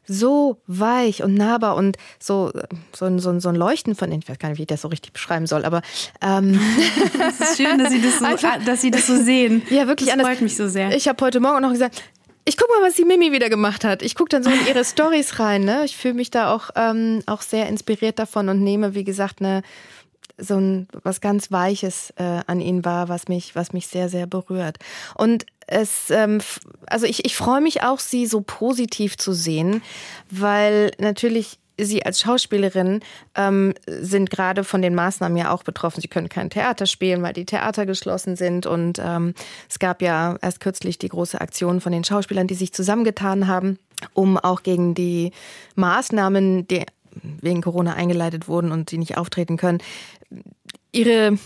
so 0.07 0.61
weich 0.67 1.23
und 1.23 1.33
nahbar 1.33 1.75
und 1.75 1.97
so, 2.19 2.51
so, 2.95 3.19
so, 3.19 3.39
so 3.39 3.49
ein 3.49 3.55
Leuchten 3.55 3.95
von 3.95 4.09
denen. 4.09 4.21
Ich 4.23 4.29
weiß 4.29 4.39
gar 4.39 4.49
nicht, 4.49 4.57
wie 4.57 4.63
ich 4.63 4.67
das 4.67 4.81
so 4.81 4.87
richtig 4.87 5.13
beschreiben 5.13 5.47
soll, 5.47 5.65
aber 5.65 5.81
ähm, 6.21 6.59
es 7.29 7.39
ist 7.39 7.57
schön, 7.57 7.77
dass 7.77 7.91
Sie 7.91 8.01
das 8.01 8.19
so, 8.19 8.25
Einfach, 8.27 8.63
dass 8.65 8.81
Sie 8.81 8.91
das 8.91 9.07
so 9.07 9.15
sehen. 9.21 9.61
Ja, 9.69 9.87
wirklich. 9.87 10.09
Das 10.09 10.21
freut 10.21 10.41
mich 10.41 10.55
so 10.55 10.67
sehr. 10.67 10.95
Ich 10.95 11.07
habe 11.07 11.23
heute 11.23 11.39
Morgen 11.39 11.61
noch 11.61 11.71
gesagt, 11.71 12.01
ich 12.47 12.55
guck 12.55 12.69
mal, 12.69 12.87
was 12.87 12.95
die 12.95 13.03
Mimi 13.03 13.33
wieder 13.33 13.49
gemacht 13.49 13.83
hat. 13.83 14.01
Ich 14.01 14.15
gucke 14.15 14.29
dann 14.29 14.41
so 14.41 14.49
in 14.49 14.67
ihre 14.67 14.85
Stories 14.85 15.37
rein. 15.39 15.65
Ne? 15.65 15.83
Ich 15.83 15.97
fühle 15.97 16.13
mich 16.13 16.31
da 16.31 16.53
auch, 16.53 16.69
ähm, 16.77 17.21
auch 17.25 17.41
sehr 17.41 17.67
inspiriert 17.67 18.19
davon 18.19 18.47
und 18.47 18.63
nehme, 18.63 18.95
wie 18.95 19.03
gesagt, 19.03 19.41
eine 19.41 19.63
so 20.37 20.55
ein 20.55 20.87
was 21.03 21.21
ganz 21.21 21.51
Weiches 21.51 22.13
äh, 22.17 22.41
an 22.47 22.61
ihnen 22.61 22.85
war, 22.85 23.09
was 23.09 23.27
mich, 23.27 23.55
was 23.55 23.73
mich 23.73 23.87
sehr, 23.87 24.09
sehr 24.09 24.27
berührt. 24.27 24.77
Und 25.15 25.45
es, 25.67 26.09
ähm, 26.09 26.39
also 26.85 27.05
ich, 27.05 27.25
ich 27.25 27.35
freue 27.35 27.61
mich 27.61 27.83
auch, 27.83 27.99
sie 27.99 28.25
so 28.25 28.41
positiv 28.41 29.17
zu 29.17 29.33
sehen, 29.33 29.81
weil 30.29 30.91
natürlich 30.99 31.59
Sie 31.79 32.03
als 32.03 32.19
Schauspielerin 32.21 33.01
ähm, 33.35 33.73
sind 33.85 34.31
gerade 34.31 34.63
von 34.63 34.81
den 34.81 34.95
Maßnahmen 34.95 35.37
ja 35.37 35.51
auch 35.51 35.61
betroffen. 35.61 36.01
Sie 36.01 36.07
können 36.07 36.27
kein 36.27 36.49
Theater 36.49 36.87
spielen, 36.87 37.21
weil 37.21 37.33
die 37.33 37.45
Theater 37.45 37.85
geschlossen 37.85 38.35
sind. 38.35 38.65
Und 38.65 38.99
ähm, 38.99 39.35
es 39.69 39.77
gab 39.77 40.01
ja 40.01 40.37
erst 40.41 40.59
kürzlich 40.59 40.97
die 40.97 41.09
große 41.09 41.39
Aktion 41.39 41.79
von 41.79 41.91
den 41.91 42.03
Schauspielern, 42.03 42.47
die 42.47 42.55
sich 42.55 42.73
zusammengetan 42.73 43.47
haben, 43.47 43.77
um 44.13 44.37
auch 44.37 44.63
gegen 44.63 44.95
die 44.95 45.31
Maßnahmen, 45.75 46.67
die 46.67 46.83
wegen 47.41 47.61
Corona 47.61 47.93
eingeleitet 47.93 48.47
wurden 48.47 48.71
und 48.71 48.89
sie 48.89 48.97
nicht 48.97 49.17
auftreten 49.17 49.57
können, 49.57 49.79
ihre 50.91 51.37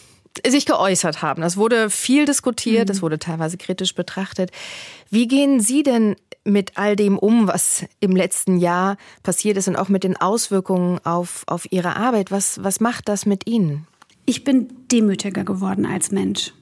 sich 0.48 0.66
geäußert 0.66 1.22
haben. 1.22 1.42
Das 1.42 1.58
wurde 1.58 1.90
viel 1.90 2.26
diskutiert, 2.26 2.90
das 2.90 2.98
mhm. 2.98 3.02
wurde 3.04 3.20
teilweise 3.20 3.58
kritisch 3.58 3.96
betrachtet. 3.96 4.52
Wie 5.10 5.28
gehen 5.28 5.60
Sie 5.60 5.84
denn 5.84 6.16
mit 6.44 6.78
all 6.78 6.96
dem 6.96 7.20
um, 7.20 7.48
was 7.48 7.86
im 8.00 8.16
letzten 8.16 8.58
Jahr 8.58 8.98
passiert 9.24 9.58
ist 9.58 9.68
und 9.68 9.76
auch 9.76 9.90
mit 9.90 10.04
den 10.04 10.18
Auswirkungen 10.18 11.00
auf, 11.04 11.44
auf 11.48 11.72
Ihre 11.72 11.96
Arbeit? 11.98 12.32
Was, 12.32 12.64
was 12.64 12.80
macht 12.80 13.10
das 13.10 13.26
mit 13.26 13.48
Ihnen? 13.48 13.88
Ich 14.26 14.44
bin 14.44 14.70
demütiger 14.92 15.44
geworden 15.44 15.86
als 15.86 16.12
Mensch. 16.12 16.54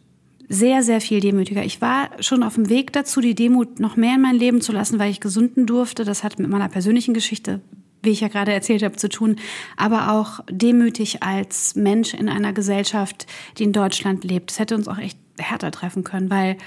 Sehr, 0.52 0.82
sehr 0.82 1.00
viel 1.00 1.20
demütiger. 1.20 1.64
Ich 1.64 1.80
war 1.80 2.10
schon 2.22 2.42
auf 2.42 2.56
dem 2.56 2.70
Weg 2.70 2.92
dazu, 2.92 3.22
die 3.22 3.36
Demut 3.36 3.80
noch 3.80 3.98
mehr 3.98 4.16
in 4.16 4.22
mein 4.22 4.36
Leben 4.36 4.62
zu 4.62 4.72
lassen, 4.72 4.98
weil 4.98 5.12
ich 5.12 5.20
gesunden 5.20 5.68
durfte. 5.68 6.06
Das 6.06 6.24
hat 6.24 6.40
mit 6.40 6.50
meiner 6.50 6.70
persönlichen 6.70 7.14
Geschichte 7.14 7.62
wie 8.02 8.10
ich 8.10 8.22
ja 8.22 8.28
gerade 8.28 8.54
erzählt 8.54 8.84
habe, 8.84 8.96
zu 8.96 9.10
tun, 9.10 9.38
aber 9.78 10.12
auch 10.12 10.40
demütig 10.50 11.24
als 11.24 11.76
Mensch 11.76 12.14
in 12.14 12.30
einer 12.30 12.54
Gesellschaft, 12.54 13.28
die 13.58 13.64
in 13.64 13.74
Deutschland 13.74 14.24
lebt. 14.24 14.52
Das 14.52 14.60
hätte 14.60 14.76
uns 14.76 14.88
auch 14.88 14.98
echt 14.98 15.18
härter 15.38 15.72
treffen 15.72 16.04
können, 16.04 16.30
weil 16.30 16.58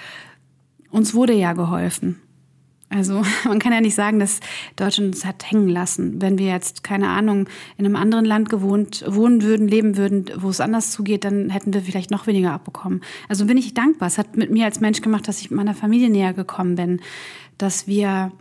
uns 0.91 1.15
wurde 1.15 1.33
ja 1.33 1.53
geholfen. 1.53 2.21
Also 2.93 3.23
man 3.45 3.59
kann 3.59 3.73
ja 3.73 3.81
nicht 3.81 3.95
sagen, 3.95 4.19
dass 4.19 4.41
Deutschland 4.77 5.15
uns 5.15 5.25
hat 5.25 5.51
hängen 5.51 5.69
lassen. 5.69 6.21
Wenn 6.21 6.39
wir 6.39 6.47
jetzt, 6.47 6.85
keine 6.85 7.09
Ahnung, 7.09 7.49
in 7.79 7.87
einem 7.87 7.97
anderen 7.97 8.25
Land 8.25 8.51
gewohnt, 8.51 9.05
wohnen 9.07 9.43
würden, 9.43 9.67
leben 9.67 9.97
würden, 9.97 10.27
wo 10.37 10.51
es 10.51 10.61
anders 10.61 10.91
zugeht, 10.91 11.25
dann 11.25 11.51
hätten 11.51 11.73
wir 11.73 11.81
vielleicht 11.81 12.11
noch 12.11 12.27
weniger 12.27 12.53
abbekommen. 12.53 13.01
Also 13.29 13.47
bin 13.47 13.57
ich 13.57 13.75
dankbar. 13.75 14.09
Es 14.09 14.19
hat 14.19 14.37
mit 14.37 14.51
mir 14.51 14.67
als 14.67 14.81
Mensch 14.81 15.01
gemacht, 15.01 15.27
dass 15.27 15.41
ich 15.41 15.51
meiner 15.51 15.75
Familie 15.75 16.11
näher 16.11 16.35
gekommen 16.35 16.75
bin, 16.75 17.01
dass 17.59 17.87
wir 17.87 18.33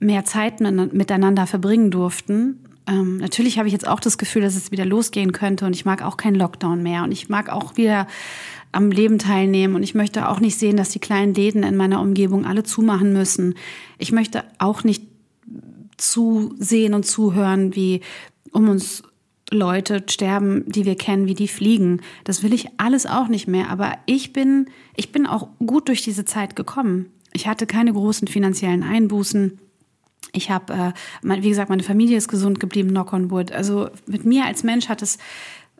mehr 0.00 0.24
Zeit 0.24 0.60
miteinander 0.60 1.46
verbringen 1.46 1.90
durften. 1.90 2.64
Ähm, 2.86 3.18
natürlich 3.18 3.58
habe 3.58 3.68
ich 3.68 3.72
jetzt 3.72 3.88
auch 3.88 4.00
das 4.00 4.18
Gefühl, 4.18 4.42
dass 4.42 4.56
es 4.56 4.70
wieder 4.70 4.84
losgehen 4.84 5.32
könnte 5.32 5.64
und 5.64 5.74
ich 5.74 5.84
mag 5.84 6.02
auch 6.02 6.16
keinen 6.16 6.34
Lockdown 6.34 6.82
mehr 6.82 7.04
und 7.04 7.12
ich 7.12 7.28
mag 7.28 7.48
auch 7.48 7.76
wieder 7.76 8.06
am 8.72 8.90
Leben 8.90 9.18
teilnehmen 9.18 9.74
und 9.74 9.82
ich 9.82 9.94
möchte 9.94 10.28
auch 10.28 10.40
nicht 10.40 10.58
sehen, 10.58 10.76
dass 10.76 10.90
die 10.90 10.98
kleinen 10.98 11.32
Läden 11.32 11.62
in 11.62 11.76
meiner 11.76 12.00
Umgebung 12.00 12.44
alle 12.44 12.64
zumachen 12.64 13.12
müssen. 13.12 13.54
Ich 13.98 14.12
möchte 14.12 14.44
auch 14.58 14.84
nicht 14.84 15.04
zusehen 15.96 16.92
und 16.92 17.06
zuhören, 17.06 17.74
wie 17.74 18.00
um 18.52 18.68
uns 18.68 19.02
Leute 19.50 20.02
sterben, 20.08 20.64
die 20.66 20.84
wir 20.84 20.96
kennen, 20.96 21.26
wie 21.26 21.34
die 21.34 21.48
fliegen. 21.48 22.00
Das 22.24 22.42
will 22.42 22.52
ich 22.52 22.68
alles 22.78 23.06
auch 23.06 23.28
nicht 23.28 23.46
mehr. 23.46 23.70
Aber 23.70 23.92
ich 24.06 24.32
bin, 24.32 24.66
ich 24.96 25.12
bin 25.12 25.26
auch 25.26 25.48
gut 25.64 25.88
durch 25.88 26.02
diese 26.02 26.24
Zeit 26.24 26.56
gekommen. 26.56 27.06
Ich 27.32 27.46
hatte 27.46 27.66
keine 27.66 27.92
großen 27.92 28.28
finanziellen 28.28 28.82
Einbußen. 28.82 29.58
Ich 30.34 30.50
habe, 30.50 30.92
äh, 31.22 31.42
wie 31.42 31.48
gesagt, 31.48 31.70
meine 31.70 31.82
Familie 31.82 32.16
ist 32.16 32.28
gesund 32.28 32.60
geblieben, 32.60 32.90
knock 32.90 33.12
on 33.12 33.30
wood. 33.30 33.52
Also 33.52 33.88
mit 34.06 34.24
mir 34.24 34.44
als 34.44 34.64
Mensch 34.64 34.88
hat 34.88 35.00
es 35.00 35.18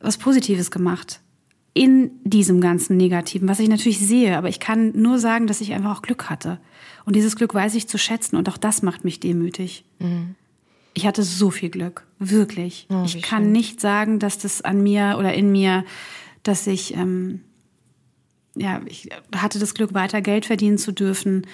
was 0.01 0.17
Positives 0.17 0.71
gemacht 0.71 1.21
in 1.75 2.13
diesem 2.23 2.61
ganzen 2.61 2.97
Negativen, 2.97 3.49
was 3.49 3.59
ich 3.59 3.69
natürlich 3.69 3.99
sehe. 3.99 4.39
Aber 4.39 4.49
ich 4.49 4.61
kann 4.61 4.93
nur 4.95 5.19
sagen, 5.19 5.49
dass 5.49 5.61
ich 5.61 5.73
einfach 5.75 5.99
auch 5.99 6.03
Glück 6.03 6.31
hatte. 6.31 6.61
Und 7.05 7.17
dieses 7.17 7.37
Glück 7.37 7.53
weiß 7.53 7.75
ich 7.75 7.89
zu 7.89 7.99
schätzen 7.99 8.37
und 8.37 8.49
auch 8.49 8.57
das 8.57 8.83
macht 8.83 9.05
mich 9.05 9.19
demütig. 9.21 9.85
Mhm. 9.99 10.37
Ich 10.95 11.07
hatte 11.07 11.25
so 11.25 11.51
viel 11.51 11.71
Glück, 11.71 12.07
wirklich. 12.21 12.87
Oh, 12.89 13.03
ich 13.05 13.21
kann 13.21 13.45
schön. 13.45 13.53
nicht 13.53 13.81
sagen, 13.81 14.21
dass 14.21 14.39
das 14.39 14.63
an 14.63 14.83
mir 14.85 15.17
oder 15.19 15.35
in 15.35 15.51
mir, 15.51 15.85
dass 16.45 16.69
ich, 16.69 16.97
ähm, 16.97 17.41
ja, 18.57 18.81
ich 18.87 19.09
hatte 19.35 19.59
das 19.59 19.75
Glück, 19.75 19.95
weiter 19.95 20.21
Geld 20.21 20.47
verdienen 20.47 20.79
zu 20.79 20.93
dürfen 20.93 21.47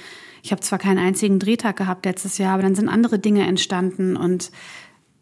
ich 0.42 0.52
habe 0.52 0.62
zwar 0.62 0.78
keinen 0.78 0.98
einzigen 0.98 1.38
Drehtag 1.38 1.76
gehabt 1.76 2.04
letztes 2.04 2.38
Jahr, 2.38 2.54
aber 2.54 2.62
dann 2.62 2.74
sind 2.74 2.88
andere 2.88 3.18
Dinge 3.18 3.46
entstanden 3.46 4.16
und 4.16 4.50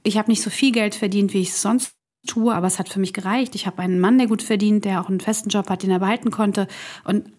ich 0.03 0.17
habe 0.17 0.31
nicht 0.31 0.43
so 0.43 0.51
viel 0.51 0.73
Geld 0.73 0.95
verdient, 0.95 1.35
wie 1.35 1.41
ich 1.41 1.51
es 1.51 1.63
sonst 1.63 1.93
tue, 2.27 2.55
aber 2.55 2.67
es 2.67 2.79
hat 2.79 2.89
für 2.89 3.01
mich 3.01 3.13
gereicht. 3.13 3.55
Ich 3.55 3.67
habe 3.67 3.83
einen 3.83 4.01
Mann, 4.01 4.19
der 4.19 4.27
gut 4.27 4.43
verdient, 4.43 4.85
der 4.85 5.01
auch 5.01 5.09
einen 5.09 5.21
festen 5.21 5.49
Job 5.49 5.69
hat, 5.69 5.83
den 5.83 5.91
er 5.91 5.99
behalten 5.99 6.31
konnte. 6.31 6.69
Und 7.05 7.31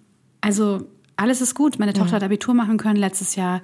also 0.42 0.88
alles 1.16 1.42
ist 1.42 1.56
gut. 1.56 1.80
Meine 1.80 1.94
Tochter 1.94 2.12
mhm. 2.12 2.16
hat 2.16 2.24
Abitur 2.24 2.54
machen 2.54 2.78
können 2.78 2.98
letztes 2.98 3.36
Jahr. 3.36 3.62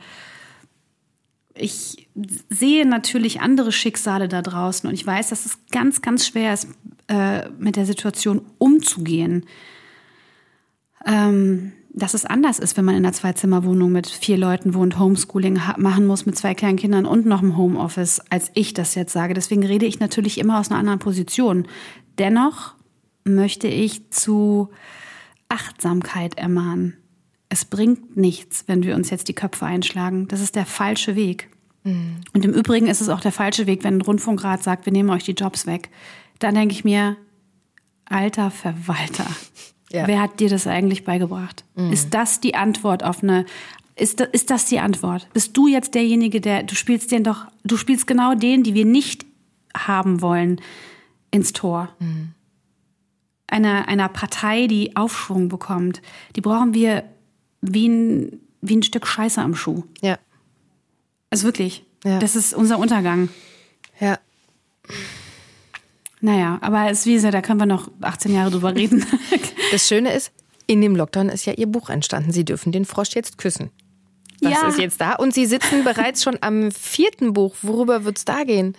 Ich 1.54 2.10
sehe 2.50 2.86
natürlich 2.86 3.42
andere 3.42 3.72
Schicksale 3.72 4.28
da 4.28 4.42
draußen 4.42 4.88
und 4.88 4.94
ich 4.94 5.06
weiß, 5.06 5.30
dass 5.30 5.46
es 5.46 5.58
ganz, 5.72 6.02
ganz 6.02 6.28
schwer 6.28 6.54
ist, 6.54 6.68
äh, 7.08 7.50
mit 7.58 7.76
der 7.76 7.86
Situation 7.86 8.42
umzugehen. 8.58 9.46
Ähm, 11.06 11.74
dass 11.98 12.14
es 12.14 12.26
anders 12.26 12.60
ist, 12.60 12.76
wenn 12.76 12.84
man 12.84 12.96
in 12.96 13.06
einer 13.06 13.14
Zweizimmerwohnung 13.14 13.90
mit 13.90 14.08
vier 14.08 14.38
Leuten 14.38 14.74
wohnt, 14.74 15.00
Homeschooling 15.00 15.62
machen 15.78 16.06
muss 16.06 16.26
mit 16.26 16.38
zwei 16.38 16.54
kleinen 16.54 16.78
Kindern 16.78 17.06
und 17.06 17.26
noch 17.26 17.42
im 17.42 17.56
Homeoffice, 17.56 18.20
als 18.30 18.52
ich 18.54 18.74
das 18.74 18.96
jetzt 18.96 19.14
sage. 19.14 19.34
Deswegen 19.34 19.66
rede 19.66 19.86
ich 19.86 20.02
natürlich 20.02 20.38
immer 20.38 20.60
aus 20.60 20.70
einer 20.70 20.80
anderen 20.80 21.00
Position. 21.00 21.68
Dennoch 22.18 22.74
möchte 23.24 23.68
ich 23.68 24.10
zu 24.10 24.70
Achtsamkeit 25.48 26.38
ermahnen. 26.38 26.98
Es 27.48 27.64
bringt 27.64 28.18
nichts, 28.18 28.66
wenn 28.68 28.84
wir 28.84 28.96
uns 28.96 29.10
jetzt 29.10 29.30
die 29.30 29.34
Köpfe 29.34 29.66
einschlagen. 29.66 30.28
Das 30.28 30.42
ist 30.42 30.56
der 30.56 30.66
falsche 30.66 31.16
Weg. 31.16 31.50
Mhm. 31.84 32.18
Und 32.34 32.44
im 32.44 32.54
Übrigen 32.54 32.88
ist 32.88 33.00
es 33.00 33.08
auch 33.08 33.22
der 33.22 33.32
falsche 33.32 33.68
Weg, 33.68 33.86
wenn 33.86 33.98
ein 33.98 34.02
Rundfunkrat 34.02 34.64
sagt, 34.64 34.86
wir 34.86 34.92
nehmen 34.92 35.12
euch 35.12 35.24
die 35.24 35.32
Jobs 35.32 35.66
weg. 35.66 35.90
Dann 36.40 36.56
denke 36.56 36.74
ich 36.74 36.84
mir, 36.84 37.16
alter 38.04 38.52
Verwalter. 38.52 39.28
Ja. 39.92 40.08
Wer 40.08 40.22
hat 40.22 40.40
dir 40.40 40.50
das 40.50 40.68
eigentlich 40.68 41.04
beigebracht? 41.04 41.64
Mhm. 41.76 41.92
Ist 41.92 42.14
das 42.14 42.40
die 42.40 42.56
Antwort 42.56 43.04
auf 43.04 43.22
eine 43.24 43.46
ist, 43.96 44.20
das, 44.20 44.28
ist 44.34 44.50
das 44.50 44.66
die 44.66 44.80
Antwort? 44.80 45.28
Bist 45.34 45.56
du 45.56 45.68
jetzt 45.68 45.96
derjenige, 45.96 46.42
der 46.42 46.64
du 46.64 46.76
spielst 46.76 47.12
den 47.12 47.24
doch, 47.24 47.46
du 47.64 47.78
spielst 47.78 48.08
genau 48.08 48.36
den, 48.36 48.64
die 48.64 48.74
wir 48.74 48.86
nicht 48.86 49.26
haben 49.76 50.22
wollen, 50.22 50.60
ins 51.32 51.54
Tor. 51.54 51.90
Mhm. 52.00 52.34
Einer, 53.48 53.88
einer 53.88 54.10
Partei, 54.10 54.68
die 54.68 54.96
Aufschwung 54.96 55.50
bekommt, 55.50 56.02
die 56.36 56.42
brauchen 56.42 56.74
wir 56.74 57.04
wie 57.62 57.88
ein, 57.88 58.42
wie 58.62 58.78
ein 58.78 58.84
Stück 58.84 59.08
Scheiße 59.08 59.42
am 59.42 59.56
Schuh. 59.56 59.84
Ja. 60.02 60.18
Also 61.30 61.46
wirklich. 61.46 61.86
Ja. 62.04 62.20
Das 62.20 62.36
ist 62.36 62.54
unser 62.54 62.80
Untergang. 62.80 63.30
Ja. 64.00 64.20
Naja, 66.22 66.58
aber 66.62 66.90
es 66.90 67.00
ist 67.00 67.06
wie 67.06 67.14
gesagt, 67.14 67.34
da 67.34 67.42
können 67.42 67.60
wir 67.60 67.66
noch 67.66 67.90
18 68.02 68.34
Jahre 68.34 68.52
drüber 68.52 68.76
reden. 68.76 69.06
Das 69.72 69.88
Schöne 69.88 70.14
ist, 70.14 70.32
in 70.68 70.80
dem 70.80 70.96
Lockdown 70.96 71.28
ist 71.28 71.46
ja 71.46 71.54
Ihr 71.54 71.66
Buch 71.66 71.90
entstanden. 71.90 72.32
Sie 72.32 72.46
dürfen 72.46 72.72
den 72.72 72.86
Frosch 72.86 73.16
jetzt 73.16 73.38
küssen. 73.38 73.72
Das 74.42 74.54
ja. 74.54 74.68
ist 74.68 74.78
jetzt 74.78 75.02
da. 75.02 75.14
Und 75.14 75.34
Sie 75.34 75.46
sitzen 75.46 75.84
bereits 75.84 76.24
schon 76.24 76.38
am 76.42 76.72
vierten 76.72 77.34
Buch. 77.34 77.56
Worüber 77.62 78.06
wird 78.06 78.18
es 78.18 78.26
da 78.26 78.44
gehen? 78.44 78.78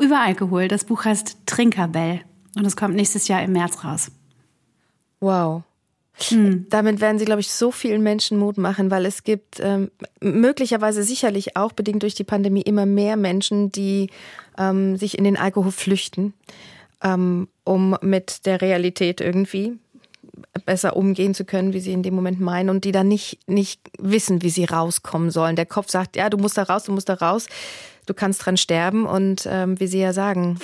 Über 0.00 0.20
Alkohol. 0.20 0.68
Das 0.68 0.84
Buch 0.84 1.04
heißt 1.04 1.38
Trinkerbell. 1.46 2.22
Und 2.56 2.64
es 2.64 2.76
kommt 2.76 2.94
nächstes 2.94 3.28
Jahr 3.28 3.42
im 3.42 3.52
März 3.52 3.84
raus. 3.84 4.10
Wow. 5.20 5.62
Hm. 6.28 6.66
Damit 6.68 7.00
werden 7.00 7.18
Sie, 7.18 7.24
glaube 7.24 7.40
ich, 7.40 7.50
so 7.50 7.70
vielen 7.70 8.02
Menschen 8.02 8.38
Mut 8.38 8.58
machen, 8.58 8.90
weil 8.90 9.06
es 9.06 9.24
gibt 9.24 9.60
ähm, 9.60 9.90
möglicherweise 10.20 11.02
sicherlich 11.02 11.56
auch 11.56 11.72
bedingt 11.72 12.02
durch 12.02 12.14
die 12.14 12.24
Pandemie 12.24 12.62
immer 12.62 12.86
mehr 12.86 13.16
Menschen, 13.16 13.72
die 13.72 14.10
ähm, 14.58 14.96
sich 14.96 15.16
in 15.16 15.24
den 15.24 15.36
Alkohol 15.36 15.72
flüchten 15.72 16.34
ähm, 17.02 17.48
um 17.64 17.96
mit 18.00 18.46
der 18.46 18.60
Realität 18.60 19.20
irgendwie 19.20 19.78
besser 20.64 20.96
umgehen 20.96 21.34
zu 21.34 21.44
können, 21.44 21.72
wie 21.72 21.80
sie 21.80 21.92
in 21.92 22.02
dem 22.02 22.14
Moment 22.14 22.40
meinen 22.40 22.70
und 22.70 22.84
die 22.84 22.92
dann 22.92 23.08
nicht, 23.08 23.38
nicht 23.48 23.80
wissen, 23.98 24.42
wie 24.42 24.50
sie 24.50 24.64
rauskommen 24.64 25.30
sollen. 25.30 25.56
Der 25.56 25.66
Kopf 25.66 25.90
sagt, 25.90 26.16
ja, 26.16 26.30
du 26.30 26.38
musst 26.38 26.56
da 26.56 26.62
raus, 26.62 26.84
du 26.84 26.92
musst 26.92 27.08
da 27.08 27.14
raus, 27.14 27.46
du 28.06 28.14
kannst 28.14 28.44
dran 28.44 28.56
sterben 28.56 29.06
und 29.06 29.46
ähm, 29.50 29.78
wie 29.80 29.86
sie 29.86 30.00
ja 30.00 30.12
sagen, 30.12 30.58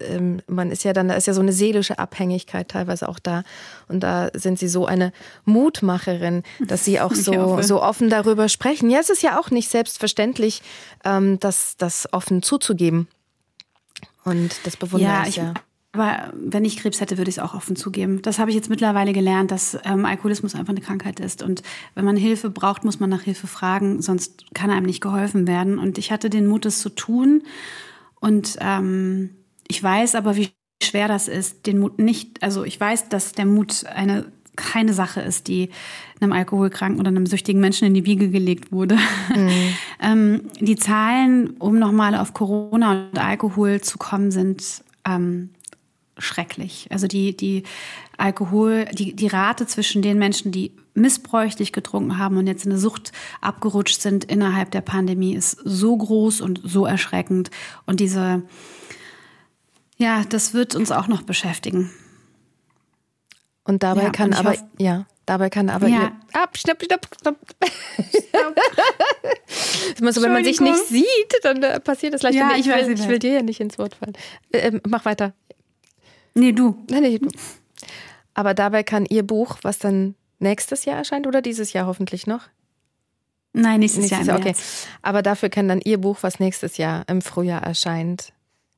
ähm, 0.00 0.40
man 0.46 0.70
ist 0.70 0.84
ja 0.84 0.92
dann, 0.92 1.08
da 1.08 1.14
ist 1.14 1.26
ja 1.26 1.34
so 1.34 1.40
eine 1.40 1.52
seelische 1.52 1.98
Abhängigkeit 1.98 2.68
teilweise 2.68 3.08
auch 3.08 3.18
da. 3.18 3.44
Und 3.88 4.00
da 4.00 4.30
sind 4.34 4.58
sie 4.58 4.68
so 4.68 4.86
eine 4.86 5.12
Mutmacherin, 5.44 6.42
dass 6.60 6.84
sie 6.84 7.00
auch 7.00 7.14
so, 7.14 7.62
so 7.62 7.82
offen 7.82 8.10
darüber 8.10 8.48
sprechen. 8.48 8.90
Ja, 8.90 9.00
es 9.00 9.10
ist 9.10 9.22
ja 9.22 9.38
auch 9.38 9.50
nicht 9.50 9.68
selbstverständlich, 9.68 10.62
ähm, 11.04 11.38
das, 11.40 11.76
das 11.76 12.08
offen 12.12 12.42
zuzugeben. 12.42 13.08
Und 14.24 14.54
das 14.64 14.76
bewundere 14.76 15.10
ja, 15.10 15.26
ich, 15.26 15.36
ja. 15.36 15.54
Aber 15.92 16.32
wenn 16.34 16.64
ich 16.64 16.78
Krebs 16.78 17.00
hätte, 17.00 17.18
würde 17.18 17.28
ich 17.28 17.36
es 17.36 17.42
auch 17.42 17.54
offen 17.54 17.76
zugeben. 17.76 18.20
Das 18.22 18.40
habe 18.40 18.50
ich 18.50 18.56
jetzt 18.56 18.68
mittlerweile 18.68 19.12
gelernt, 19.12 19.52
dass 19.52 19.78
ähm, 19.84 20.04
Alkoholismus 20.04 20.56
einfach 20.56 20.72
eine 20.72 20.80
Krankheit 20.80 21.20
ist. 21.20 21.40
Und 21.40 21.62
wenn 21.94 22.04
man 22.04 22.16
Hilfe 22.16 22.50
braucht, 22.50 22.84
muss 22.84 22.98
man 22.98 23.10
nach 23.10 23.22
Hilfe 23.22 23.46
fragen, 23.46 24.02
sonst 24.02 24.44
kann 24.54 24.70
einem 24.70 24.86
nicht 24.86 25.00
geholfen 25.00 25.46
werden. 25.46 25.78
Und 25.78 25.96
ich 25.96 26.10
hatte 26.10 26.30
den 26.30 26.48
Mut, 26.48 26.66
es 26.66 26.80
zu 26.80 26.88
tun. 26.88 27.44
Und 28.18 28.56
ähm, 28.60 29.36
ich 29.68 29.82
weiß 29.82 30.14
aber, 30.14 30.36
wie 30.36 30.50
schwer 30.82 31.08
das 31.08 31.28
ist, 31.28 31.66
den 31.66 31.78
Mut 31.78 31.98
nicht, 31.98 32.42
also 32.42 32.64
ich 32.64 32.78
weiß, 32.78 33.08
dass 33.08 33.32
der 33.32 33.46
Mut 33.46 33.84
eine 33.86 34.26
keine 34.56 34.94
Sache 34.94 35.20
ist, 35.20 35.48
die 35.48 35.70
einem 36.20 36.32
alkoholkranken 36.32 37.00
oder 37.00 37.08
einem 37.08 37.26
süchtigen 37.26 37.60
Menschen 37.60 37.88
in 37.88 37.94
die 37.94 38.06
Wiege 38.06 38.30
gelegt 38.30 38.72
wurde. 38.72 38.96
Mhm. 39.34 39.74
ähm, 40.00 40.40
die 40.60 40.76
Zahlen, 40.76 41.56
um 41.58 41.78
nochmal 41.78 42.14
auf 42.14 42.34
Corona 42.34 43.08
und 43.10 43.18
Alkohol 43.18 43.80
zu 43.80 43.98
kommen, 43.98 44.30
sind 44.30 44.84
ähm, 45.04 45.50
schrecklich. 46.18 46.86
Also 46.90 47.06
die, 47.06 47.36
die 47.36 47.64
Alkohol, 48.16 48.86
die, 48.92 49.14
die 49.14 49.26
Rate 49.26 49.66
zwischen 49.66 50.02
den 50.02 50.18
Menschen, 50.18 50.52
die 50.52 50.72
missbräuchlich 50.94 51.72
getrunken 51.72 52.18
haben 52.18 52.36
und 52.36 52.46
jetzt 52.46 52.64
in 52.64 52.70
eine 52.70 52.80
Sucht 52.80 53.10
abgerutscht 53.40 54.00
sind 54.00 54.24
innerhalb 54.24 54.70
der 54.70 54.80
Pandemie, 54.80 55.34
ist 55.34 55.58
so 55.64 55.96
groß 55.96 56.40
und 56.40 56.60
so 56.62 56.86
erschreckend. 56.86 57.50
Und 57.84 57.98
diese, 57.98 58.42
ja, 60.04 60.22
das 60.28 60.52
wird 60.52 60.74
uns 60.74 60.92
auch 60.92 61.08
noch 61.08 61.22
beschäftigen. 61.22 61.90
Und 63.64 63.82
dabei 63.82 64.04
ja, 64.04 64.10
kann 64.10 64.28
und 64.28 64.38
aber, 64.38 64.50
hoffe, 64.50 64.68
ja, 64.76 65.06
dabei 65.24 65.48
kann 65.48 65.70
aber 65.70 65.88
ja. 65.88 66.02
ihr, 66.02 66.12
ab, 66.34 66.58
schnapp, 66.58 66.84
schnapp, 66.84 67.08
schnapp. 67.18 67.36
Immer 69.98 70.12
so, 70.12 70.20
wenn 70.20 70.34
man 70.34 70.44
sich 70.44 70.60
nicht 70.60 70.88
sieht, 70.88 71.06
dann 71.42 71.62
äh, 71.62 71.80
passiert 71.80 72.12
das 72.12 72.20
leicht. 72.20 72.36
Ja, 72.36 72.54
ich, 72.54 72.66
will, 72.66 72.92
ich 72.92 73.08
will 73.08 73.18
dir 73.18 73.32
ja 73.32 73.42
nicht 73.42 73.60
ins 73.60 73.78
Wort 73.78 73.94
fallen. 73.94 74.12
Äh, 74.52 74.68
ähm, 74.68 74.82
mach 74.86 75.06
weiter. 75.06 75.32
Nee, 76.34 76.52
du. 76.52 76.84
Nee, 76.90 77.00
nee, 77.00 77.18
du. 77.18 77.30
Aber 78.34 78.52
dabei 78.52 78.82
kann 78.82 79.06
ihr 79.06 79.22
Buch, 79.22 79.56
was 79.62 79.78
dann 79.78 80.16
nächstes 80.38 80.84
Jahr 80.84 80.98
erscheint 80.98 81.26
oder 81.26 81.40
dieses 81.40 81.72
Jahr 81.72 81.86
hoffentlich 81.86 82.26
noch? 82.26 82.42
Nein, 83.54 83.80
nächstes, 83.80 84.10
nächstes 84.10 84.26
Jahr. 84.26 84.38
Jahr 84.38 84.46
okay. 84.46 84.54
Aber 85.00 85.22
dafür 85.22 85.48
kann 85.48 85.68
dann 85.68 85.80
ihr 85.80 85.96
Buch, 85.96 86.18
was 86.20 86.40
nächstes 86.40 86.76
Jahr 86.76 87.04
im 87.08 87.22
Frühjahr 87.22 87.62
erscheint, 87.62 88.33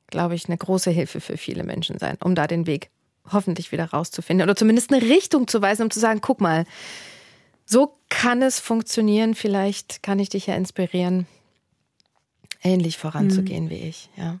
glaube 0.07 0.35
ich, 0.35 0.47
eine 0.47 0.57
große 0.57 0.91
Hilfe 0.91 1.21
für 1.21 1.37
viele 1.37 1.63
Menschen 1.63 1.99
sein, 1.99 2.17
um 2.21 2.35
da 2.35 2.47
den 2.47 2.65
Weg 2.65 2.89
hoffentlich 3.31 3.71
wieder 3.71 3.85
rauszufinden 3.85 4.43
oder 4.43 4.55
zumindest 4.55 4.91
eine 4.91 5.01
Richtung 5.01 5.47
zu 5.47 5.61
weisen, 5.61 5.83
um 5.83 5.91
zu 5.91 5.99
sagen, 5.99 6.21
guck 6.21 6.41
mal, 6.41 6.65
so 7.65 7.97
kann 8.09 8.41
es 8.41 8.59
funktionieren. 8.59 9.35
Vielleicht 9.35 10.01
kann 10.01 10.19
ich 10.19 10.29
dich 10.29 10.47
ja 10.47 10.55
inspirieren, 10.55 11.27
ähnlich 12.63 12.97
voranzugehen 12.97 13.65
mhm. 13.65 13.69
wie 13.69 13.75
ich. 13.81 14.09
Ja. 14.15 14.39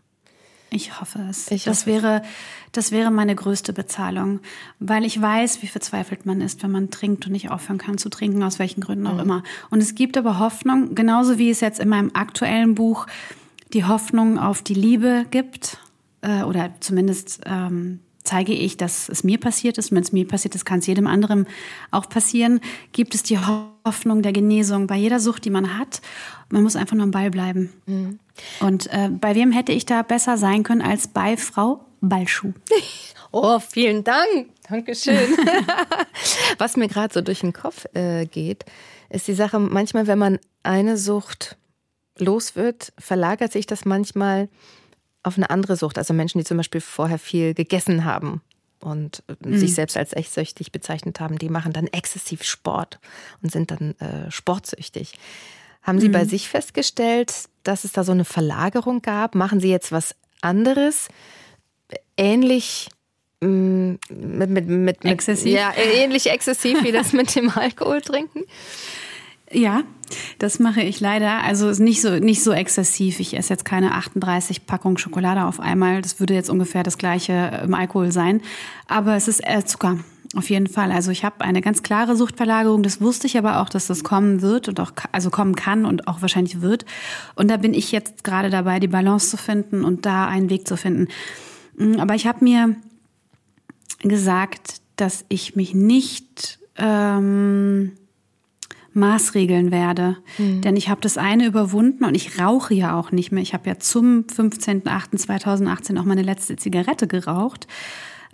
Ich 0.69 0.99
hoffe 0.99 1.19
es. 1.29 1.49
Ich 1.49 1.63
das 1.63 1.81
hoffe. 1.81 1.91
wäre, 1.91 2.21
das 2.73 2.91
wäre 2.91 3.09
meine 3.09 3.35
größte 3.35 3.71
Bezahlung, 3.71 4.41
weil 4.79 5.05
ich 5.05 5.21
weiß, 5.21 5.61
wie 5.61 5.67
verzweifelt 5.67 6.25
man 6.25 6.41
ist, 6.41 6.61
wenn 6.61 6.71
man 6.71 6.89
trinkt 6.89 7.25
und 7.25 7.31
nicht 7.31 7.49
aufhören 7.51 7.77
kann 7.77 7.97
zu 7.97 8.09
trinken, 8.09 8.43
aus 8.43 8.59
welchen 8.59 8.81
Gründen 8.81 9.07
auch 9.07 9.13
mhm. 9.13 9.19
immer. 9.19 9.43
Und 9.69 9.81
es 9.81 9.95
gibt 9.95 10.17
aber 10.17 10.39
Hoffnung, 10.39 10.93
genauso 10.93 11.37
wie 11.37 11.49
es 11.49 11.61
jetzt 11.61 11.79
in 11.79 11.87
meinem 11.87 12.11
aktuellen 12.13 12.75
Buch 12.75 13.07
die 13.73 13.85
Hoffnung 13.85 14.39
auf 14.39 14.61
die 14.61 14.73
Liebe 14.73 15.25
gibt, 15.29 15.77
äh, 16.21 16.43
oder 16.43 16.71
zumindest 16.79 17.41
ähm, 17.45 17.99
zeige 18.23 18.53
ich, 18.53 18.77
dass 18.77 19.09
es 19.09 19.23
mir 19.23 19.39
passiert 19.39 19.77
ist. 19.77 19.91
Wenn 19.91 20.03
es 20.03 20.11
mir 20.11 20.27
passiert 20.27 20.55
ist, 20.55 20.65
kann 20.65 20.79
es 20.79 20.87
jedem 20.87 21.07
anderen 21.07 21.47
auch 21.91 22.09
passieren. 22.09 22.59
Gibt 22.91 23.15
es 23.15 23.23
die 23.23 23.39
Hoffnung 23.39 24.21
der 24.21 24.33
Genesung 24.33 24.87
bei 24.87 24.97
jeder 24.97 25.19
Sucht, 25.19 25.45
die 25.45 25.49
man 25.49 25.77
hat. 25.77 26.01
Man 26.49 26.63
muss 26.63 26.75
einfach 26.75 26.95
nur 26.95 27.03
am 27.03 27.11
Ball 27.11 27.31
bleiben. 27.31 27.71
Mhm. 27.85 28.19
Und 28.59 28.87
äh, 28.87 29.09
bei 29.09 29.33
wem 29.35 29.51
hätte 29.51 29.71
ich 29.71 29.85
da 29.85 30.01
besser 30.01 30.37
sein 30.37 30.63
können 30.63 30.81
als 30.81 31.07
bei 31.07 31.37
Frau 31.37 31.85
Ballschuh? 32.01 32.53
Oh, 33.33 33.59
vielen 33.59 34.05
Dank. 34.05 34.47
Dankeschön. 34.69 35.17
Was 36.57 36.77
mir 36.77 36.87
gerade 36.87 37.13
so 37.13 37.19
durch 37.19 37.41
den 37.41 37.51
Kopf 37.51 37.85
äh, 37.93 38.25
geht, 38.25 38.63
ist 39.09 39.27
die 39.27 39.33
Sache, 39.33 39.59
manchmal, 39.59 40.07
wenn 40.07 40.17
man 40.17 40.39
eine 40.63 40.97
Sucht 40.97 41.57
los 42.21 42.55
wird, 42.55 42.93
verlagert 42.97 43.51
sich 43.51 43.65
das 43.65 43.85
manchmal 43.85 44.49
auf 45.23 45.37
eine 45.37 45.49
andere 45.49 45.75
Sucht. 45.75 45.97
Also 45.97 46.13
Menschen, 46.13 46.39
die 46.39 46.45
zum 46.45 46.57
Beispiel 46.57 46.81
vorher 46.81 47.19
viel 47.19 47.53
gegessen 47.53 48.05
haben 48.05 48.41
und 48.79 49.23
mhm. 49.43 49.57
sich 49.57 49.73
selbst 49.73 49.97
als 49.97 50.13
echt 50.13 50.33
süchtig 50.33 50.71
bezeichnet 50.71 51.19
haben, 51.19 51.37
die 51.37 51.49
machen 51.49 51.73
dann 51.73 51.87
exzessiv 51.87 52.43
Sport 52.43 52.99
und 53.41 53.51
sind 53.51 53.71
dann 53.71 53.91
äh, 53.99 54.31
sportsüchtig. 54.31 55.13
Haben 55.81 55.99
Sie 55.99 56.09
mhm. 56.09 56.13
bei 56.13 56.25
sich 56.25 56.49
festgestellt, 56.49 57.33
dass 57.63 57.83
es 57.83 57.93
da 57.93 58.03
so 58.03 58.11
eine 58.11 58.25
Verlagerung 58.25 59.01
gab? 59.01 59.35
Machen 59.35 59.59
Sie 59.59 59.69
jetzt 59.69 59.91
was 59.91 60.15
anderes? 60.41 61.07
Ähnlich 62.17 62.89
mm, 63.41 63.93
mit, 64.09 64.49
mit, 64.49 64.67
mit, 64.67 65.05
exzessiv? 65.05 65.53
Ja, 65.53 65.73
ähnlich 65.75 66.29
exzessiv 66.29 66.83
wie 66.83 66.91
das 66.91 67.13
mit 67.13 67.33
dem 67.35 67.49
Alkohol 67.49 68.01
trinken? 68.01 68.43
Ja, 69.51 69.83
das 70.39 70.59
mache 70.59 70.81
ich 70.81 70.99
leider. 70.99 71.43
Also 71.43 71.71
nicht 71.81 72.01
so, 72.01 72.19
nicht 72.19 72.43
so 72.43 72.51
exzessiv. 72.51 73.19
Ich 73.19 73.35
esse 73.35 73.53
jetzt 73.53 73.65
keine 73.65 73.93
38 73.93 74.65
Packungen 74.65 74.97
Schokolade 74.97 75.45
auf 75.45 75.59
einmal. 75.59 76.01
Das 76.01 76.19
würde 76.19 76.33
jetzt 76.33 76.49
ungefähr 76.49 76.83
das 76.83 76.97
gleiche 76.97 77.61
im 77.63 77.73
Alkohol 77.73 78.11
sein. 78.11 78.41
Aber 78.87 79.15
es 79.15 79.27
ist 79.27 79.45
äh, 79.47 79.63
Zucker. 79.63 79.99
Auf 80.35 80.49
jeden 80.49 80.67
Fall. 80.67 80.91
Also 80.91 81.11
ich 81.11 81.23
habe 81.23 81.41
eine 81.41 81.61
ganz 81.61 81.83
klare 81.83 82.17
Suchtverlagerung. 82.17 82.83
Das 82.83 82.99
wusste 82.99 83.27
ich 83.27 83.37
aber 83.37 83.61
auch, 83.61 83.69
dass 83.69 83.87
das 83.87 84.03
kommen 84.03 84.41
wird 84.41 84.67
und 84.67 84.79
auch 84.81 84.91
also 85.13 85.29
kommen 85.29 85.55
kann 85.55 85.85
und 85.85 86.07
auch 86.07 86.21
wahrscheinlich 86.21 86.61
wird. 86.61 86.85
Und 87.35 87.49
da 87.49 87.55
bin 87.55 87.73
ich 87.73 87.93
jetzt 87.93 88.25
gerade 88.25 88.49
dabei, 88.49 88.81
die 88.81 88.89
Balance 88.89 89.29
zu 89.29 89.37
finden 89.37 89.85
und 89.85 90.05
da 90.05 90.27
einen 90.27 90.49
Weg 90.49 90.67
zu 90.67 90.75
finden. 90.75 91.07
Mm, 91.77 91.99
aber 91.99 92.15
ich 92.15 92.27
habe 92.27 92.43
mir 92.43 92.75
gesagt, 93.99 94.81
dass 94.97 95.23
ich 95.29 95.55
mich 95.55 95.73
nicht 95.73 96.59
ähm, 96.75 97.93
maßregeln 98.97 99.71
werde. 99.71 100.17
Mhm. 100.37 100.61
Denn 100.61 100.75
ich 100.75 100.89
habe 100.89 100.99
das 101.01 101.17
eine 101.17 101.45
überwunden 101.45 102.03
und 102.03 102.15
ich 102.15 102.39
rauche 102.39 102.73
ja 102.73 102.99
auch 102.99 103.11
nicht 103.11 103.31
mehr. 103.31 103.41
Ich 103.41 103.53
habe 103.53 103.69
ja 103.69 103.79
zum 103.79 104.25
15.08.2018 104.25 105.99
auch 105.99 106.03
meine 106.03 106.23
letzte 106.23 106.57
Zigarette 106.57 107.07
geraucht. 107.07 107.67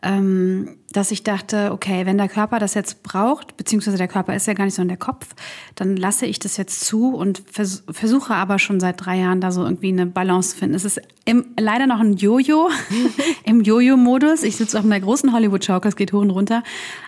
Ähm, 0.06 0.76
dass 0.92 1.12
ich 1.12 1.24
dachte, 1.24 1.72
okay, 1.72 2.06
wenn 2.06 2.18
der 2.18 2.28
Körper 2.28 2.60
das 2.60 2.74
jetzt 2.74 3.04
braucht, 3.04 3.56
beziehungsweise 3.56 3.96
der 3.96 4.10
Körper 4.10 4.36
ist 4.36 4.46
ja 4.48 4.54
gar 4.54 4.66
nicht 4.66 4.74
so 4.74 4.82
in 4.82 4.90
der 4.90 4.98
Kopf, 4.98 5.28
dann 5.76 5.96
lasse 5.96 6.26
ich 6.26 6.40
das 6.40 6.58
jetzt 6.58 6.82
zu 6.82 7.16
und 7.16 7.42
vers 7.50 7.84
versuche 7.90 8.36
aber 8.36 8.60
schon 8.60 8.82
seit 8.82 9.04
drei 9.04 9.20
Jahren 9.20 9.40
da 9.40 9.54
so 9.54 9.64
irgendwie 9.64 9.88
eine 9.88 10.06
Balance 10.06 10.52
zu 10.52 10.58
finden. 10.58 10.76
Es 10.76 10.84
ist 10.84 11.02
im, 11.24 11.46
leider 11.58 11.88
noch 11.88 12.02
ein 12.02 12.18
Jojo 12.18 12.70
im 13.46 13.62
Jojo-Modus. 13.62 14.44
Ich 14.44 14.58
sitze 14.58 14.78
auf 14.78 14.84
einer 14.84 15.00
großen 15.00 15.32
Hollywood-Schaukel, 15.32 15.88
es 15.88 15.96
geht 15.96 16.12
hoch 16.12 16.22
und 16.22 16.32
runter. 16.32 16.64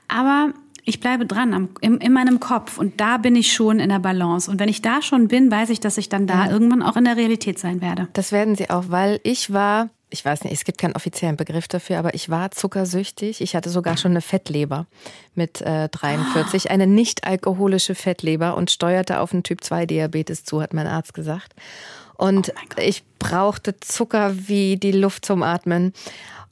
Aber 0.08 0.54
ich 0.86 1.00
bleibe 1.00 1.26
dran 1.26 1.54
am, 1.54 1.70
in, 1.82 1.98
in, 1.98 2.14
meinem 2.14 2.40
Kopf 2.40 2.78
und 2.78 3.02
da 3.02 3.18
bin 3.18 3.36
ich 3.36 3.52
schon 3.52 3.80
in 3.80 3.90
der 3.90 4.00
Balance. 4.00 4.50
Und 4.50 4.60
wenn 4.60 4.70
ich 4.70 4.82
da 4.84 5.02
schon 5.02 5.28
bin, 5.28 5.52
weiß 5.52 5.70
ich, 5.72 5.80
dass 5.80 5.98
ich 5.98 6.10
dann 6.10 6.28
da 6.28 6.46
ja. 6.46 6.52
irgendwann 6.52 6.84
auch 6.84 6.96
in 6.96 7.06
der 7.06 7.18
Realität 7.18 7.58
sein 7.58 7.82
werde. 7.82 8.08
Das 8.14 8.32
werden 8.32 8.56
Sie 8.56 8.70
auch, 8.70 8.86
weil 8.90 9.20
ich 9.24 9.52
war, 9.52 9.90
ich 10.12 10.24
weiß 10.24 10.44
nicht, 10.44 10.54
es 10.54 10.64
gibt 10.64 10.78
keinen 10.78 10.96
offiziellen 10.96 11.38
Begriff 11.38 11.68
dafür, 11.68 11.98
aber 11.98 12.14
ich 12.14 12.30
war 12.30 12.52
zuckersüchtig. 12.52 13.42
Ich 13.42 13.56
hatte 13.56 13.72
sogar 13.72 13.98
schon 13.98 14.12
eine 14.12 14.22
Fettleber 14.22 14.86
mit 15.34 15.62
äh, 15.62 15.90
43, 15.90 16.66
oh. 16.66 16.70
eine 16.70 16.86
nicht 16.86 17.26
alkoholische 17.26 17.96
Fettleber 17.96 18.56
und 18.56 18.70
steuerte 18.70 19.20
auf 19.20 19.34
einen 19.34 19.44
Typ-2-Diabetes 19.44 20.44
zu, 20.46 20.62
hat 20.62 20.74
mein 20.74 20.88
Arzt 20.88 21.16
gesagt. 21.16 21.56
Und 22.18 22.54
oh 22.56 22.80
ich 22.80 23.04
brauchte 23.18 23.80
Zucker 23.80 24.34
wie 24.48 24.78
die 24.78 24.92
Luft 24.92 25.26
zum 25.26 25.42
Atmen. 25.42 25.94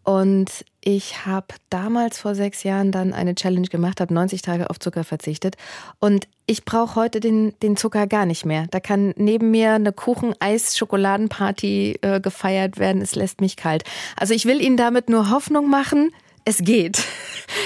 Und 0.04 0.66
ich 0.82 1.26
habe 1.26 1.48
damals 1.70 2.20
vor 2.20 2.36
sechs 2.36 2.64
Jahren 2.64 2.92
dann 2.92 3.14
eine 3.14 3.36
Challenge 3.36 3.68
gemacht, 3.68 4.02
habe 4.02 4.14
90 4.14 4.42
Tage 4.42 4.70
auf 4.70 4.80
Zucker 4.80 5.06
verzichtet. 5.06 5.56
Und 6.00 6.28
ich 6.46 6.66
brauche 6.66 6.96
heute 6.96 7.22
den, 7.22 7.58
den 7.62 7.78
Zucker 7.78 8.06
gar 8.06 8.26
nicht 8.26 8.46
mehr. 8.46 8.68
Da 8.70 8.82
kann 8.82 9.14
neben 9.16 9.50
mir 9.52 9.74
eine 9.74 9.94
Kuchen-Eis-Schokoladenparty 9.94 12.00
äh, 12.02 12.20
gefeiert 12.20 12.80
werden. 12.80 13.02
Es 13.02 13.16
lässt 13.16 13.40
mich 13.40 13.56
kalt. 13.56 13.86
Also 14.18 14.34
ich 14.34 14.46
will 14.46 14.62
Ihnen 14.62 14.76
damit 14.76 15.10
nur 15.10 15.30
Hoffnung 15.30 15.70
machen. 15.70 16.12
Es 16.46 16.58
geht. 16.60 17.02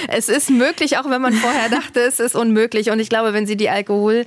Es 0.08 0.28
ist 0.28 0.50
möglich, 0.50 0.98
auch 0.98 1.08
wenn 1.08 1.22
man 1.22 1.32
vorher 1.32 1.70
dachte, 1.70 2.00
es 2.00 2.20
ist 2.20 2.34
unmöglich. 2.34 2.90
Und 2.90 3.00
ich 3.00 3.08
glaube, 3.08 3.32
wenn 3.32 3.46
Sie 3.46 3.56
die 3.56 3.70
Alkohol 3.70 4.26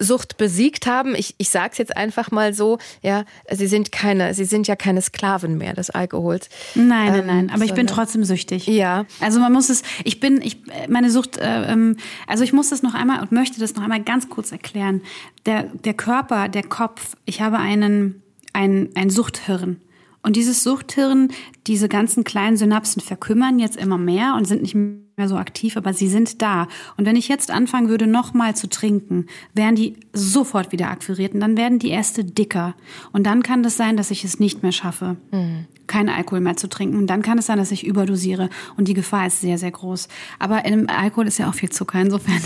Sucht 0.00 0.38
besiegt 0.38 0.86
haben. 0.86 1.14
Ich, 1.14 1.34
ich 1.38 1.50
sage 1.50 1.68
es 1.72 1.78
jetzt 1.78 1.96
einfach 1.96 2.30
mal 2.30 2.54
so, 2.54 2.78
ja, 3.02 3.24
sie 3.52 3.66
sind 3.66 3.92
keine, 3.92 4.34
sie 4.34 4.46
sind 4.46 4.66
ja 4.66 4.74
keine 4.74 5.02
Sklaven 5.02 5.58
mehr 5.58 5.74
des 5.74 5.90
Alkohols. 5.90 6.48
Nein, 6.74 6.88
nein, 6.88 7.18
ähm, 7.20 7.26
nein. 7.26 7.50
Aber 7.50 7.64
ich 7.64 7.74
bin 7.74 7.86
trotzdem 7.86 8.24
süchtig. 8.24 8.66
Ja. 8.66 9.04
Also 9.20 9.40
man 9.40 9.52
muss 9.52 9.68
es, 9.68 9.82
ich 10.02 10.18
bin, 10.18 10.40
ich, 10.42 10.62
meine 10.88 11.10
Sucht, 11.10 11.36
äh, 11.36 11.70
ähm, 11.70 11.96
also 12.26 12.42
ich 12.42 12.52
muss 12.52 12.70
das 12.70 12.82
noch 12.82 12.94
einmal 12.94 13.20
und 13.20 13.30
möchte 13.30 13.60
das 13.60 13.74
noch 13.74 13.82
einmal 13.82 14.02
ganz 14.02 14.28
kurz 14.30 14.50
erklären. 14.52 15.02
Der, 15.44 15.64
der 15.64 15.94
Körper, 15.94 16.48
der 16.48 16.62
Kopf, 16.62 17.14
ich 17.26 17.42
habe 17.42 17.58
einen, 17.58 18.22
ein, 18.54 18.88
ein 18.94 19.10
Suchthirn. 19.10 19.80
Und 20.22 20.36
dieses 20.36 20.62
Suchthirn, 20.62 21.28
diese 21.66 21.88
ganzen 21.88 22.24
kleinen 22.24 22.56
Synapsen 22.56 23.00
verkümmern 23.00 23.58
jetzt 23.58 23.76
immer 23.76 23.98
mehr 23.98 24.34
und 24.36 24.46
sind 24.46 24.62
nicht 24.62 24.74
mehr 24.74 24.96
mehr 25.20 25.28
so 25.28 25.36
aktiv, 25.36 25.76
aber 25.76 25.92
sie 25.92 26.08
sind 26.08 26.42
da. 26.42 26.66
Und 26.96 27.04
wenn 27.04 27.16
ich 27.16 27.28
jetzt 27.28 27.50
anfangen 27.50 27.88
würde, 27.88 28.06
nochmal 28.06 28.56
zu 28.56 28.68
trinken, 28.68 29.26
wären 29.54 29.76
die 29.76 29.96
sofort 30.12 30.72
wieder 30.72 30.90
akquiriert 30.90 31.34
und 31.34 31.40
dann 31.40 31.56
werden 31.56 31.78
die 31.78 31.92
Äste 31.92 32.24
dicker. 32.24 32.74
Und 33.12 33.24
dann 33.26 33.42
kann 33.42 33.62
das 33.62 33.76
sein, 33.76 33.96
dass 33.96 34.10
ich 34.10 34.24
es 34.24 34.40
nicht 34.40 34.62
mehr 34.62 34.72
schaffe, 34.72 35.16
mhm. 35.30 35.66
keinen 35.86 36.08
Alkohol 36.08 36.40
mehr 36.40 36.56
zu 36.56 36.68
trinken. 36.68 36.96
Und 36.96 37.06
dann 37.06 37.22
kann 37.22 37.38
es 37.38 37.46
sein, 37.46 37.58
dass 37.58 37.70
ich 37.70 37.86
überdosiere. 37.86 38.48
Und 38.76 38.88
die 38.88 38.94
Gefahr 38.94 39.26
ist 39.26 39.40
sehr, 39.40 39.58
sehr 39.58 39.70
groß. 39.70 40.08
Aber 40.38 40.64
im 40.64 40.88
Alkohol 40.88 41.26
ist 41.26 41.38
ja 41.38 41.48
auch 41.48 41.54
viel 41.54 41.70
Zucker, 41.70 42.00
insofern. 42.00 42.40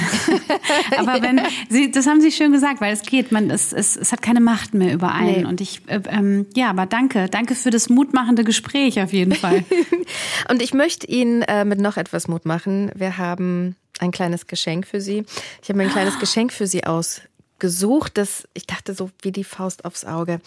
aber 0.99 1.23
wenn, 1.23 1.41
sie, 1.71 1.91
das 1.91 2.07
haben 2.07 2.21
Sie 2.21 2.33
schön 2.33 2.53
gesagt, 2.53 2.81
weil 2.81 2.93
es 2.93 3.03
geht, 3.03 3.33
man, 3.33 3.51
es, 3.51 3.73
es, 3.73 3.97
es 3.97 4.13
hat 4.13 4.21
keine 4.21 4.41
Macht 4.41 4.75
mehr 4.75 4.93
über 4.93 5.13
einen. 5.13 5.43
Nee. 5.43 5.47
Und 5.47 5.61
ich, 5.61 5.83
äh, 5.87 6.01
ähm, 6.09 6.47
ja, 6.55 6.71
aber 6.71 6.87
danke. 6.87 7.29
Danke 7.31 7.55
für 7.55 7.71
das 7.71 7.89
mutmachende 7.89 8.45
Gespräch 8.45 9.01
auf 9.01 9.13
jeden 9.13 9.35
Fall. 9.35 9.65
und 10.51 10.61
ich 10.61 10.75
möchte 10.75 11.07
Ihnen 11.07 11.43
äh, 11.43 11.65
mit 11.65 11.81
noch 11.81 11.97
etwas 11.97 12.29
Mut 12.29 12.45
machen. 12.45 12.64
Wir 12.67 13.19
haben 13.19 13.77
ein 13.99 14.11
kleines 14.11 14.47
Geschenk 14.47 14.87
für 14.87 15.01
Sie. 15.01 15.25
Ich 15.63 15.69
habe 15.69 15.79
mir 15.79 15.85
ein 15.85 15.93
kleines 15.93 16.19
Geschenk 16.19 16.53
für 16.53 16.67
Sie 16.67 16.85
ausgesucht, 16.85 18.19
das 18.19 18.49
ich 18.55 18.67
dachte 18.67 18.95
so 18.95 19.11
wie 19.23 19.33
die 19.33 19.45
Faust 19.45 19.85
aufs 19.85 20.05
Auge. 20.05 20.41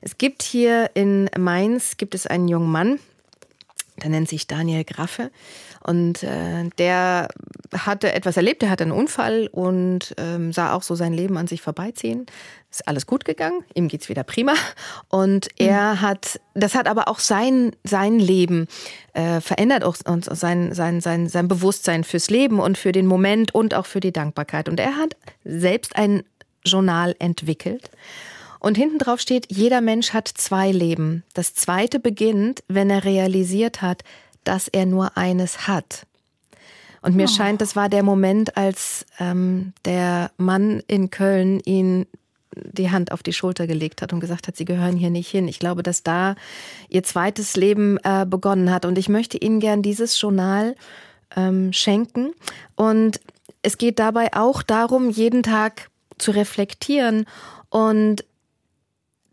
Es 0.00 0.18
gibt 0.18 0.42
hier 0.42 0.90
in 0.94 1.30
Mainz 1.38 1.96
gibt 1.96 2.14
es 2.14 2.26
einen 2.26 2.48
jungen 2.48 2.70
Mann, 2.70 3.00
der 4.02 4.10
nennt 4.10 4.28
sich 4.28 4.46
Daniel 4.46 4.84
Graffe 4.84 5.30
und 5.82 6.22
äh, 6.22 6.68
der 6.78 7.28
hatte 7.72 8.12
etwas 8.12 8.36
erlebt, 8.36 8.62
der 8.62 8.70
hatte 8.70 8.84
einen 8.84 8.92
Unfall 8.92 9.48
und 9.50 10.14
ähm, 10.18 10.52
sah 10.52 10.74
auch 10.74 10.82
so 10.82 10.94
sein 10.94 11.12
Leben 11.12 11.38
an 11.38 11.46
sich 11.46 11.62
vorbeiziehen. 11.62 12.26
Ist 12.70 12.86
alles 12.86 13.06
gut 13.06 13.24
gegangen, 13.24 13.64
ihm 13.74 13.88
geht's 13.88 14.08
wieder 14.08 14.22
prima. 14.22 14.54
Und 15.08 15.48
er 15.56 15.94
mhm. 15.94 16.00
hat, 16.02 16.40
das 16.54 16.74
hat 16.74 16.86
aber 16.86 17.08
auch 17.08 17.18
sein, 17.18 17.72
sein 17.82 18.18
Leben 18.18 18.66
äh, 19.14 19.40
verändert, 19.40 19.84
auch 19.84 19.96
und 20.04 20.24
sein, 20.24 20.74
sein, 20.74 21.00
sein, 21.00 21.28
sein 21.28 21.48
Bewusstsein 21.48 22.04
fürs 22.04 22.28
Leben 22.28 22.60
und 22.60 22.76
für 22.76 22.92
den 22.92 23.06
Moment 23.06 23.54
und 23.54 23.74
auch 23.74 23.86
für 23.86 24.00
die 24.00 24.12
Dankbarkeit. 24.12 24.68
Und 24.68 24.78
er 24.80 24.96
hat 24.96 25.16
selbst 25.44 25.96
ein 25.96 26.24
Journal 26.64 27.16
entwickelt. 27.18 27.90
Und 28.58 28.76
hinten 28.76 28.98
drauf 28.98 29.20
steht, 29.20 29.46
jeder 29.48 29.80
Mensch 29.80 30.12
hat 30.12 30.28
zwei 30.28 30.70
Leben. 30.70 31.24
Das 31.32 31.54
zweite 31.54 31.98
beginnt, 31.98 32.62
wenn 32.68 32.90
er 32.90 33.04
realisiert 33.04 33.80
hat, 33.80 34.02
dass 34.44 34.68
er 34.68 34.86
nur 34.86 35.16
eines 35.16 35.66
hat. 35.66 36.06
Und 37.02 37.16
mir 37.16 37.24
oh. 37.24 37.28
scheint, 37.28 37.60
das 37.60 37.76
war 37.76 37.88
der 37.88 38.02
Moment, 38.02 38.56
als 38.56 39.06
ähm, 39.18 39.72
der 39.84 40.30
Mann 40.36 40.82
in 40.86 41.10
Köln 41.10 41.60
ihn 41.60 42.06
die 42.54 42.90
Hand 42.90 43.12
auf 43.12 43.22
die 43.22 43.32
Schulter 43.32 43.66
gelegt 43.66 44.02
hat 44.02 44.12
und 44.12 44.20
gesagt 44.20 44.48
hat, 44.48 44.56
sie 44.56 44.64
gehören 44.64 44.96
hier 44.96 45.10
nicht 45.10 45.30
hin. 45.30 45.48
Ich 45.48 45.58
glaube, 45.58 45.82
dass 45.82 46.02
da 46.02 46.34
ihr 46.88 47.02
zweites 47.02 47.56
Leben 47.56 47.98
äh, 48.02 48.26
begonnen 48.28 48.70
hat. 48.70 48.84
Und 48.84 48.98
ich 48.98 49.08
möchte 49.08 49.38
Ihnen 49.38 49.60
gern 49.60 49.82
dieses 49.82 50.20
Journal 50.20 50.74
ähm, 51.36 51.72
schenken. 51.72 52.32
Und 52.74 53.20
es 53.62 53.78
geht 53.78 53.98
dabei 53.98 54.34
auch 54.34 54.62
darum, 54.62 55.10
jeden 55.10 55.42
Tag 55.42 55.90
zu 56.18 56.32
reflektieren 56.32 57.24
und 57.70 58.24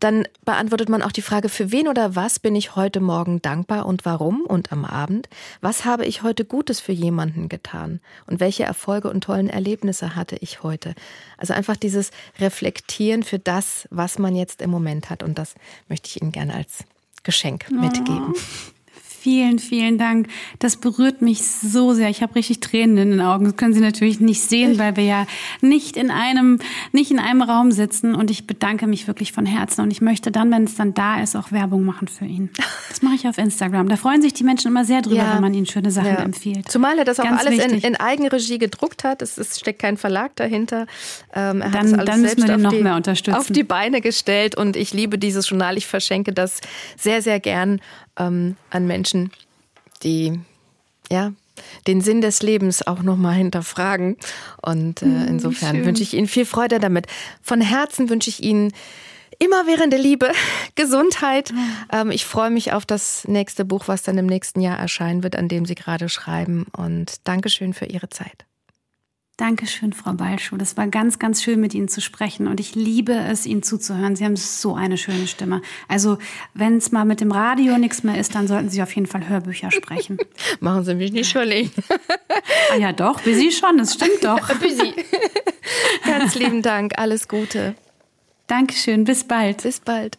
dann 0.00 0.26
beantwortet 0.44 0.88
man 0.88 1.02
auch 1.02 1.12
die 1.12 1.22
Frage, 1.22 1.48
für 1.48 1.72
wen 1.72 1.88
oder 1.88 2.14
was 2.14 2.38
bin 2.38 2.54
ich 2.54 2.76
heute 2.76 3.00
Morgen 3.00 3.42
dankbar 3.42 3.86
und 3.86 4.04
warum 4.04 4.42
und 4.42 4.72
am 4.72 4.84
Abend? 4.84 5.28
Was 5.60 5.84
habe 5.84 6.06
ich 6.06 6.22
heute 6.22 6.44
Gutes 6.44 6.80
für 6.80 6.92
jemanden 6.92 7.48
getan? 7.48 8.00
Und 8.26 8.40
welche 8.40 8.64
Erfolge 8.64 9.10
und 9.10 9.24
tollen 9.24 9.48
Erlebnisse 9.48 10.14
hatte 10.14 10.36
ich 10.36 10.62
heute? 10.62 10.94
Also 11.36 11.54
einfach 11.54 11.76
dieses 11.76 12.10
Reflektieren 12.38 13.22
für 13.22 13.38
das, 13.38 13.88
was 13.90 14.18
man 14.18 14.36
jetzt 14.36 14.62
im 14.62 14.70
Moment 14.70 15.10
hat. 15.10 15.22
Und 15.22 15.38
das 15.38 15.54
möchte 15.88 16.08
ich 16.08 16.22
Ihnen 16.22 16.32
gerne 16.32 16.54
als 16.54 16.84
Geschenk 17.24 17.70
mitgeben. 17.70 18.34
Vielen, 19.28 19.58
vielen 19.58 19.98
Dank. 19.98 20.26
Das 20.58 20.76
berührt 20.76 21.20
mich 21.20 21.46
so 21.46 21.92
sehr. 21.92 22.08
Ich 22.08 22.22
habe 22.22 22.34
richtig 22.34 22.60
Tränen 22.60 22.96
in 22.96 23.10
den 23.10 23.20
Augen. 23.20 23.44
Das 23.44 23.56
können 23.56 23.74
Sie 23.74 23.80
natürlich 23.80 24.20
nicht 24.20 24.40
sehen, 24.40 24.78
weil 24.78 24.96
wir 24.96 25.04
ja 25.04 25.26
nicht 25.60 25.98
in 25.98 26.10
einem, 26.10 26.60
nicht 26.92 27.10
in 27.10 27.18
einem 27.18 27.42
Raum 27.42 27.70
sitzen. 27.70 28.14
Und 28.14 28.30
ich 28.30 28.46
bedanke 28.46 28.86
mich 28.86 29.06
wirklich 29.06 29.32
von 29.32 29.44
Herzen. 29.44 29.82
Und 29.82 29.90
ich 29.90 30.00
möchte 30.00 30.32
dann, 30.32 30.50
wenn 30.50 30.64
es 30.64 30.76
dann 30.76 30.94
da 30.94 31.20
ist, 31.20 31.36
auch 31.36 31.52
Werbung 31.52 31.84
machen 31.84 32.08
für 32.08 32.24
ihn. 32.24 32.48
Das 32.88 33.02
mache 33.02 33.16
ich 33.16 33.28
auf 33.28 33.36
Instagram. 33.36 33.90
Da 33.90 33.96
freuen 33.96 34.22
sich 34.22 34.32
die 34.32 34.44
Menschen 34.44 34.68
immer 34.68 34.86
sehr 34.86 35.02
drüber, 35.02 35.16
ja. 35.16 35.34
wenn 35.34 35.42
man 35.42 35.52
ihnen 35.52 35.66
schöne 35.66 35.90
Sachen 35.90 36.06
ja. 36.06 36.22
empfiehlt. 36.22 36.70
Zumal 36.70 36.98
er 36.98 37.04
das 37.04 37.20
auch 37.20 37.24
Ganz 37.24 37.44
alles 37.44 37.62
in, 37.62 37.82
in, 37.82 37.96
Eigenregie 37.96 38.56
gedruckt 38.56 39.04
hat. 39.04 39.20
Es, 39.20 39.36
es 39.36 39.60
steckt 39.60 39.82
kein 39.82 39.98
Verlag 39.98 40.36
dahinter. 40.36 40.86
Ähm, 41.34 41.60
er 41.60 41.68
dann, 41.68 41.74
hat 41.74 41.76
das 41.76 41.92
alles 41.92 42.04
dann 42.06 42.20
müssen 42.22 42.38
wir 42.38 42.46
den 42.46 42.62
noch 42.62 42.72
die, 42.72 42.82
mehr 42.82 42.96
unterstützen. 42.96 43.38
Auf 43.38 43.48
die 43.48 43.62
Beine 43.62 44.00
gestellt. 44.00 44.54
Und 44.54 44.74
ich 44.74 44.94
liebe 44.94 45.18
dieses 45.18 45.50
Journal. 45.50 45.76
Ich 45.76 45.86
verschenke 45.86 46.32
das 46.32 46.62
sehr, 46.96 47.20
sehr 47.20 47.40
gern 47.40 47.82
ähm, 48.18 48.56
an 48.70 48.86
Menschen, 48.86 49.30
die 50.02 50.40
ja 51.10 51.32
den 51.86 52.00
Sinn 52.00 52.20
des 52.20 52.42
Lebens 52.42 52.86
auch 52.86 53.02
nochmal 53.02 53.34
hinterfragen. 53.34 54.16
Und 54.62 55.02
äh, 55.02 55.06
hm, 55.06 55.26
insofern 55.28 55.76
Schön. 55.76 55.86
wünsche 55.86 56.02
ich 56.02 56.14
Ihnen 56.14 56.28
viel 56.28 56.44
Freude 56.44 56.78
damit. 56.78 57.06
Von 57.42 57.60
Herzen 57.60 58.08
wünsche 58.10 58.30
ich 58.30 58.42
Ihnen 58.42 58.72
immerwährende 59.38 59.96
Liebe, 59.96 60.32
Gesundheit. 60.74 61.52
Ähm, 61.92 62.10
ich 62.10 62.26
freue 62.26 62.50
mich 62.50 62.72
auf 62.72 62.86
das 62.86 63.26
nächste 63.26 63.64
Buch, 63.64 63.88
was 63.88 64.02
dann 64.02 64.18
im 64.18 64.26
nächsten 64.26 64.60
Jahr 64.60 64.78
erscheinen 64.78 65.22
wird, 65.22 65.36
an 65.36 65.48
dem 65.48 65.64
Sie 65.64 65.74
gerade 65.74 66.08
schreiben. 66.08 66.66
Und 66.76 67.26
Dankeschön 67.26 67.74
für 67.74 67.86
Ihre 67.86 68.08
Zeit. 68.08 68.47
Dankeschön, 69.38 69.92
Frau 69.92 70.14
Balschuh. 70.14 70.56
Das 70.56 70.76
war 70.76 70.88
ganz, 70.88 71.20
ganz 71.20 71.44
schön, 71.44 71.60
mit 71.60 71.72
Ihnen 71.72 71.86
zu 71.86 72.00
sprechen. 72.00 72.48
Und 72.48 72.58
ich 72.58 72.74
liebe 72.74 73.12
es, 73.12 73.46
Ihnen 73.46 73.62
zuzuhören. 73.62 74.16
Sie 74.16 74.24
haben 74.24 74.34
so 74.34 74.74
eine 74.74 74.98
schöne 74.98 75.28
Stimme. 75.28 75.62
Also, 75.86 76.18
wenn 76.54 76.78
es 76.78 76.90
mal 76.90 77.04
mit 77.04 77.20
dem 77.20 77.30
Radio 77.30 77.78
nichts 77.78 78.02
mehr 78.02 78.18
ist, 78.18 78.34
dann 78.34 78.48
sollten 78.48 78.68
Sie 78.68 78.82
auf 78.82 78.92
jeden 78.96 79.06
Fall 79.06 79.28
Hörbücher 79.28 79.70
sprechen. 79.70 80.18
Machen 80.60 80.82
Sie 80.82 80.96
mich 80.96 81.12
nicht 81.12 81.30
schuldig. 81.30 81.70
ah 82.72 82.78
ja, 82.78 82.92
doch. 82.92 83.20
Busy 83.20 83.52
schon. 83.52 83.78
Das 83.78 83.94
stimmt 83.94 84.24
doch. 84.24 84.52
Busy. 84.60 84.92
Ganz 86.04 86.34
lieben 86.34 86.60
Dank. 86.60 86.98
Alles 86.98 87.28
Gute. 87.28 87.76
Dankeschön. 88.48 89.04
Bis 89.04 89.22
bald. 89.22 89.62
Bis 89.62 89.78
bald. 89.78 90.18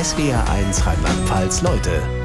SWR 0.00 0.48
1 0.48 0.86
Rheinland-Pfalz, 0.86 1.62
Leute. 1.62 2.21